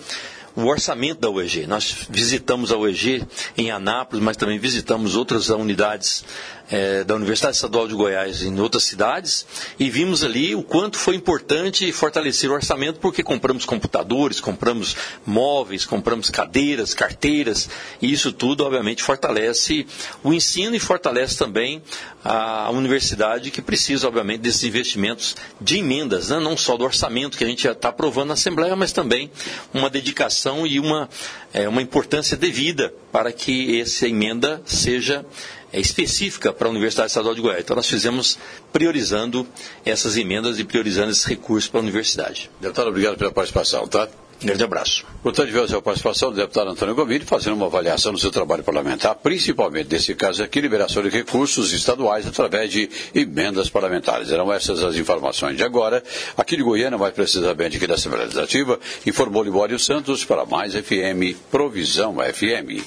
o 0.57 0.65
orçamento 0.65 1.21
da 1.21 1.29
UEG. 1.29 1.67
Nós 1.67 2.07
visitamos 2.09 2.71
a 2.71 2.77
UEG 2.77 3.23
em 3.55 3.69
Anápolis, 3.69 4.23
mas 4.23 4.35
também 4.35 4.57
visitamos 4.57 5.15
outras 5.15 5.49
unidades 5.49 6.25
é, 6.70 7.03
da 7.03 7.15
Universidade 7.15 7.55
Estadual 7.55 7.88
de 7.88 7.95
Goiás 7.95 8.43
em 8.43 8.59
outras 8.59 8.84
cidades 8.84 9.45
e 9.80 9.89
vimos 9.89 10.24
ali 10.24 10.53
o 10.55 10.61
quanto 10.61 10.97
foi 10.97 11.15
importante 11.15 11.91
fortalecer 11.91 12.49
o 12.49 12.53
orçamento 12.53 12.99
porque 12.99 13.24
compramos 13.24 13.65
computadores, 13.65 14.39
compramos 14.39 14.95
móveis, 15.26 15.86
compramos 15.86 16.30
cadeiras, 16.30 16.93
carteiras 16.93 17.70
e 18.01 18.11
isso 18.11 18.32
tudo 18.32 18.65
obviamente 18.65 19.01
fortalece 19.01 19.88
o 20.24 20.34
ensino 20.34 20.76
e 20.76 20.80
fortalece 20.80 21.38
também 21.38 21.82
a 22.24 22.70
universidade 22.72 23.51
que 23.51 23.61
precisa 23.61 24.07
obviamente 24.07 24.41
desses 24.41 24.63
investimentos 24.63 25.36
de 25.61 25.78
emendas, 25.78 26.30
né? 26.30 26.39
não 26.39 26.57
só 26.57 26.76
do 26.76 26.84
orçamento 26.84 27.38
que 27.38 27.43
a 27.43 27.47
gente 27.47 27.63
já 27.63 27.72
está 27.72 27.89
aprovando 27.89 28.30
na 28.30 28.34
Assembleia, 28.34 28.76
mas 28.76 28.91
também 28.91 29.32
uma 29.74 29.89
dedicação 29.89 30.68
e 30.68 30.80
uma, 30.80 31.09
é, 31.53 31.70
uma 31.70 31.82
importância 31.82 32.36
devida 32.36 32.93
para 33.11 33.32
que 33.32 33.80
essa 33.80 34.07
emenda 34.07 34.61
seja 34.65 35.26
específica 35.74 36.51
para 36.53 36.68
a 36.68 36.72
Universidade 36.72 37.09
Estadual 37.09 37.36
de 37.36 37.41
Goiás. 37.41 37.61
Então 37.61 37.76
nós 37.76 37.88
fizemos 37.88 38.38
priorizando 38.72 39.47
essas 39.86 40.18
emendas 40.18 40.59
e 40.59 40.63
priorizando 40.63 41.11
esses 41.11 41.26
recursos 41.26 41.70
para 41.70 41.80
a 41.80 41.84
universidade. 41.84 42.49
Deputado, 42.61 42.88
obrigado 42.89 43.18
pela 43.18 43.32
participação, 43.32 43.88
tá? 43.88 44.07
Grande 44.41 44.63
abraço. 44.63 45.03
Portanto, 45.24 45.47
tivemos 45.47 45.74
a 45.74 45.82
participação 45.82 46.30
do 46.30 46.36
deputado 46.36 46.70
Antônio 46.70 46.93
Gomide 46.93 47.26
fazendo 47.26 47.55
uma 47.55 47.65
avaliação 47.65 48.11
do 48.13 48.20
seu 48.20 48.30
trabalho 48.30 48.63
parlamentar, 48.63 49.15
principalmente 49.15 49.91
nesse 49.91 50.13
caso 50.13 50.43
aqui, 50.43 50.61
liberação 50.61 51.01
de 51.01 51.09
recursos 51.09 51.74
estaduais 51.74 52.28
através 52.28 52.72
de 52.72 52.88
emendas 53.15 53.68
parlamentares. 53.68 54.32
Eram 54.32 54.53
essas 54.53 54.84
as 54.84 54.95
informações 54.95 55.57
de 55.57 55.63
agora. 55.63 56.03
Aqui 56.38 56.55
de 56.55 56.61
Goiânia, 56.61 56.99
mais 56.99 57.13
precisamente 57.15 57.78
aqui 57.78 57.88
da 57.88 57.95
Assembleia 57.95 58.26
Legislativa, 58.26 58.80
informou 59.07 59.41
Libório 59.43 59.80
Santos 59.80 60.24
para 60.24 60.45
mais 60.45 60.74
FM, 60.76 61.36
Provisão 61.49 62.18
FM. 62.18 62.86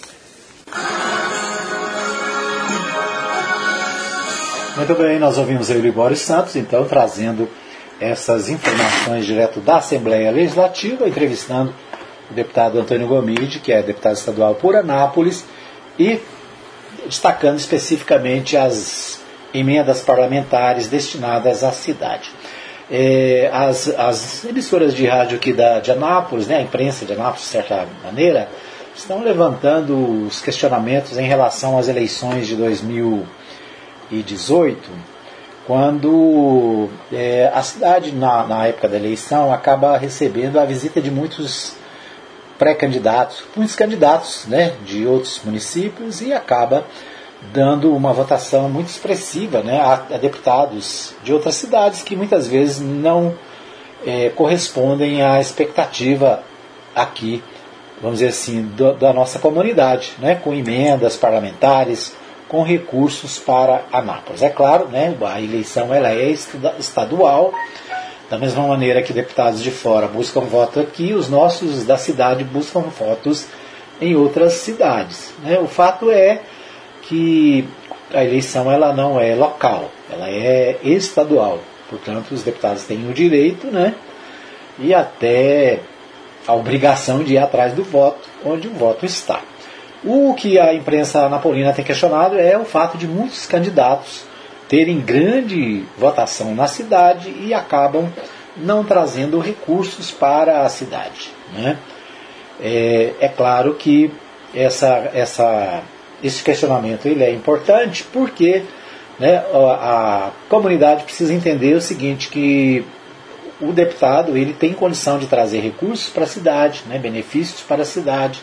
Muito 4.76 4.94
bem, 4.94 5.18
nós 5.18 5.36
ouvimos 5.36 5.68
aí 5.68 5.78
o 5.78 5.82
Libório 5.82 6.16
Santos, 6.16 6.54
então, 6.54 6.84
trazendo 6.84 7.48
essas 8.00 8.48
informações 8.48 9.26
direto 9.26 9.60
da 9.60 9.78
Assembleia 9.78 10.30
Legislativa, 10.30 11.08
entrevistando 11.08 11.74
o 12.30 12.34
deputado 12.34 12.78
Antônio 12.78 13.08
Gomide, 13.08 13.58
que 13.58 13.72
é 13.72 13.82
deputado 13.82 14.14
estadual 14.14 14.54
por 14.54 14.76
Anápolis, 14.76 15.44
e 15.98 16.20
destacando 17.04 17.58
especificamente 17.58 18.56
as 18.56 19.20
emendas 19.52 20.02
parlamentares 20.02 20.86
destinadas 20.86 21.64
à 21.64 21.72
cidade. 21.72 22.30
É, 22.88 23.50
as, 23.52 23.88
as, 23.88 24.44
emissoras 24.44 24.94
de 24.94 25.04
rádio 25.04 25.36
aqui 25.36 25.52
da, 25.52 25.80
de 25.80 25.90
Anápolis, 25.90 26.46
né, 26.46 26.58
a 26.58 26.62
imprensa 26.62 27.04
de 27.04 27.12
Anápolis, 27.12 27.42
de 27.42 27.48
certa 27.48 27.88
maneira, 28.04 28.48
estão 28.94 29.22
levantando 29.22 30.26
os 30.26 30.40
questionamentos 30.40 31.18
em 31.18 31.26
relação 31.26 31.76
às 31.76 31.88
eleições 31.88 32.46
de 32.46 32.54
2018 34.10 34.90
quando 35.66 36.88
é, 37.12 37.48
a 37.54 37.62
cidade, 37.62 38.10
na, 38.10 38.44
na, 38.44 38.66
época 38.66 38.88
da 38.88 38.96
eleição, 38.96 39.52
acaba 39.52 39.96
recebendo 39.96 40.58
a 40.58 40.64
visita 40.64 41.00
de 41.00 41.12
muitos 41.12 41.76
pré-candidatos, 42.58 43.44
muitos 43.54 43.76
candidatos 43.76 44.46
né, 44.46 44.74
de 44.84 45.06
outros 45.06 45.40
municípios 45.44 46.20
e 46.22 46.32
acaba 46.32 46.84
dando 47.52 47.94
uma 47.94 48.12
votação 48.12 48.68
muito 48.68 48.88
expressiva 48.88 49.62
né, 49.62 49.80
a, 49.80 49.92
a 49.92 50.18
deputados 50.18 51.14
de 51.22 51.32
outras 51.32 51.54
cidades 51.54 52.02
que 52.02 52.16
muitas 52.16 52.48
vezes 52.48 52.80
não 52.80 53.34
é, 54.04 54.28
correspondem 54.30 55.22
à 55.22 55.40
expectativa 55.40 56.42
aqui, 56.94 57.42
vamos 58.02 58.18
dizer 58.18 58.30
assim, 58.30 58.62
do, 58.62 58.92
da 58.94 59.12
nossa 59.12 59.38
comunidade, 59.38 60.14
né, 60.18 60.34
com 60.34 60.52
emendas 60.52 61.16
parlamentares, 61.16 62.14
com 62.50 62.64
recursos 62.64 63.38
para 63.38 63.84
Anápolis. 63.92 64.42
É 64.42 64.48
claro, 64.48 64.88
né, 64.88 65.16
a 65.24 65.40
eleição 65.40 65.94
ela 65.94 66.10
é 66.10 66.34
estadual, 66.80 67.54
da 68.28 68.36
mesma 68.36 68.66
maneira 68.66 69.02
que 69.02 69.12
deputados 69.12 69.62
de 69.62 69.70
fora 69.70 70.08
buscam 70.08 70.40
voto 70.40 70.80
aqui, 70.80 71.14
os 71.14 71.28
nossos 71.28 71.86
da 71.86 71.96
cidade 71.96 72.42
buscam 72.42 72.80
votos 72.80 73.46
em 74.00 74.16
outras 74.16 74.54
cidades. 74.54 75.32
Né? 75.44 75.60
O 75.60 75.68
fato 75.68 76.10
é 76.10 76.40
que 77.02 77.64
a 78.12 78.24
eleição 78.24 78.70
ela 78.70 78.92
não 78.92 79.20
é 79.20 79.32
local, 79.36 79.88
ela 80.10 80.28
é 80.28 80.76
estadual. 80.82 81.60
Portanto, 81.88 82.32
os 82.32 82.42
deputados 82.42 82.82
têm 82.82 83.08
o 83.08 83.14
direito 83.14 83.68
né, 83.68 83.94
e 84.76 84.92
até 84.92 85.78
a 86.48 86.54
obrigação 86.54 87.22
de 87.22 87.34
ir 87.34 87.38
atrás 87.38 87.74
do 87.74 87.84
voto, 87.84 88.28
onde 88.44 88.66
o 88.66 88.72
voto 88.72 89.06
está. 89.06 89.40
O 90.04 90.34
que 90.34 90.58
a 90.58 90.72
imprensa 90.72 91.28
napolina 91.28 91.72
tem 91.72 91.84
questionado 91.84 92.38
é 92.38 92.56
o 92.56 92.64
fato 92.64 92.96
de 92.96 93.06
muitos 93.06 93.46
candidatos 93.46 94.24
terem 94.68 95.00
grande 95.00 95.84
votação 95.98 96.54
na 96.54 96.66
cidade 96.66 97.34
e 97.40 97.52
acabam 97.52 98.08
não 98.56 98.84
trazendo 98.84 99.38
recursos 99.38 100.10
para 100.10 100.62
a 100.62 100.68
cidade. 100.68 101.30
Né? 101.52 101.76
É, 102.60 103.12
é, 103.20 103.28
claro 103.28 103.74
que 103.74 104.12
essa, 104.54 105.10
essa, 105.12 105.82
esse 106.22 106.42
questionamento 106.42 107.06
ele 107.06 107.24
é 107.24 107.32
importante 107.32 108.04
porque 108.12 108.62
né, 109.18 109.44
a, 109.52 110.26
a 110.26 110.30
comunidade 110.48 111.04
precisa 111.04 111.34
entender 111.34 111.74
o 111.74 111.80
seguinte, 111.80 112.28
que 112.28 112.84
o 113.60 113.72
deputado 113.72 114.36
ele 114.36 114.52
tem 114.52 114.72
condição 114.72 115.18
de 115.18 115.26
trazer 115.26 115.60
recursos 115.60 116.08
para 116.08 116.24
a 116.24 116.28
cidade, 116.28 116.82
né, 116.86 116.98
benefícios 116.98 117.60
para 117.60 117.82
a 117.82 117.86
cidade, 117.86 118.42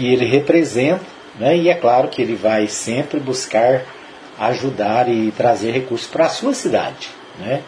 que 0.00 0.10
ele 0.10 0.24
representa, 0.24 1.04
né? 1.38 1.54
e 1.54 1.68
é 1.68 1.74
claro 1.74 2.08
que 2.08 2.22
ele 2.22 2.34
vai 2.34 2.66
sempre 2.68 3.20
buscar 3.20 3.82
ajudar 4.38 5.10
e 5.10 5.30
trazer 5.32 5.72
recursos 5.72 6.08
para 6.08 6.24
a 6.24 6.30
sua 6.30 6.54
cidade. 6.54 7.10
Né? 7.38 7.60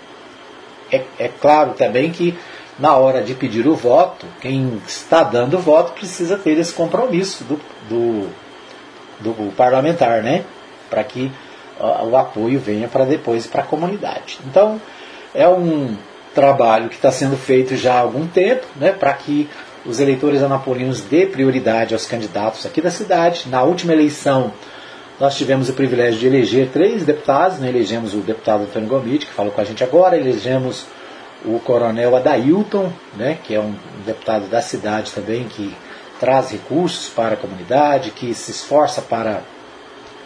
É, 0.90 1.02
é 1.18 1.28
claro 1.28 1.74
também 1.74 2.10
que 2.10 2.34
na 2.78 2.96
hora 2.96 3.22
de 3.22 3.34
pedir 3.34 3.66
o 3.68 3.74
voto, 3.74 4.26
quem 4.40 4.80
está 4.86 5.22
dando 5.22 5.58
o 5.58 5.60
voto 5.60 5.92
precisa 5.92 6.38
ter 6.38 6.58
esse 6.58 6.72
compromisso 6.72 7.44
do, 7.44 7.60
do, 7.86 8.28
do 9.20 9.52
parlamentar, 9.52 10.22
né? 10.22 10.42
para 10.88 11.04
que 11.04 11.30
o 12.08 12.16
apoio 12.16 12.58
venha 12.58 12.88
para 12.88 13.04
depois 13.04 13.46
para 13.46 13.60
a 13.60 13.66
comunidade. 13.66 14.38
Então, 14.46 14.80
é 15.34 15.46
um 15.46 15.94
trabalho 16.34 16.88
que 16.88 16.94
está 16.94 17.12
sendo 17.12 17.36
feito 17.36 17.76
já 17.76 17.94
há 17.94 18.00
algum 18.00 18.26
tempo, 18.26 18.66
né, 18.76 18.92
para 18.92 19.12
que 19.12 19.50
os 19.84 20.00
eleitores 20.00 20.42
anapolinos 20.42 21.00
dê 21.00 21.26
prioridade 21.26 21.94
aos 21.94 22.06
candidatos 22.06 22.64
aqui 22.64 22.80
da 22.80 22.90
cidade. 22.90 23.48
Na 23.48 23.62
última 23.62 23.92
eleição, 23.92 24.52
nós 25.18 25.36
tivemos 25.36 25.68
o 25.68 25.72
privilégio 25.72 26.20
de 26.20 26.26
eleger 26.26 26.68
três 26.68 27.04
deputados. 27.04 27.58
Né? 27.58 27.68
Elegemos 27.68 28.14
o 28.14 28.18
deputado 28.18 28.62
Antônio 28.64 28.88
Gomide, 28.88 29.26
que 29.26 29.32
falou 29.32 29.52
com 29.52 29.60
a 29.60 29.64
gente 29.64 29.82
agora, 29.82 30.16
elegemos 30.16 30.86
o 31.44 31.58
coronel 31.58 32.16
Adailton, 32.16 32.92
né? 33.16 33.38
que 33.42 33.54
é 33.54 33.60
um 33.60 33.74
deputado 34.06 34.46
da 34.48 34.60
cidade 34.62 35.12
também, 35.12 35.44
que 35.44 35.74
traz 36.20 36.52
recursos 36.52 37.08
para 37.08 37.34
a 37.34 37.36
comunidade, 37.36 38.12
que 38.12 38.32
se 38.32 38.52
esforça 38.52 39.02
para 39.02 39.42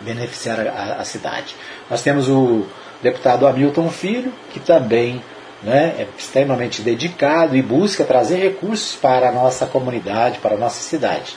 beneficiar 0.01 0.67
a, 0.67 0.97
a 1.01 1.05
cidade. 1.05 1.57
Nós 1.89 2.03
temos 2.03 2.29
o 2.29 2.67
deputado 3.03 3.47
Hamilton 3.47 3.89
Filho, 3.89 4.33
que 4.51 4.61
também 4.61 5.23
né, 5.63 5.95
é 5.99 6.07
extremamente 6.19 6.83
dedicado 6.83 7.57
e 7.57 7.63
busca 7.63 8.05
trazer 8.05 8.37
recursos 8.37 8.95
para 8.95 9.29
a 9.29 9.33
nossa 9.33 9.67
comunidade, 9.67 10.39
para 10.39 10.55
a 10.55 10.59
nossa 10.59 10.81
cidade. 10.81 11.37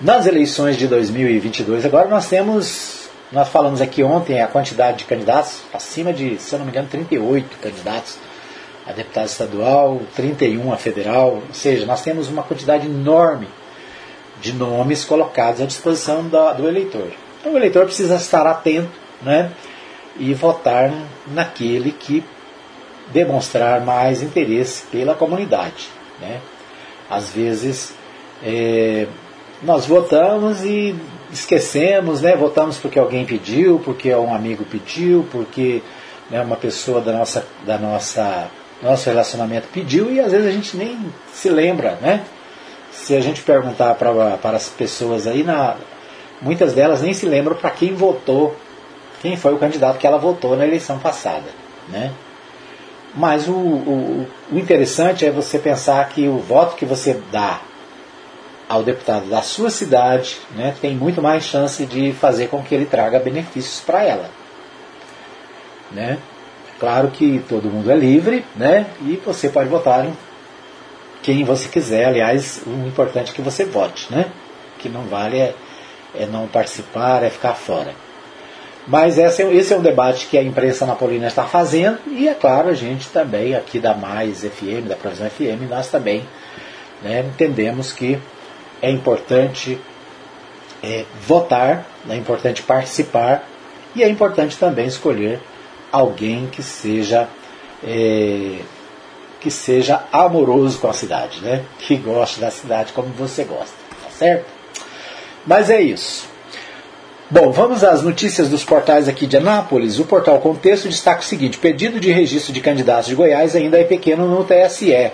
Nas 0.00 0.26
eleições 0.26 0.76
de 0.76 0.88
2022, 0.88 1.84
agora 1.84 2.08
nós 2.08 2.28
temos, 2.28 3.08
nós 3.30 3.48
falamos 3.48 3.80
aqui 3.80 4.02
ontem 4.02 4.40
a 4.40 4.46
quantidade 4.46 4.98
de 4.98 5.04
candidatos, 5.04 5.62
acima 5.72 6.12
de, 6.12 6.38
se 6.38 6.54
eu 6.54 6.58
não 6.58 6.66
me 6.66 6.72
engano, 6.72 6.88
38 6.88 7.58
candidatos 7.58 8.18
a 8.86 8.92
deputado 8.92 9.26
estadual, 9.26 10.02
31 10.14 10.72
a 10.72 10.76
federal, 10.76 11.42
ou 11.46 11.54
seja, 11.54 11.86
nós 11.86 12.02
temos 12.02 12.28
uma 12.28 12.42
quantidade 12.42 12.86
enorme 12.86 13.48
de 14.40 14.52
nomes 14.52 15.04
colocados 15.04 15.60
à 15.60 15.64
disposição 15.64 16.24
do 16.28 16.68
eleitor. 16.68 17.08
Então 17.40 17.52
o 17.52 17.56
eleitor 17.56 17.86
precisa 17.86 18.16
estar 18.16 18.46
atento 18.46 18.90
né, 19.22 19.50
e 20.18 20.34
votar 20.34 20.92
naquele 21.26 21.92
que 21.92 22.22
demonstrar 23.12 23.80
mais 23.80 24.22
interesse 24.22 24.84
pela 24.86 25.14
comunidade. 25.14 25.88
Né? 26.20 26.40
Às 27.08 27.30
vezes 27.30 27.94
é, 28.42 29.06
nós 29.62 29.86
votamos 29.86 30.62
e 30.64 30.94
esquecemos, 31.32 32.22
né? 32.22 32.36
votamos 32.36 32.78
porque 32.78 32.98
alguém 32.98 33.24
pediu, 33.24 33.80
porque 33.84 34.14
um 34.14 34.34
amigo 34.34 34.64
pediu, 34.64 35.26
porque 35.30 35.82
né, 36.30 36.40
uma 36.42 36.56
pessoa 36.56 37.00
da 37.00 37.12
nossa, 37.12 37.46
da 37.64 37.78
nossa 37.78 38.50
nosso 38.82 39.08
relacionamento 39.08 39.68
pediu 39.72 40.12
e 40.12 40.20
às 40.20 40.32
vezes 40.32 40.46
a 40.46 40.50
gente 40.50 40.76
nem 40.76 40.98
se 41.32 41.48
lembra, 41.48 41.98
né? 42.00 42.22
Se 42.92 43.16
a 43.16 43.20
gente 43.20 43.42
perguntar 43.42 43.94
para, 43.94 44.38
as 44.54 44.68
pessoas 44.68 45.26
aí, 45.26 45.42
na, 45.42 45.76
muitas 46.40 46.74
delas 46.74 47.02
nem 47.02 47.12
se 47.12 47.26
lembram 47.26 47.56
para 47.56 47.70
quem 47.70 47.94
votou, 47.94 48.54
quem 49.20 49.36
foi 49.36 49.54
o 49.54 49.58
candidato 49.58 49.98
que 49.98 50.06
ela 50.06 50.18
votou 50.18 50.56
na 50.56 50.66
eleição 50.66 50.98
passada, 50.98 51.46
né? 51.88 52.12
Mas 53.16 53.48
o, 53.48 53.52
o, 53.52 54.26
o 54.50 54.58
interessante 54.58 55.24
é 55.24 55.30
você 55.30 55.58
pensar 55.58 56.08
que 56.08 56.26
o 56.26 56.38
voto 56.38 56.76
que 56.76 56.84
você 56.84 57.20
dá 57.30 57.60
ao 58.68 58.82
deputado 58.82 59.28
da 59.28 59.42
sua 59.42 59.70
cidade 59.70 60.38
né, 60.52 60.74
tem 60.80 60.94
muito 60.94 61.22
mais 61.22 61.44
chance 61.44 61.84
de 61.86 62.12
fazer 62.12 62.48
com 62.48 62.62
que 62.62 62.74
ele 62.74 62.86
traga 62.86 63.18
benefícios 63.20 63.80
para 63.80 64.02
ela. 64.02 64.30
Né? 65.92 66.18
Claro 66.80 67.08
que 67.08 67.42
todo 67.48 67.70
mundo 67.70 67.90
é 67.90 67.96
livre, 67.96 68.44
né? 68.56 68.86
E 69.02 69.20
você 69.24 69.48
pode 69.48 69.68
votar 69.68 70.04
em 70.04 70.16
quem 71.22 71.44
você 71.44 71.68
quiser. 71.68 72.06
Aliás, 72.06 72.62
o 72.66 72.86
importante 72.86 73.30
é 73.30 73.34
que 73.34 73.40
você 73.40 73.64
vote, 73.64 74.12
né? 74.12 74.26
O 74.74 74.80
que 74.80 74.88
não 74.88 75.04
vale 75.04 75.38
é, 75.38 75.54
é 76.14 76.26
não 76.26 76.48
participar, 76.48 77.22
é 77.22 77.30
ficar 77.30 77.54
fora. 77.54 77.94
Mas 78.86 79.16
esse 79.16 79.42
é, 79.42 79.54
esse 79.54 79.72
é 79.72 79.76
um 79.76 79.82
debate 79.82 80.26
que 80.26 80.36
a 80.36 80.42
imprensa 80.42 80.84
napolina 80.84 81.26
está 81.26 81.44
fazendo 81.44 81.98
e, 82.06 82.28
é 82.28 82.34
claro, 82.34 82.68
a 82.68 82.74
gente 82.74 83.08
também, 83.08 83.54
aqui 83.54 83.78
da 83.78 83.94
Mais 83.94 84.40
FM, 84.42 84.88
da 84.88 84.94
Provisão 84.94 85.28
FM, 85.30 85.68
nós 85.70 85.88
também 85.88 86.26
né, 87.02 87.24
entendemos 87.26 87.92
que 87.92 88.18
é 88.82 88.90
importante 88.90 89.80
é, 90.82 91.04
votar, 91.26 91.86
é 92.08 92.16
importante 92.16 92.62
participar 92.62 93.48
e 93.94 94.02
é 94.02 94.08
importante 94.08 94.58
também 94.58 94.86
escolher 94.86 95.40
alguém 95.90 96.46
que 96.46 96.62
seja 96.62 97.28
é, 97.82 98.58
que 99.40 99.50
seja 99.50 100.04
amoroso 100.10 100.78
com 100.78 100.88
a 100.88 100.92
cidade, 100.94 101.40
né? 101.42 101.64
Que 101.78 101.96
goste 101.96 102.40
da 102.40 102.50
cidade 102.50 102.94
como 102.94 103.08
você 103.08 103.44
gosta, 103.44 103.74
tá 104.02 104.10
certo? 104.10 104.46
Mas 105.46 105.68
é 105.68 105.82
isso. 105.82 106.33
Bom, 107.34 107.50
vamos 107.50 107.82
às 107.82 108.00
notícias 108.00 108.48
dos 108.48 108.62
portais 108.62 109.08
aqui 109.08 109.26
de 109.26 109.36
Anápolis. 109.36 109.98
O 109.98 110.04
portal 110.04 110.38
Contexto 110.38 110.88
destaca 110.88 111.20
o 111.20 111.24
seguinte: 111.24 111.58
pedido 111.58 111.98
de 111.98 112.12
registro 112.12 112.52
de 112.52 112.60
candidatos 112.60 113.08
de 113.08 113.16
Goiás 113.16 113.56
ainda 113.56 113.76
é 113.76 113.82
pequeno 113.82 114.28
no 114.28 114.44
TSE. 114.44 115.10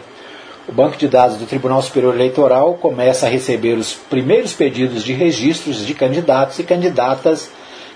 O 0.68 0.73
banco 0.73 0.99
de 0.99 1.09
dados 1.09 1.39
do 1.39 1.47
Tribunal 1.47 1.81
Superior 1.81 2.14
Eleitoral 2.14 2.75
começa 2.75 3.25
a 3.25 3.31
receber 3.31 3.73
os 3.73 3.95
primeiros 3.95 4.53
pedidos 4.53 5.03
de 5.03 5.14
registros 5.14 5.87
de 5.87 5.95
candidatos 5.95 6.59
e 6.59 6.62
candidatas 6.62 7.51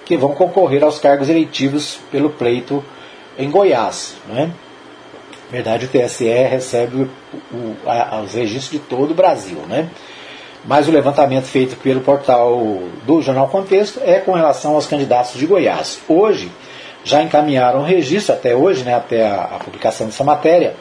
que 0.06 0.16
vão 0.16 0.30
concorrer 0.30 0.82
aos 0.82 0.98
cargos 0.98 1.28
eleitivos 1.28 1.98
pelo 2.10 2.30
pleito 2.30 2.82
em 3.38 3.50
Goiás. 3.50 4.14
Né? 4.26 4.50
Na 5.50 5.52
verdade, 5.52 5.84
o 5.84 5.88
TSE 5.88 6.24
recebe 6.24 7.10
o, 7.52 7.76
a, 7.86 8.22
os 8.22 8.32
registros 8.32 8.70
de 8.70 8.78
todo 8.88 9.10
o 9.10 9.14
Brasil. 9.14 9.58
Né? 9.68 9.90
Mas 10.64 10.88
o 10.88 10.90
levantamento 10.90 11.44
feito 11.44 11.76
pelo 11.76 12.00
portal 12.00 12.58
do 13.06 13.20
Jornal 13.20 13.48
Contexto 13.48 14.00
é 14.02 14.18
com 14.18 14.32
relação 14.32 14.74
aos 14.74 14.86
candidatos 14.86 15.38
de 15.38 15.44
Goiás. 15.44 16.00
Hoje, 16.08 16.50
já 17.04 17.22
encaminharam 17.22 17.80
o 17.80 17.84
registro, 17.84 18.34
até 18.34 18.56
hoje, 18.56 18.82
né, 18.82 18.94
até 18.94 19.26
a, 19.26 19.42
a 19.42 19.58
publicação 19.58 20.06
dessa 20.06 20.24
matéria, 20.24 20.74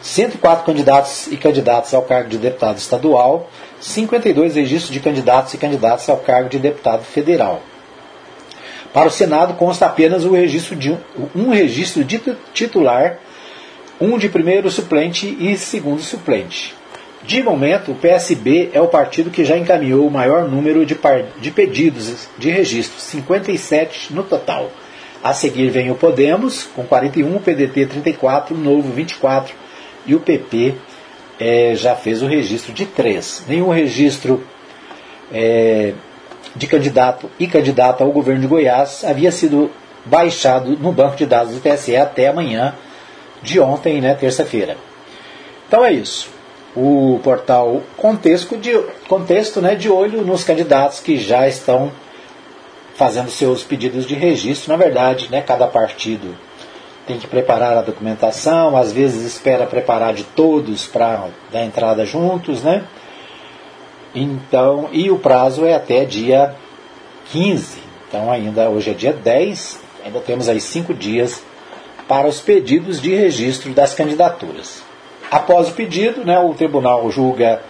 104 0.00 0.64
candidatos 0.64 1.26
e 1.26 1.36
candidatas 1.36 1.92
ao 1.92 2.02
cargo 2.02 2.28
de 2.28 2.38
deputado 2.38 2.78
estadual, 2.78 3.50
52 3.80 4.54
registros 4.54 4.92
de 4.92 5.00
candidatos 5.00 5.52
e 5.52 5.58
candidatas 5.58 6.08
ao 6.08 6.18
cargo 6.18 6.48
de 6.48 6.58
deputado 6.58 7.02
federal. 7.02 7.60
Para 8.92 9.08
o 9.08 9.10
Senado 9.10 9.54
consta 9.54 9.86
apenas 9.86 10.24
o 10.24 10.32
registro 10.32 10.74
de 10.74 10.96
um 11.34 11.50
registro 11.50 12.04
de 12.04 12.20
titular, 12.54 13.18
um 14.00 14.16
de 14.16 14.28
primeiro 14.28 14.70
suplente 14.70 15.36
e 15.38 15.56
segundo 15.58 16.00
suplente. 16.00 16.79
De 17.22 17.42
momento, 17.42 17.92
o 17.92 17.94
PSB 17.94 18.70
é 18.72 18.80
o 18.80 18.88
partido 18.88 19.30
que 19.30 19.44
já 19.44 19.56
encaminhou 19.56 20.06
o 20.06 20.10
maior 20.10 20.48
número 20.48 20.86
de, 20.86 20.98
de 21.38 21.50
pedidos 21.50 22.26
de 22.38 22.50
registro, 22.50 22.98
57 22.98 24.14
no 24.14 24.22
total. 24.22 24.70
A 25.22 25.34
seguir 25.34 25.68
vem 25.68 25.90
o 25.90 25.94
Podemos, 25.94 26.64
com 26.74 26.82
41, 26.82 27.36
o 27.36 27.40
PDT 27.40 27.86
34, 27.86 28.54
o 28.54 28.58
Novo 28.58 28.90
24 28.90 29.54
e 30.06 30.14
o 30.14 30.20
PP 30.20 30.74
é, 31.38 31.74
já 31.74 31.94
fez 31.94 32.22
o 32.22 32.26
registro 32.26 32.72
de 32.72 32.86
3. 32.86 33.44
Nenhum 33.46 33.68
registro 33.68 34.42
é, 35.30 35.92
de 36.56 36.66
candidato 36.66 37.30
e 37.38 37.46
candidata 37.46 38.02
ao 38.02 38.10
governo 38.10 38.40
de 38.40 38.46
Goiás 38.46 39.04
havia 39.04 39.30
sido 39.30 39.70
baixado 40.06 40.70
no 40.78 40.90
banco 40.90 41.16
de 41.16 41.26
dados 41.26 41.54
do 41.54 41.60
TSE 41.60 41.96
até 41.96 42.28
amanhã 42.28 42.74
de 43.42 43.60
ontem, 43.60 44.00
né, 44.00 44.14
terça-feira. 44.14 44.78
Então 45.68 45.84
é 45.84 45.92
isso. 45.92 46.39
O 46.74 47.20
portal 47.24 47.82
Contexto, 47.96 48.56
de, 48.56 48.78
contexto 49.08 49.60
né, 49.60 49.74
de 49.74 49.90
olho 49.90 50.22
nos 50.22 50.44
candidatos 50.44 51.00
que 51.00 51.16
já 51.16 51.48
estão 51.48 51.90
fazendo 52.94 53.30
seus 53.30 53.64
pedidos 53.64 54.06
de 54.06 54.14
registro. 54.14 54.70
Na 54.70 54.76
verdade, 54.76 55.28
né, 55.30 55.40
cada 55.40 55.66
partido 55.66 56.36
tem 57.06 57.18
que 57.18 57.26
preparar 57.26 57.76
a 57.76 57.82
documentação, 57.82 58.76
às 58.76 58.92
vezes 58.92 59.24
espera 59.24 59.66
preparar 59.66 60.14
de 60.14 60.22
todos 60.22 60.86
para 60.86 61.28
dar 61.50 61.64
entrada 61.64 62.04
juntos, 62.04 62.62
né? 62.62 62.84
Então, 64.14 64.88
e 64.92 65.10
o 65.10 65.18
prazo 65.18 65.64
é 65.64 65.74
até 65.74 66.04
dia 66.04 66.54
15. 67.32 67.78
Então, 68.08 68.30
ainda 68.30 68.68
hoje 68.68 68.90
é 68.90 68.94
dia 68.94 69.12
10, 69.12 69.80
ainda 70.04 70.20
temos 70.20 70.48
aí 70.48 70.60
cinco 70.60 70.92
dias 70.92 71.42
para 72.06 72.28
os 72.28 72.40
pedidos 72.40 73.00
de 73.00 73.14
registro 73.14 73.72
das 73.72 73.94
candidaturas. 73.94 74.82
Após 75.30 75.68
o 75.68 75.72
pedido, 75.72 76.24
né, 76.24 76.38
o 76.38 76.52
tribunal 76.54 77.08
julga, 77.10 77.62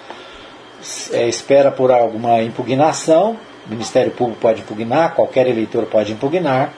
é, 1.12 1.28
espera 1.28 1.70
por 1.70 1.90
alguma 1.90 2.42
impugnação, 2.42 3.36
o 3.66 3.70
Ministério 3.70 4.10
Público 4.12 4.40
pode 4.40 4.62
impugnar, 4.62 5.14
qualquer 5.14 5.46
eleitor 5.46 5.84
pode 5.84 6.12
impugnar, 6.12 6.72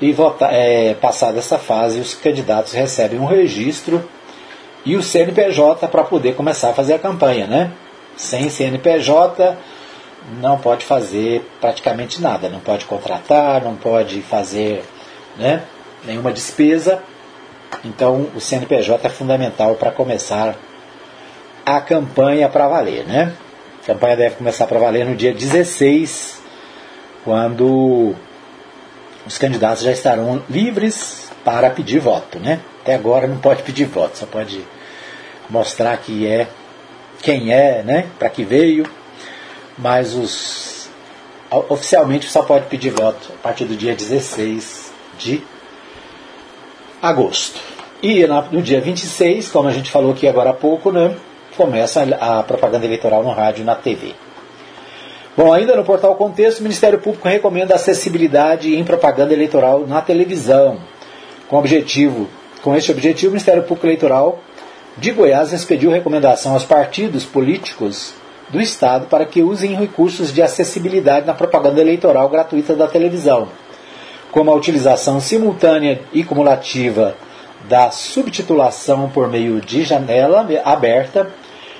e 0.00 0.12
votar, 0.12 0.52
é, 0.52 0.94
passada 0.94 1.38
essa 1.38 1.58
fase, 1.58 2.00
os 2.00 2.14
candidatos 2.14 2.72
recebem 2.72 3.20
um 3.20 3.26
registro 3.26 4.02
e 4.84 4.96
o 4.96 5.02
CNPJ 5.02 5.86
para 5.86 6.02
poder 6.02 6.34
começar 6.34 6.70
a 6.70 6.74
fazer 6.74 6.94
a 6.94 6.98
campanha, 6.98 7.46
né? 7.46 7.70
Sem 8.16 8.48
CNPJ 8.50 9.56
não 10.40 10.58
pode 10.58 10.84
fazer 10.84 11.48
praticamente 11.60 12.20
nada, 12.20 12.48
não 12.48 12.60
pode 12.60 12.84
contratar, 12.84 13.62
não 13.62 13.76
pode 13.76 14.22
fazer 14.22 14.82
né, 15.36 15.62
nenhuma 16.04 16.32
despesa. 16.32 17.02
Então 17.84 18.28
o 18.34 18.40
CNPJ 18.40 19.06
é 19.06 19.10
fundamental 19.10 19.74
para 19.74 19.90
começar 19.90 20.56
a 21.64 21.80
campanha 21.80 22.48
para 22.48 22.68
valer. 22.68 23.04
Né? 23.04 23.32
A 23.82 23.86
campanha 23.86 24.16
deve 24.16 24.36
começar 24.36 24.66
para 24.66 24.78
valer 24.78 25.04
no 25.04 25.16
dia 25.16 25.32
16, 25.32 26.42
quando 27.24 28.14
os 29.26 29.38
candidatos 29.38 29.82
já 29.82 29.92
estarão 29.92 30.42
livres 30.48 31.30
para 31.44 31.70
pedir 31.70 31.98
voto. 31.98 32.38
Né? 32.38 32.60
Até 32.82 32.94
agora 32.94 33.26
não 33.26 33.38
pode 33.38 33.62
pedir 33.62 33.84
voto, 33.84 34.18
só 34.18 34.26
pode 34.26 34.64
mostrar 35.48 35.96
que 35.98 36.26
é 36.26 36.48
quem 37.20 37.52
é, 37.52 37.82
né, 37.82 38.06
para 38.18 38.28
que 38.28 38.42
veio, 38.42 38.84
mas 39.78 40.14
os 40.14 40.90
oficialmente 41.68 42.30
só 42.30 42.42
pode 42.42 42.66
pedir 42.66 42.90
voto 42.90 43.30
a 43.34 43.42
partir 43.42 43.66
do 43.66 43.76
dia 43.76 43.94
16 43.94 44.90
de 45.18 45.44
agosto. 47.02 47.60
E 48.00 48.24
no 48.26 48.62
dia 48.62 48.80
26, 48.80 49.50
como 49.50 49.68
a 49.68 49.72
gente 49.72 49.90
falou 49.90 50.12
aqui 50.12 50.28
agora 50.28 50.50
há 50.50 50.54
pouco, 50.54 50.92
né, 50.92 51.14
começa 51.56 52.02
a 52.20 52.42
propaganda 52.44 52.86
eleitoral 52.86 53.22
no 53.24 53.30
rádio 53.30 53.62
e 53.62 53.64
na 53.64 53.74
TV. 53.74 54.14
Bom, 55.36 55.52
ainda 55.52 55.74
no 55.74 55.84
portal 55.84 56.14
Contexto, 56.14 56.60
o 56.60 56.62
Ministério 56.62 56.98
Público 56.98 57.26
recomenda 57.26 57.74
acessibilidade 57.74 58.76
em 58.76 58.84
propaganda 58.84 59.32
eleitoral 59.32 59.86
na 59.86 60.00
televisão. 60.00 60.78
Com 61.48 61.58
objetivo, 61.58 62.28
com 62.62 62.76
este 62.76 62.92
objetivo, 62.92 63.28
o 63.28 63.32
Ministério 63.32 63.62
Público 63.62 63.86
Eleitoral 63.86 64.40
de 64.96 65.10
Goiás 65.10 65.52
expediu 65.52 65.90
recomendação 65.90 66.52
aos 66.52 66.64
partidos 66.64 67.24
políticos 67.24 68.14
do 68.50 68.60
Estado 68.60 69.06
para 69.06 69.24
que 69.24 69.42
usem 69.42 69.74
recursos 69.74 70.32
de 70.32 70.42
acessibilidade 70.42 71.26
na 71.26 71.32
propaganda 71.32 71.80
eleitoral 71.80 72.28
gratuita 72.28 72.74
da 72.74 72.86
televisão, 72.86 73.48
como 74.32 74.50
a 74.50 74.54
utilização 74.56 75.20
simultânea 75.20 76.00
e 76.12 76.24
cumulativa 76.24 77.14
da 77.68 77.90
subtitulação 77.92 79.08
por 79.08 79.28
meio 79.28 79.60
de 79.60 79.84
janela 79.84 80.48
aberta, 80.64 81.30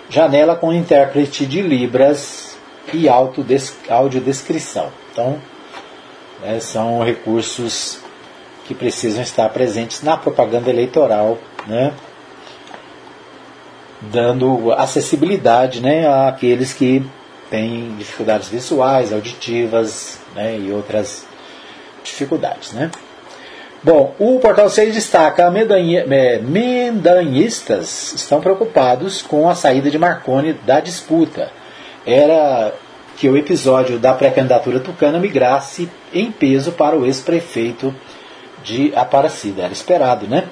janela 0.09 0.55
com 0.55 0.73
intérprete 0.73 1.47
de 1.47 1.61
Libras 1.61 2.57
e 2.93 3.09
audiodescrição. 3.09 4.91
Então, 5.11 5.39
né, 6.43 6.61
são 6.61 7.03
recursos 7.03 7.99
que 8.67 8.75
precisam 8.75 9.23
estar 9.23 9.49
presentes 9.49 10.03
na 10.03 10.17
propaganda 10.17 10.71
eleitoral, 10.71 11.39
né? 11.67 11.93
dando 14.03 14.73
acessibilidade 14.73 15.81
né, 15.81 16.07
àqueles 16.29 16.73
que 16.73 17.05
têm 17.49 17.95
dificuldades 17.97 18.49
visuais, 18.49 19.13
auditivas 19.13 20.19
né, 20.35 20.59
e 20.59 20.73
outras 20.73 21.25
dificuldades. 22.03 22.73
Né? 22.73 22.91
Bom, 23.83 24.15
o 24.19 24.39
Portal 24.39 24.71
6 24.71 24.95
destaca 24.95 25.51
mendanhistas 25.51 28.13
estão 28.15 28.41
preocupados 28.41 29.23
com 29.23 29.49
a 29.49 29.55
saída 29.55 29.91
de 29.91 29.99
Marconi 29.99 30.53
da 30.53 30.79
disputa. 30.79 31.51
Era 32.07 32.73
que 33.17 33.29
o 33.29 33.37
episódio 33.37 33.99
da 33.99 34.15
pré-candidatura 34.15 34.81
tucana 34.81 35.19
migrasse 35.19 35.91
em 36.13 36.31
peso 36.31 36.73
para 36.73 36.97
o 36.97 37.05
ex-prefeito 37.05 37.95
de 38.63 38.93
Aparecida. 38.95 39.63
Era 39.63 39.73
esperado, 39.73 40.27
né? 40.27 40.45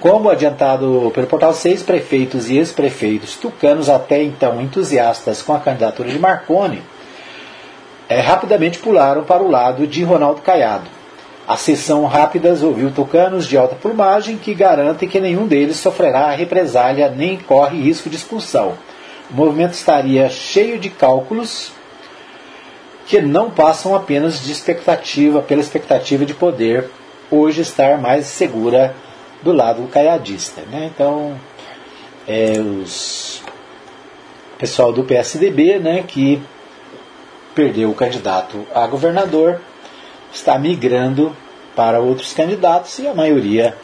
Como 0.00 0.28
adiantado 0.28 1.10
pelo 1.14 1.26
Portal 1.26 1.52
6, 1.52 1.82
prefeitos 1.82 2.48
e 2.48 2.56
ex-prefeitos 2.56 3.36
tucanos, 3.36 3.88
até 3.88 4.22
então 4.22 4.60
entusiastas 4.60 5.42
com 5.42 5.52
a 5.52 5.60
candidatura 5.60 6.08
de 6.08 6.18
Marconi, 6.18 6.82
é, 8.08 8.20
rapidamente 8.20 8.78
pularam 8.78 9.24
para 9.24 9.42
o 9.42 9.50
lado 9.50 9.86
de 9.86 10.02
Ronaldo 10.02 10.40
Caiado. 10.40 10.88
A 11.46 11.56
sessão 11.56 12.04
rápidas 12.04 12.62
ouviu 12.62 12.90
tucanos 12.90 13.46
de 13.46 13.56
alta 13.56 13.74
plumagem 13.74 14.36
que 14.36 14.54
garantem 14.54 15.08
que 15.08 15.20
nenhum 15.20 15.46
deles 15.46 15.76
sofrerá 15.76 16.30
represália 16.32 17.08
nem 17.08 17.38
corre 17.38 17.80
risco 17.80 18.10
de 18.10 18.16
expulsão. 18.16 18.74
O 19.30 19.34
movimento 19.34 19.72
estaria 19.72 20.28
cheio 20.28 20.78
de 20.78 20.90
cálculos 20.90 21.72
que 23.06 23.20
não 23.20 23.50
passam 23.50 23.94
apenas 23.94 24.42
de 24.42 24.52
expectativa, 24.52 25.40
pela 25.40 25.60
expectativa 25.60 26.26
de 26.26 26.34
poder 26.34 26.90
hoje 27.30 27.62
estar 27.62 27.98
mais 27.98 28.26
segura 28.26 28.94
do 29.42 29.52
lado 29.52 29.86
caiadista. 29.88 30.62
Né? 30.70 30.90
Então, 30.94 31.38
é, 32.26 32.58
os 32.60 33.42
pessoal 34.58 34.92
do 34.92 35.04
PSDB, 35.04 35.78
né, 35.78 36.04
que 36.06 36.42
perdeu 37.58 37.90
o 37.90 37.94
candidato 37.94 38.64
a 38.72 38.86
governador, 38.86 39.60
está 40.32 40.56
migrando 40.56 41.34
para 41.74 41.98
outros 41.98 42.32
candidatos 42.32 42.96
e 43.00 43.08
a 43.08 43.12
maioria, 43.12 43.74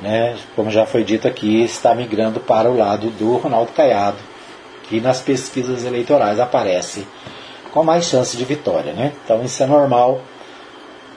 né, 0.00 0.34
como 0.56 0.70
já 0.70 0.86
foi 0.86 1.04
dito 1.04 1.28
aqui, 1.28 1.62
está 1.62 1.94
migrando 1.94 2.40
para 2.40 2.70
o 2.70 2.76
lado 2.78 3.10
do 3.10 3.36
Ronaldo 3.36 3.70
Caiado, 3.72 4.16
que 4.88 4.98
nas 4.98 5.20
pesquisas 5.20 5.84
eleitorais 5.84 6.40
aparece 6.40 7.06
com 7.70 7.84
mais 7.84 8.06
chance 8.06 8.34
de 8.34 8.46
vitória. 8.46 8.94
Né? 8.94 9.12
Então 9.22 9.44
isso 9.44 9.62
é 9.62 9.66
normal 9.66 10.22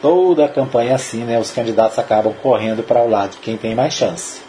toda 0.02 0.44
a 0.44 0.50
campanha 0.50 0.96
assim, 0.96 1.24
né? 1.24 1.40
Os 1.40 1.52
candidatos 1.52 1.98
acabam 1.98 2.34
correndo 2.44 2.84
para 2.84 3.04
o 3.04 3.10
lado 3.10 3.32
de 3.32 3.38
quem 3.38 3.56
tem 3.56 3.74
mais 3.74 3.94
chance. 3.94 4.42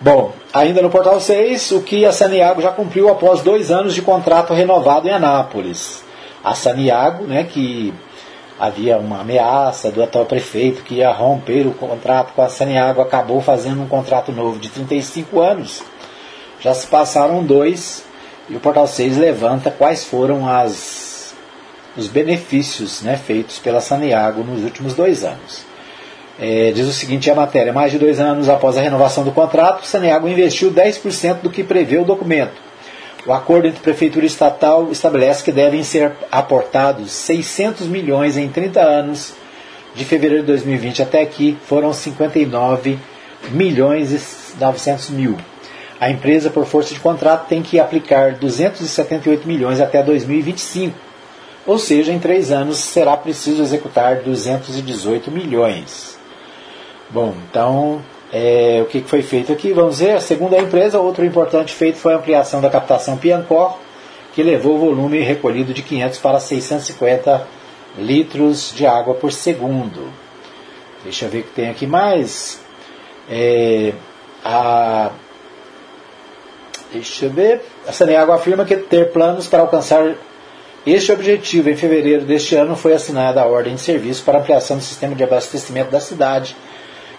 Bom, 0.00 0.32
ainda 0.54 0.80
no 0.80 0.90
portal 0.90 1.20
6, 1.20 1.72
o 1.72 1.80
que 1.80 2.06
a 2.06 2.12
Saniago 2.12 2.62
já 2.62 2.70
cumpriu 2.70 3.08
após 3.08 3.40
dois 3.40 3.72
anos 3.72 3.94
de 3.94 4.02
contrato 4.02 4.54
renovado 4.54 5.08
em 5.08 5.10
Anápolis. 5.10 6.05
A 6.46 6.54
Saniago, 6.54 7.24
né, 7.24 7.42
que 7.42 7.92
havia 8.56 8.98
uma 8.98 9.20
ameaça 9.20 9.90
do 9.90 10.00
atual 10.00 10.24
prefeito 10.26 10.84
que 10.84 10.94
ia 10.94 11.10
romper 11.10 11.66
o 11.66 11.72
contrato 11.72 12.32
com 12.34 12.40
a 12.40 12.48
Saniago, 12.48 13.00
acabou 13.00 13.40
fazendo 13.40 13.82
um 13.82 13.88
contrato 13.88 14.30
novo 14.30 14.56
de 14.60 14.68
35 14.68 15.40
anos. 15.40 15.82
Já 16.60 16.72
se 16.72 16.86
passaram 16.86 17.44
dois 17.44 18.04
e 18.48 18.54
o 18.54 18.60
portal 18.60 18.86
6 18.86 19.16
levanta 19.16 19.72
quais 19.72 20.04
foram 20.04 20.48
as 20.48 21.34
os 21.96 22.06
benefícios 22.06 23.02
né, 23.02 23.16
feitos 23.16 23.58
pela 23.58 23.80
Saniago 23.80 24.44
nos 24.44 24.62
últimos 24.62 24.94
dois 24.94 25.24
anos. 25.24 25.64
É, 26.38 26.70
diz 26.70 26.86
o 26.86 26.92
seguinte 26.92 27.28
a 27.28 27.34
matéria: 27.34 27.72
mais 27.72 27.90
de 27.90 27.98
dois 27.98 28.20
anos 28.20 28.48
após 28.48 28.76
a 28.76 28.82
renovação 28.82 29.24
do 29.24 29.32
contrato, 29.32 29.84
Saniago 29.84 30.28
investiu 30.28 30.70
10% 30.70 31.40
do 31.40 31.50
que 31.50 31.64
prevê 31.64 31.98
o 31.98 32.04
documento. 32.04 32.65
O 33.26 33.32
acordo 33.32 33.66
entre 33.66 33.80
prefeitura 33.80 34.24
e 34.24 34.28
estatal 34.28 34.90
estabelece 34.92 35.42
que 35.42 35.50
devem 35.50 35.82
ser 35.82 36.12
aportados 36.30 37.10
600 37.10 37.86
milhões 37.88 38.36
em 38.36 38.48
30 38.48 38.80
anos, 38.80 39.34
de 39.94 40.04
fevereiro 40.04 40.42
de 40.42 40.48
2020 40.48 41.02
até 41.02 41.22
aqui, 41.22 41.56
foram 41.66 41.92
59 41.92 42.98
milhões 43.50 44.12
e 44.12 44.60
900 44.60 45.10
mil. 45.10 45.36
A 45.98 46.10
empresa, 46.10 46.50
por 46.50 46.66
força 46.66 46.94
de 46.94 47.00
contrato, 47.00 47.48
tem 47.48 47.62
que 47.62 47.80
aplicar 47.80 48.34
278 48.34 49.48
milhões 49.48 49.80
até 49.80 50.02
2025 50.02 51.06
ou 51.66 51.78
seja, 51.78 52.12
em 52.12 52.18
três 52.20 52.52
anos 52.52 52.78
será 52.78 53.16
preciso 53.16 53.60
executar 53.60 54.20
218 54.20 55.32
milhões. 55.32 56.16
Bom, 57.10 57.34
então 57.50 58.00
é, 58.32 58.80
o 58.82 58.86
que 58.86 59.02
foi 59.02 59.22
feito 59.22 59.52
aqui? 59.52 59.72
Vamos 59.72 60.00
ver, 60.00 60.16
a 60.16 60.60
empresa, 60.60 60.98
outro 60.98 61.24
importante 61.24 61.72
feito 61.72 61.98
foi 61.98 62.14
a 62.14 62.16
ampliação 62.16 62.60
da 62.60 62.68
captação 62.68 63.16
Piancor, 63.16 63.78
que 64.34 64.42
levou 64.42 64.76
o 64.76 64.78
volume 64.78 65.20
recolhido 65.20 65.72
de 65.72 65.82
500 65.82 66.18
para 66.18 66.40
650 66.40 67.46
litros 67.98 68.72
de 68.74 68.86
água 68.86 69.14
por 69.14 69.32
segundo. 69.32 70.12
Deixa 71.02 71.24
eu 71.24 71.30
ver 71.30 71.40
o 71.40 71.42
que 71.44 71.50
tem 71.50 71.70
aqui 71.70 71.86
mais. 71.86 72.60
É, 73.30 73.92
a, 74.44 75.10
deixa 76.92 77.26
eu 77.26 77.30
ver. 77.30 77.62
A 77.86 77.92
Saneago 77.92 78.32
afirma 78.32 78.64
que 78.64 78.76
ter 78.76 79.12
planos 79.12 79.46
para 79.46 79.60
alcançar 79.60 80.16
este 80.86 81.10
objetivo, 81.10 81.68
em 81.68 81.76
fevereiro 81.76 82.24
deste 82.24 82.54
ano, 82.54 82.76
foi 82.76 82.92
assinada 82.92 83.40
a 83.40 83.46
ordem 83.46 83.74
de 83.74 83.80
serviço 83.80 84.22
para 84.22 84.38
ampliação 84.38 84.76
do 84.76 84.84
sistema 84.84 85.16
de 85.16 85.24
abastecimento 85.24 85.90
da 85.90 86.00
cidade, 86.00 86.56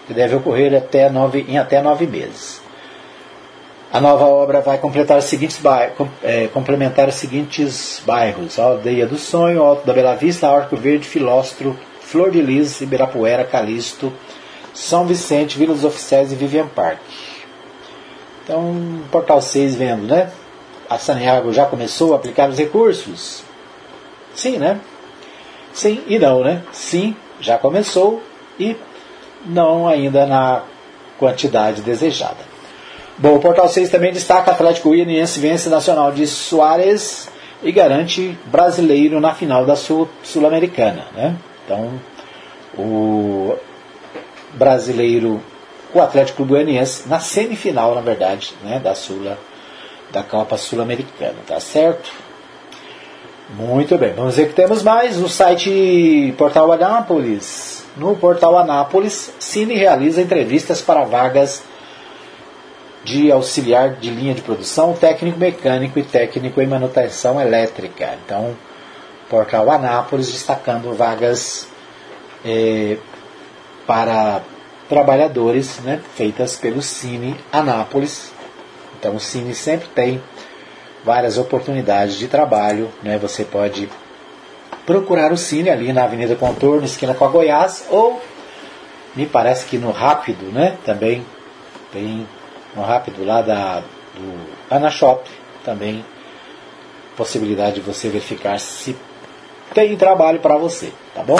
que 0.08 0.14
deve 0.14 0.34
ocorrer 0.34 0.74
até 0.74 1.10
nove, 1.10 1.44
em 1.46 1.58
até 1.58 1.82
nove 1.82 2.06
meses. 2.06 2.62
A 3.92 4.00
nova 4.00 4.24
obra 4.24 4.60
vai 4.60 4.78
completar 4.78 5.18
os 5.18 5.26
seguintes 5.26 5.58
bairros, 5.58 6.08
é, 6.22 6.48
complementar 6.48 7.08
os 7.08 7.14
seguintes 7.14 8.02
bairros: 8.04 8.58
Aldeia 8.58 9.06
do 9.06 9.18
Sonho, 9.18 9.62
Alto 9.62 9.86
da 9.86 9.92
Bela 9.92 10.14
Vista, 10.14 10.48
Arco 10.48 10.76
Verde, 10.76 11.06
Filóstro, 11.06 11.78
Flor 12.00 12.30
de 12.30 12.40
Lis, 12.40 12.80
Ibirapuera, 12.80 13.44
Calixto, 13.44 14.12
São 14.72 15.06
Vicente, 15.06 15.58
Vila 15.58 15.74
dos 15.74 15.84
Oficiais 15.84 16.32
e 16.32 16.34
Vivian 16.34 16.66
Park. 16.66 16.98
Então, 18.44 19.02
Portal 19.10 19.42
6 19.42 19.76
vendo, 19.76 20.06
né? 20.06 20.30
A 20.88 20.96
Saniago 20.96 21.52
já 21.52 21.66
começou 21.66 22.14
a 22.14 22.16
aplicar 22.16 22.48
os 22.48 22.56
recursos. 22.56 23.42
Sim, 24.34 24.56
né? 24.56 24.80
Sim 25.74 26.02
e 26.06 26.18
não, 26.18 26.42
né? 26.42 26.62
Sim, 26.72 27.14
já 27.40 27.58
começou 27.58 28.22
e 28.58 28.74
não 29.46 29.88
ainda 29.88 30.26
na 30.26 30.62
quantidade 31.18 31.82
desejada. 31.82 32.48
Bom, 33.16 33.34
o 33.34 33.40
Portal 33.40 33.68
6 33.68 33.90
também 33.90 34.12
destaca 34.12 34.52
Atlético 34.52 34.90
Goianiense 34.90 35.40
vence 35.40 35.68
Nacional 35.68 36.12
de 36.12 36.26
Soares 36.26 37.28
e 37.62 37.72
garante 37.72 38.38
brasileiro 38.46 39.20
na 39.20 39.34
final 39.34 39.66
da 39.66 39.74
Sul-Americana. 39.74 41.06
né? 41.14 41.36
Então, 41.64 42.00
o 42.76 43.56
brasileiro, 44.54 45.42
o 45.92 46.00
Atlético 46.00 46.44
Goianiense, 46.44 47.08
na 47.08 47.18
semifinal, 47.18 47.94
na 47.94 48.00
verdade, 48.00 48.54
né, 48.62 48.78
da 48.78 48.94
Sula, 48.94 49.38
da 50.12 50.22
Copa 50.22 50.56
Sul-Americana, 50.56 51.36
tá 51.46 51.58
certo? 51.60 52.10
Muito 53.50 53.96
bem, 53.98 54.12
vamos 54.12 54.36
ver 54.36 54.48
que 54.48 54.54
temos 54.54 54.82
mais 54.82 55.16
no 55.16 55.28
site 55.28 56.34
Portal 56.36 56.70
Anápolis. 56.70 57.77
No 57.96 58.16
Portal 58.16 58.56
Anápolis, 58.58 59.32
Cine 59.38 59.74
realiza 59.74 60.22
entrevistas 60.22 60.80
para 60.80 61.04
vagas 61.04 61.62
de 63.04 63.32
auxiliar 63.32 63.94
de 63.94 64.10
linha 64.10 64.34
de 64.34 64.42
produção, 64.42 64.92
técnico 64.92 65.38
mecânico 65.38 65.98
e 65.98 66.02
técnico 66.02 66.60
em 66.60 66.66
manutenção 66.66 67.40
elétrica. 67.40 68.16
Então, 68.24 68.56
Portal 69.28 69.70
Anápolis 69.70 70.30
destacando 70.30 70.94
vagas 70.94 71.68
é, 72.44 72.96
para 73.86 74.42
trabalhadores 74.88 75.78
né, 75.80 76.00
feitas 76.14 76.56
pelo 76.56 76.82
Cine 76.82 77.36
Anápolis. 77.52 78.32
Então, 78.98 79.16
o 79.16 79.20
Cine 79.20 79.54
sempre 79.54 79.88
tem 79.88 80.22
várias 81.04 81.38
oportunidades 81.38 82.16
de 82.16 82.26
trabalho. 82.28 82.90
Né? 83.02 83.18
Você 83.18 83.44
pode 83.44 83.88
procurar 84.88 85.30
o 85.34 85.36
Cine 85.36 85.68
ali 85.68 85.92
na 85.92 86.04
Avenida 86.04 86.34
Contorno, 86.34 86.86
esquina 86.86 87.12
com 87.12 87.22
a 87.22 87.28
Goiás, 87.28 87.84
ou 87.90 88.18
me 89.14 89.26
parece 89.26 89.66
que 89.66 89.76
no 89.76 89.90
Rápido, 89.90 90.50
né? 90.50 90.78
Também 90.82 91.26
tem 91.92 92.26
no 92.74 92.80
Rápido 92.80 93.22
lá 93.22 93.42
da, 93.42 93.80
do 94.14 94.74
Ana 94.74 94.90
Shop, 94.90 95.28
também 95.62 96.02
possibilidade 97.18 97.74
de 97.74 97.80
você 97.82 98.08
verificar 98.08 98.58
se 98.58 98.96
tem 99.74 99.94
trabalho 99.94 100.40
para 100.40 100.56
você, 100.56 100.90
tá 101.14 101.22
bom? 101.22 101.36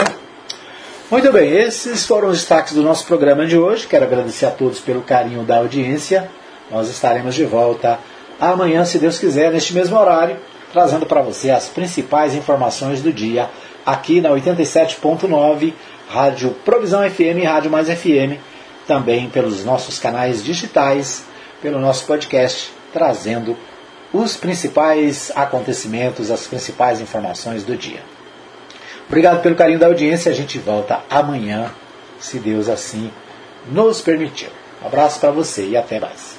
Muito 1.09 1.33
bem, 1.33 1.49
esses 1.51 2.05
foram 2.05 2.27
os 2.27 2.37
destaques 2.37 2.75
do 2.75 2.83
nosso 2.83 3.07
programa 3.07 3.47
de 3.47 3.57
hoje. 3.57 3.87
Quero 3.87 4.05
agradecer 4.05 4.45
a 4.45 4.51
todos 4.51 4.79
pelo 4.79 5.01
carinho 5.01 5.41
da 5.41 5.57
audiência. 5.57 6.29
Nós 6.69 6.87
estaremos 6.87 7.33
de 7.33 7.45
volta 7.45 7.97
amanhã, 8.39 8.85
se 8.85 8.99
Deus 8.99 9.17
quiser, 9.17 9.51
neste 9.51 9.73
mesmo 9.73 9.97
horário, 9.97 10.37
trazendo 10.71 11.05
para 11.05 11.21
você 11.21 11.49
as 11.49 11.67
principais 11.67 12.35
informações 12.35 13.01
do 13.01 13.11
dia 13.11 13.49
aqui 13.85 14.21
na 14.21 14.29
87.9 14.29 15.73
Rádio 16.09 16.51
Provisão 16.65 17.07
FM 17.07 17.41
e 17.41 17.45
Rádio 17.45 17.69
Mais 17.69 17.87
FM, 17.87 18.39
também 18.87 19.29
pelos 19.29 19.63
nossos 19.63 19.99
canais 19.99 20.43
digitais, 20.43 21.23
pelo 21.61 21.79
nosso 21.79 22.05
podcast, 22.05 22.71
trazendo 22.91 23.55
os 24.11 24.35
principais 24.35 25.31
acontecimentos, 25.35 26.31
as 26.31 26.47
principais 26.47 26.99
informações 26.99 27.63
do 27.63 27.77
dia. 27.77 28.01
Obrigado 29.07 29.41
pelo 29.41 29.55
carinho 29.55 29.79
da 29.79 29.87
audiência. 29.87 30.31
A 30.31 30.35
gente 30.35 30.57
volta 30.57 31.01
amanhã, 31.09 31.71
se 32.19 32.39
Deus 32.39 32.69
assim 32.69 33.11
nos 33.67 34.01
permitir. 34.01 34.49
Um 34.83 34.87
abraço 34.87 35.19
para 35.19 35.31
você 35.31 35.67
e 35.67 35.77
até 35.77 35.99
mais. 35.99 36.38